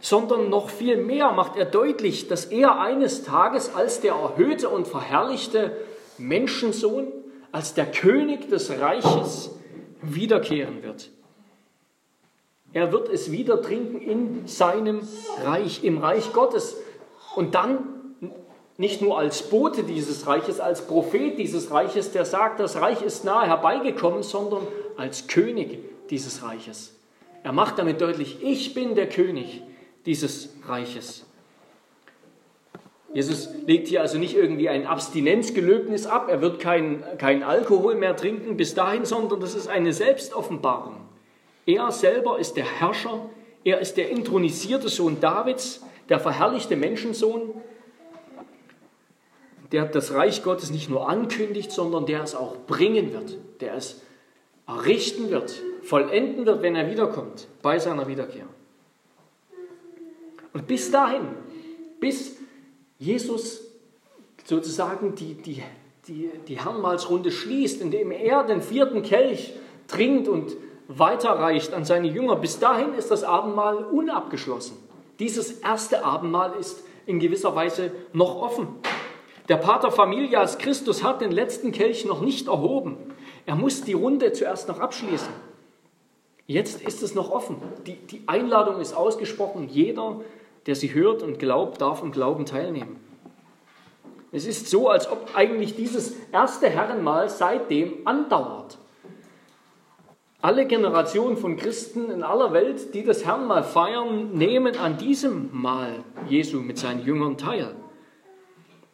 sondern 0.00 0.50
noch 0.50 0.68
viel 0.68 0.96
mehr 0.96 1.30
macht 1.30 1.56
er 1.56 1.64
deutlich, 1.64 2.26
dass 2.26 2.46
er 2.46 2.80
eines 2.80 3.22
Tages 3.22 3.74
als 3.74 4.00
der 4.00 4.14
erhöhte 4.14 4.68
und 4.68 4.88
verherrlichte 4.88 5.76
Menschensohn, 6.18 7.06
als 7.52 7.74
der 7.74 7.86
König 7.86 8.48
des 8.48 8.70
Reiches 8.80 9.56
wiederkehren 10.02 10.82
wird. 10.82 11.10
Er 12.72 12.92
wird 12.92 13.08
es 13.08 13.30
wieder 13.30 13.60
trinken 13.60 14.00
in 14.00 14.46
seinem 14.46 15.06
Reich, 15.44 15.84
im 15.84 15.98
Reich 15.98 16.32
Gottes. 16.32 16.76
Und 17.36 17.54
dann 17.54 17.78
nicht 18.78 19.02
nur 19.02 19.18
als 19.18 19.42
Bote 19.42 19.84
dieses 19.84 20.26
Reiches, 20.26 20.58
als 20.58 20.86
Prophet 20.86 21.38
dieses 21.38 21.70
Reiches, 21.70 22.12
der 22.12 22.24
sagt, 22.24 22.60
das 22.60 22.80
Reich 22.80 23.02
ist 23.02 23.24
nahe 23.24 23.46
herbeigekommen, 23.46 24.22
sondern 24.22 24.66
als 24.96 25.26
König 25.26 25.78
dieses 26.10 26.42
Reiches. 26.42 26.94
Er 27.42 27.52
macht 27.52 27.78
damit 27.78 28.00
deutlich, 28.00 28.42
ich 28.42 28.72
bin 28.72 28.94
der 28.94 29.08
König 29.08 29.62
dieses 30.06 30.50
Reiches. 30.66 31.26
Jesus 33.14 33.50
legt 33.66 33.88
hier 33.88 34.00
also 34.00 34.18
nicht 34.18 34.34
irgendwie 34.34 34.68
ein 34.68 34.86
Abstinenzgelöbnis 34.86 36.06
ab, 36.06 36.28
er 36.30 36.40
wird 36.40 36.60
keinen 36.60 37.04
kein 37.18 37.42
Alkohol 37.42 37.94
mehr 37.94 38.16
trinken 38.16 38.56
bis 38.56 38.74
dahin, 38.74 39.04
sondern 39.04 39.40
das 39.40 39.54
ist 39.54 39.68
eine 39.68 39.92
Selbstoffenbarung. 39.92 40.96
Er 41.66 41.92
selber 41.92 42.38
ist 42.38 42.56
der 42.56 42.64
Herrscher, 42.64 43.28
er 43.64 43.80
ist 43.80 43.96
der 43.96 44.08
intronisierte 44.08 44.88
Sohn 44.88 45.20
Davids, 45.20 45.82
der 46.08 46.20
verherrlichte 46.20 46.74
Menschensohn, 46.74 47.54
der 49.72 49.86
das 49.86 50.14
Reich 50.14 50.42
Gottes 50.42 50.70
nicht 50.70 50.88
nur 50.90 51.08
ankündigt, 51.08 51.70
sondern 51.70 52.06
der 52.06 52.22
es 52.22 52.34
auch 52.34 52.56
bringen 52.66 53.12
wird, 53.12 53.38
der 53.60 53.74
es 53.74 54.02
errichten 54.66 55.30
wird, 55.30 55.62
vollenden 55.82 56.46
wird, 56.46 56.62
wenn 56.62 56.76
er 56.76 56.90
wiederkommt, 56.90 57.46
bei 57.62 57.78
seiner 57.78 58.08
Wiederkehr. 58.08 58.46
Und 60.52 60.66
bis 60.66 60.90
dahin, 60.90 61.28
bis 62.00 62.36
Jesus 63.02 63.62
sozusagen 64.44 65.16
die, 65.16 65.34
die, 65.34 65.60
die, 66.06 66.30
die 66.46 66.60
Herrenmahlsrunde 66.60 67.32
schließt, 67.32 67.80
indem 67.80 68.12
er 68.12 68.44
den 68.44 68.62
vierten 68.62 69.02
Kelch 69.02 69.54
trinkt 69.88 70.28
und 70.28 70.56
weiterreicht 70.86 71.74
an 71.74 71.84
seine 71.84 72.06
Jünger, 72.06 72.36
bis 72.36 72.60
dahin 72.60 72.94
ist 72.94 73.10
das 73.10 73.24
Abendmahl 73.24 73.78
unabgeschlossen. 73.78 74.76
Dieses 75.18 75.58
erste 75.60 76.04
Abendmahl 76.04 76.52
ist 76.60 76.84
in 77.04 77.18
gewisser 77.18 77.56
Weise 77.56 77.90
noch 78.12 78.40
offen. 78.40 78.68
Der 79.48 79.56
Pater 79.56 79.90
Familias 79.90 80.58
Christus 80.58 81.02
hat 81.02 81.20
den 81.20 81.32
letzten 81.32 81.72
Kelch 81.72 82.04
noch 82.04 82.20
nicht 82.20 82.46
erhoben. 82.46 82.96
Er 83.46 83.56
muss 83.56 83.82
die 83.82 83.94
Runde 83.94 84.32
zuerst 84.32 84.68
noch 84.68 84.78
abschließen. 84.78 85.32
Jetzt 86.46 86.82
ist 86.82 87.02
es 87.02 87.16
noch 87.16 87.30
offen. 87.32 87.56
Die, 87.84 87.96
die 87.96 88.22
Einladung 88.26 88.80
ist 88.80 88.94
ausgesprochen. 88.94 89.68
Jeder, 89.68 90.20
der 90.66 90.74
sie 90.74 90.94
hört 90.94 91.22
und 91.22 91.38
glaubt, 91.38 91.80
darf 91.80 92.02
im 92.02 92.12
Glauben 92.12 92.46
teilnehmen. 92.46 93.00
Es 94.30 94.46
ist 94.46 94.68
so, 94.68 94.88
als 94.88 95.10
ob 95.10 95.30
eigentlich 95.34 95.76
dieses 95.76 96.14
erste 96.32 96.68
Herrenmahl 96.70 97.28
seitdem 97.28 98.06
andauert. 98.06 98.78
Alle 100.40 100.66
Generationen 100.66 101.36
von 101.36 101.56
Christen 101.56 102.10
in 102.10 102.22
aller 102.24 102.52
Welt, 102.52 102.94
die 102.94 103.04
das 103.04 103.24
Herrenmahl 103.24 103.62
feiern, 103.62 104.32
nehmen 104.32 104.76
an 104.76 104.96
diesem 104.96 105.50
Mahl 105.52 106.02
Jesu 106.28 106.60
mit 106.60 106.78
seinen 106.78 107.04
Jüngern 107.04 107.36
teil. 107.36 107.76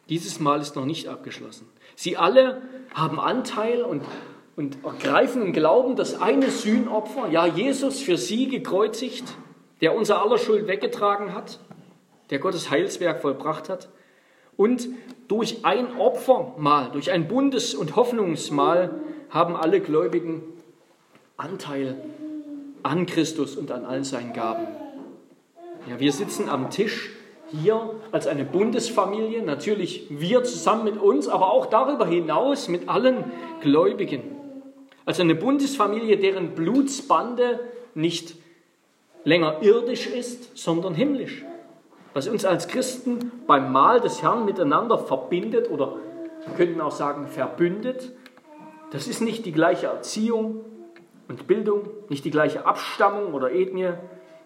Dieses 0.09 0.39
Mahl 0.39 0.59
ist 0.59 0.75
noch 0.75 0.85
nicht 0.85 1.07
abgeschlossen. 1.07 1.67
Sie 1.95 2.17
alle 2.17 2.61
haben 2.93 3.19
Anteil 3.19 3.81
und, 3.83 4.03
und 4.55 4.83
ergreifen 4.83 5.41
im 5.41 5.53
Glauben 5.53 5.95
das 5.95 6.21
eine 6.21 6.49
Sühnopfer, 6.51 7.29
ja 7.29 7.45
Jesus 7.45 7.99
für 8.01 8.17
sie 8.17 8.47
gekreuzigt, 8.47 9.35
der 9.81 9.95
unser 9.95 10.21
aller 10.21 10.37
Schuld 10.37 10.67
weggetragen 10.67 11.33
hat, 11.33 11.59
der 12.29 12.39
Gottes 12.39 12.69
Heilswerk 12.69 13.21
vollbracht 13.21 13.69
hat. 13.69 13.89
Und 14.57 14.87
durch 15.27 15.63
ein 15.63 15.97
Opfermahl, 15.97 16.91
durch 16.91 17.11
ein 17.11 17.27
Bundes- 17.27 17.75
und 17.75 17.95
Hoffnungsmahl 17.95 18.99
haben 19.29 19.55
alle 19.55 19.79
Gläubigen 19.79 20.43
Anteil 21.37 21.95
an 22.83 23.05
Christus 23.05 23.55
und 23.55 23.71
an 23.71 23.85
allen 23.85 24.03
seinen 24.03 24.33
Gaben. 24.33 24.67
Ja, 25.89 25.99
wir 25.99 26.11
sitzen 26.11 26.49
am 26.49 26.69
Tisch 26.69 27.11
hier 27.51 27.95
als 28.11 28.27
eine 28.27 28.45
Bundesfamilie, 28.45 29.41
natürlich 29.41 30.07
wir 30.09 30.43
zusammen 30.43 30.83
mit 30.83 30.97
uns, 30.97 31.27
aber 31.27 31.51
auch 31.51 31.67
darüber 31.67 32.05
hinaus 32.05 32.67
mit 32.67 32.89
allen 32.89 33.23
Gläubigen. 33.61 34.23
Als 35.05 35.19
eine 35.19 35.35
Bundesfamilie, 35.35 36.17
deren 36.17 36.53
Blutsbande 36.53 37.59
nicht 37.95 38.35
länger 39.23 39.61
irdisch 39.61 40.07
ist, 40.07 40.57
sondern 40.57 40.93
himmlisch. 40.93 41.43
Was 42.13 42.27
uns 42.27 42.45
als 42.45 42.67
Christen 42.67 43.31
beim 43.45 43.71
Mahl 43.71 44.01
des 44.01 44.23
Herrn 44.23 44.45
miteinander 44.45 44.97
verbindet 44.97 45.69
oder 45.69 45.97
wir 46.45 46.53
könnten 46.55 46.81
auch 46.81 46.91
sagen 46.91 47.27
verbündet, 47.27 48.11
das 48.91 49.07
ist 49.07 49.21
nicht 49.21 49.45
die 49.45 49.51
gleiche 49.51 49.87
Erziehung 49.87 50.65
und 51.27 51.45
Bildung, 51.45 51.89
nicht 52.07 52.25
die 52.25 52.31
gleiche 52.31 52.65
Abstammung 52.65 53.33
oder 53.33 53.51
Ethnie, 53.51 53.93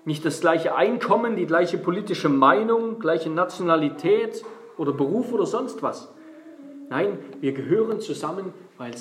nicht 0.05 0.25
das 0.25 0.41
gleiche 0.41 0.75
Einkommen, 0.75 1.37
die 1.37 1.45
gleiche 1.45 1.77
politische 1.77 2.27
Meinung, 2.27 2.99
gleiche 2.99 3.29
Nationalität 3.29 4.43
oder 4.77 4.91
Beruf 4.91 5.31
oder 5.31 5.45
sonst 5.45 5.81
was. 5.81 6.13
Nein, 6.89 7.17
wir 7.39 7.53
gehören 7.53 8.01
zusammen, 8.01 8.53
weil 8.77 8.91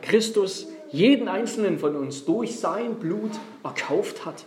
Christus 0.00 0.68
jeden 0.90 1.26
einzelnen 1.26 1.80
von 1.80 1.96
uns 1.96 2.24
durch 2.24 2.60
sein 2.60 2.94
Blut 2.94 3.32
erkauft 3.64 4.24
hat 4.24 4.44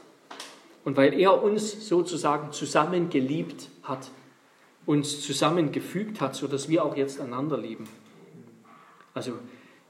und 0.85 0.95
weil 0.95 1.19
er 1.19 1.43
uns 1.43 1.87
sozusagen 1.87 2.53
zusammen 2.53 3.09
geliebt 3.09 3.69
hat, 3.83 4.11
uns 4.85 5.21
zusammengefügt 5.21 6.21
hat, 6.21 6.35
sodass 6.35 6.69
wir 6.69 6.85
auch 6.85 6.95
jetzt 6.95 7.19
einander 7.19 7.57
lieben. 7.57 7.89
Also 9.13 9.33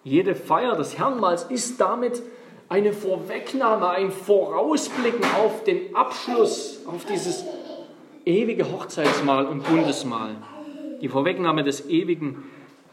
jede 0.04 0.36
Feier 0.36 0.76
des 0.76 0.98
Herrnmahls 0.98 1.44
ist 1.44 1.80
damit 1.82 2.24
eine 2.70 2.94
Vorwegnahme, 2.94 3.90
ein 3.90 4.12
Vorausblicken 4.12 5.24
auf 5.38 5.64
den 5.66 5.96
Abschluss, 5.96 6.80
auf 6.88 7.06
dieses 7.06 7.44
ewige 8.24 8.72
Hochzeitsmahl 8.72 9.46
und 9.46 9.64
Bundesmahl. 9.64 10.36
Die 11.02 11.10
Vorwegnahme 11.10 11.64
des 11.64 11.90
ewigen 11.90 12.44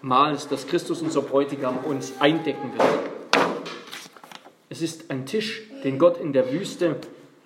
Mahls, 0.03 0.48
das 0.48 0.66
Christus, 0.66 1.00
unser 1.03 1.22
Bräutigam, 1.22 1.78
uns 1.84 2.14
eindecken 2.18 2.72
wird. 2.76 2.88
Es 4.68 4.82
ist 4.82 5.11
ein 5.11 5.24
Tisch, 5.24 5.62
den 5.84 5.98
Gott 5.98 6.18
in 6.18 6.32
der 6.32 6.53
Wüste, 6.53 6.96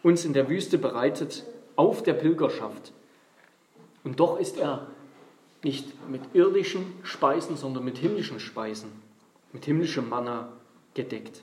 uns 0.07 0.25
in 0.25 0.35
der 0.35 0.49
Wüste 0.49 0.79
bereitet, 0.79 1.45
auf 1.75 2.05
der 2.05 2.15
Pilgerschaft. 2.15 2.93
Und 4.05 4.21
doch 4.21 4.39
ist 4.39 4.57
er 4.57 4.87
nicht 5.65 6.09
mit 6.09 6.21
irdischen 6.33 6.87
Speisen, 7.03 7.57
sondern 7.57 7.85
mit 7.85 7.99
himmlischen 7.99 8.39
Speisen, 8.39 8.93
mit 9.53 9.65
himmlischem 9.65 10.09
Manna 10.09 10.53
gedeckt. 10.95 11.43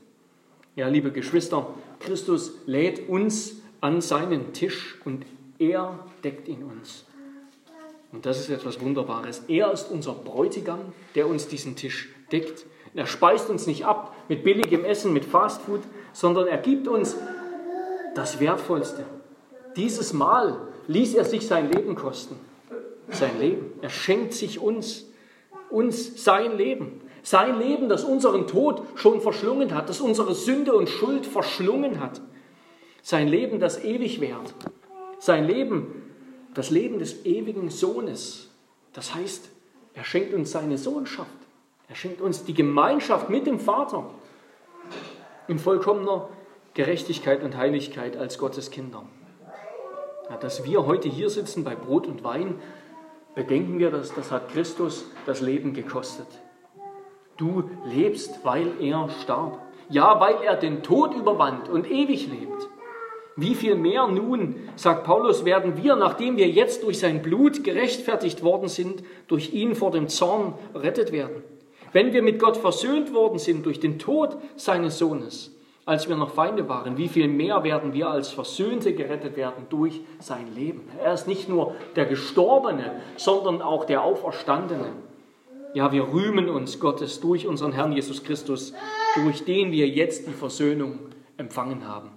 Ja, 0.77 0.87
liebe 0.87 1.11
Geschwister, 1.11 1.67
Christus 1.99 2.53
lädt 2.65 3.09
uns 3.09 3.57
an 3.81 3.99
seinen 3.99 4.53
Tisch 4.53 4.97
und 5.03 5.25
er 5.59 5.99
deckt 6.23 6.47
ihn 6.47 6.63
uns. 6.63 7.03
Und 8.13 8.25
das 8.25 8.39
ist 8.39 8.49
etwas 8.49 8.79
Wunderbares. 8.79 9.43
Er 9.49 9.73
ist 9.73 9.91
unser 9.91 10.13
Bräutigam, 10.13 10.93
der 11.15 11.27
uns 11.27 11.49
diesen 11.49 11.75
Tisch 11.75 12.15
deckt. 12.31 12.65
Er 12.95 13.07
speist 13.07 13.49
uns 13.49 13.67
nicht 13.67 13.85
ab 13.85 14.15
mit 14.29 14.45
billigem 14.45 14.85
Essen, 14.85 15.11
mit 15.11 15.25
Fastfood, 15.25 15.81
sondern 16.13 16.47
er 16.47 16.59
gibt 16.59 16.87
uns 16.87 17.17
das 18.15 18.39
Wertvollste. 18.39 19.05
Dieses 19.75 20.13
Mal 20.13 20.57
ließ 20.87 21.15
er 21.15 21.25
sich 21.25 21.47
sein 21.47 21.71
Leben 21.71 21.95
kosten. 21.95 22.35
Sein 23.09 23.39
Leben. 23.39 23.73
Er 23.81 23.89
schenkt 23.89 24.33
sich 24.33 24.59
uns, 24.59 25.05
uns 25.69 26.23
sein 26.23 26.57
Leben. 26.57 27.01
Sein 27.23 27.57
Leben, 27.59 27.89
das 27.89 28.03
unseren 28.03 28.47
Tod 28.47 28.83
schon 28.95 29.21
verschlungen 29.21 29.73
hat, 29.73 29.87
das 29.89 30.01
unsere 30.01 30.35
Sünde 30.35 30.73
und 30.73 30.89
Schuld 30.89 31.25
verschlungen 31.25 31.99
hat. 31.99 32.21
Sein 33.01 33.27
Leben, 33.27 33.59
das 33.59 33.83
ewig 33.83 34.19
währt. 34.19 34.53
Sein 35.19 35.45
Leben, 35.45 36.03
das 36.53 36.69
Leben 36.69 36.99
des 36.99 37.25
ewigen 37.25 37.69
Sohnes. 37.69 38.49
Das 38.93 39.15
heißt, 39.15 39.49
er 39.93 40.03
schenkt 40.03 40.33
uns 40.33 40.51
seine 40.51 40.77
Sohnschaft. 40.77 41.29
Er 41.87 41.95
schenkt 41.95 42.21
uns 42.21 42.43
die 42.43 42.53
Gemeinschaft 42.53 43.29
mit 43.29 43.45
dem 43.45 43.59
Vater 43.59 44.09
in 45.47 45.59
vollkommener 45.59 46.29
Gerechtigkeit 46.73 47.43
und 47.43 47.55
Heiligkeit 47.55 48.17
als 48.17 48.39
Gottes 48.39 48.71
Kinder. 48.71 49.03
Ja, 50.29 50.37
dass 50.37 50.65
wir 50.65 50.87
heute 50.87 51.07
hier 51.07 51.29
sitzen 51.29 51.63
bei 51.63 51.75
Brot 51.75 52.07
und 52.07 52.23
Wein, 52.23 52.55
bedenken 53.35 53.77
wir, 53.77 53.91
dass 53.91 54.13
das 54.15 54.31
hat 54.31 54.49
Christus 54.49 55.05
das 55.27 55.41
Leben 55.41 55.73
gekostet. 55.73 56.27
Du 57.37 57.69
lebst, 57.85 58.39
weil 58.43 58.71
er 58.79 59.07
starb. 59.21 59.59
Ja, 59.89 60.19
weil 60.19 60.37
er 60.43 60.55
den 60.55 60.81
Tod 60.81 61.13
überwand 61.13 61.69
und 61.69 61.89
ewig 61.89 62.27
lebt. 62.27 62.69
Wie 63.35 63.53
viel 63.53 63.75
mehr 63.75 64.07
nun, 64.07 64.55
sagt 64.75 65.03
Paulus, 65.03 65.45
werden 65.45 65.77
wir, 65.81 65.95
nachdem 65.95 66.37
wir 66.37 66.47
jetzt 66.47 66.83
durch 66.83 66.99
sein 66.99 67.21
Blut 67.21 67.63
gerechtfertigt 67.63 68.43
worden 68.43 68.69
sind, 68.69 69.03
durch 69.27 69.53
ihn 69.53 69.75
vor 69.75 69.91
dem 69.91 70.07
Zorn 70.07 70.53
rettet 70.73 71.11
werden. 71.11 71.43
Wenn 71.91 72.13
wir 72.13 72.23
mit 72.23 72.39
Gott 72.39 72.57
versöhnt 72.57 73.13
worden 73.13 73.37
sind 73.37 73.65
durch 73.65 73.79
den 73.79 73.99
Tod 73.99 74.37
seines 74.55 74.97
Sohnes, 74.97 75.52
als 75.85 76.07
wir 76.07 76.15
noch 76.15 76.31
Feinde 76.31 76.69
waren, 76.69 76.97
wie 76.97 77.09
viel 77.09 77.27
mehr 77.27 77.63
werden 77.63 77.93
wir 77.93 78.09
als 78.09 78.29
Versöhnte 78.29 78.93
gerettet 78.93 79.35
werden 79.35 79.65
durch 79.69 80.01
sein 80.19 80.53
Leben. 80.55 80.87
Er 81.03 81.13
ist 81.13 81.27
nicht 81.27 81.49
nur 81.49 81.75
der 81.95 82.05
Gestorbene, 82.05 83.01
sondern 83.17 83.61
auch 83.61 83.85
der 83.85 84.03
Auferstandene. 84.03 84.93
Ja, 85.73 85.91
wir 85.91 86.13
rühmen 86.13 86.49
uns 86.49 86.79
Gottes 86.79 87.19
durch 87.19 87.47
unseren 87.47 87.73
Herrn 87.73 87.91
Jesus 87.91 88.23
Christus, 88.23 88.73
durch 89.15 89.43
den 89.43 89.71
wir 89.71 89.87
jetzt 89.87 90.27
die 90.27 90.33
Versöhnung 90.33 90.99
empfangen 91.37 91.87
haben. 91.87 92.09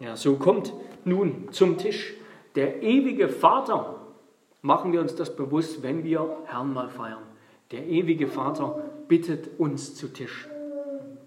Ja, 0.00 0.16
so 0.16 0.36
kommt 0.36 0.72
nun 1.04 1.48
zum 1.52 1.78
Tisch 1.78 2.14
der 2.54 2.82
ewige 2.82 3.28
Vater. 3.28 3.96
Machen 4.62 4.92
wir 4.92 5.00
uns 5.00 5.14
das 5.14 5.36
bewusst, 5.36 5.82
wenn 5.82 6.02
wir 6.02 6.38
Herrn 6.46 6.72
mal 6.72 6.88
feiern. 6.88 7.22
Der 7.70 7.86
ewige 7.86 8.26
Vater 8.26 8.82
bittet 9.06 9.60
uns 9.60 9.94
zu 9.94 10.08
Tisch. 10.08 10.48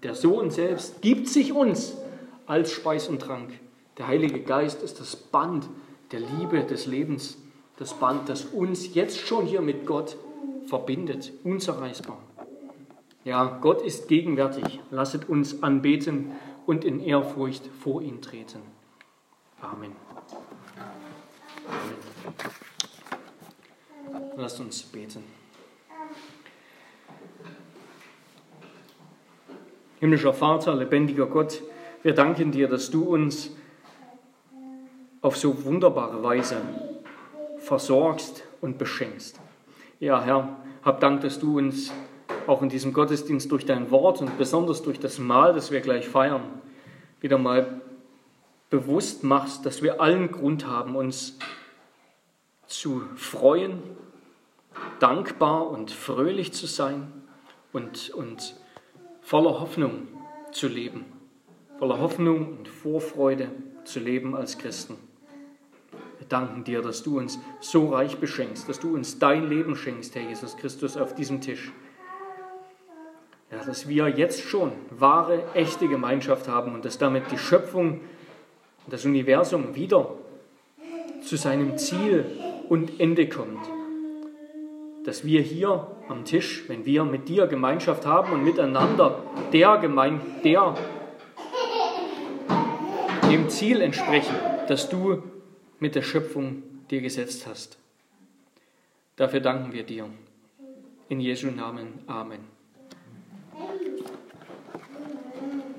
Der 0.02 0.14
Sohn 0.14 0.50
selbst 0.50 1.00
gibt 1.00 1.28
sich 1.28 1.52
uns 1.52 1.96
als 2.46 2.72
Speis 2.72 3.08
und 3.08 3.20
Trank. 3.20 3.52
Der 3.98 4.08
Heilige 4.08 4.40
Geist 4.40 4.82
ist 4.82 4.98
das 5.00 5.14
Band 5.14 5.68
der 6.10 6.20
Liebe, 6.20 6.64
des 6.64 6.86
Lebens, 6.86 7.38
das 7.76 7.94
Band, 7.94 8.28
das 8.28 8.44
uns 8.46 8.94
jetzt 8.94 9.18
schon 9.18 9.46
hier 9.46 9.62
mit 9.62 9.86
Gott 9.86 10.16
verbindet, 10.66 11.32
unzerreißbar. 11.44 12.18
Ja, 13.24 13.58
Gott 13.60 13.82
ist 13.82 14.08
gegenwärtig. 14.08 14.80
Lasset 14.90 15.28
uns 15.28 15.62
anbeten 15.62 16.32
und 16.66 16.84
in 16.84 17.00
Ehrfurcht 17.00 17.64
vor 17.80 18.02
ihn 18.02 18.20
treten. 18.20 18.60
Amen. 19.60 19.92
Amen. 21.66 22.02
Lasst 24.36 24.58
uns 24.60 24.82
beten. 24.82 25.41
Himmlischer 30.02 30.32
Vater, 30.32 30.74
lebendiger 30.74 31.26
Gott, 31.26 31.62
wir 32.02 32.12
danken 32.12 32.50
dir, 32.50 32.66
dass 32.66 32.90
du 32.90 33.04
uns 33.04 33.54
auf 35.20 35.36
so 35.36 35.64
wunderbare 35.64 36.20
Weise 36.24 36.56
versorgst 37.58 38.42
und 38.60 38.78
beschenkst. 38.78 39.38
Ja, 40.00 40.20
Herr, 40.20 40.56
hab 40.82 40.98
Dank, 40.98 41.20
dass 41.20 41.38
du 41.38 41.56
uns 41.56 41.92
auch 42.48 42.62
in 42.62 42.68
diesem 42.68 42.92
Gottesdienst 42.92 43.52
durch 43.52 43.64
dein 43.64 43.92
Wort 43.92 44.20
und 44.20 44.36
besonders 44.38 44.82
durch 44.82 44.98
das 44.98 45.20
Mahl, 45.20 45.54
das 45.54 45.70
wir 45.70 45.80
gleich 45.80 46.08
feiern, 46.08 46.42
wieder 47.20 47.38
mal 47.38 47.80
bewusst 48.70 49.22
machst, 49.22 49.64
dass 49.66 49.82
wir 49.82 50.00
allen 50.00 50.32
Grund 50.32 50.66
haben, 50.66 50.96
uns 50.96 51.38
zu 52.66 53.02
freuen, 53.14 53.80
dankbar 54.98 55.70
und 55.70 55.92
fröhlich 55.92 56.52
zu 56.52 56.66
sein 56.66 57.06
und, 57.72 58.10
und 58.10 58.56
voller 59.22 59.60
Hoffnung 59.60 60.08
zu 60.50 60.68
leben, 60.68 61.06
voller 61.78 61.98
Hoffnung 61.98 62.58
und 62.58 62.68
Vorfreude 62.68 63.48
zu 63.84 64.00
leben 64.00 64.36
als 64.36 64.58
Christen. 64.58 64.96
Wir 66.18 66.26
danken 66.28 66.64
dir, 66.64 66.82
dass 66.82 67.02
du 67.02 67.18
uns 67.18 67.38
so 67.60 67.88
reich 67.88 68.18
beschenkst, 68.18 68.68
dass 68.68 68.80
du 68.80 68.94
uns 68.94 69.18
dein 69.18 69.48
Leben 69.48 69.74
schenkst, 69.76 70.14
Herr 70.14 70.22
Jesus 70.22 70.56
Christus, 70.56 70.96
auf 70.96 71.14
diesem 71.14 71.40
Tisch. 71.40 71.72
Ja, 73.50 73.64
dass 73.64 73.88
wir 73.88 74.08
jetzt 74.08 74.40
schon 74.42 74.72
wahre, 74.90 75.42
echte 75.54 75.88
Gemeinschaft 75.88 76.48
haben 76.48 76.74
und 76.74 76.84
dass 76.84 76.98
damit 76.98 77.30
die 77.30 77.38
Schöpfung, 77.38 78.00
das 78.88 79.04
Universum 79.04 79.74
wieder 79.74 80.14
zu 81.22 81.36
seinem 81.36 81.78
Ziel 81.78 82.24
und 82.68 82.98
Ende 82.98 83.28
kommt 83.28 83.60
dass 85.04 85.24
wir 85.24 85.40
hier 85.40 85.86
am 86.08 86.24
Tisch, 86.24 86.64
wenn 86.68 86.84
wir 86.84 87.04
mit 87.04 87.28
dir 87.28 87.46
Gemeinschaft 87.46 88.06
haben 88.06 88.32
und 88.32 88.44
miteinander 88.44 89.22
der 89.52 89.78
Gemein 89.78 90.20
der 90.44 90.74
dem 93.28 93.48
Ziel 93.48 93.80
entsprechen, 93.80 94.34
das 94.68 94.88
du 94.88 95.22
mit 95.78 95.94
der 95.94 96.02
Schöpfung 96.02 96.62
dir 96.90 97.00
gesetzt 97.00 97.46
hast. 97.46 97.78
Dafür 99.16 99.40
danken 99.40 99.72
wir 99.72 99.84
dir. 99.84 100.06
In 101.08 101.20
Jesu 101.20 101.48
Namen. 101.48 102.00
Amen. 102.06 102.40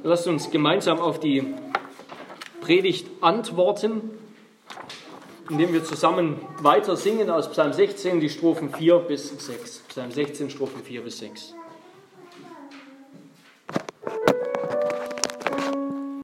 Lasst 0.04 0.28
uns 0.28 0.52
gemeinsam 0.52 1.00
auf 1.00 1.20
die 1.20 1.44
Predigt 2.60 3.08
antworten 3.22 4.02
indem 5.50 5.74
wir 5.74 5.84
zusammen 5.84 6.42
weiter 6.60 6.96
singen 6.96 7.30
aus 7.30 7.50
Psalm 7.52 7.74
16, 7.74 8.20
die 8.20 8.30
Strophen 8.30 8.74
4 8.74 9.00
bis 9.00 9.30
6. 9.30 9.80
Psalm 9.90 10.12
16, 10.12 10.50
Strophen 10.50 10.84
4 10.84 11.02
bis 11.02 11.20
6. 11.20 11.56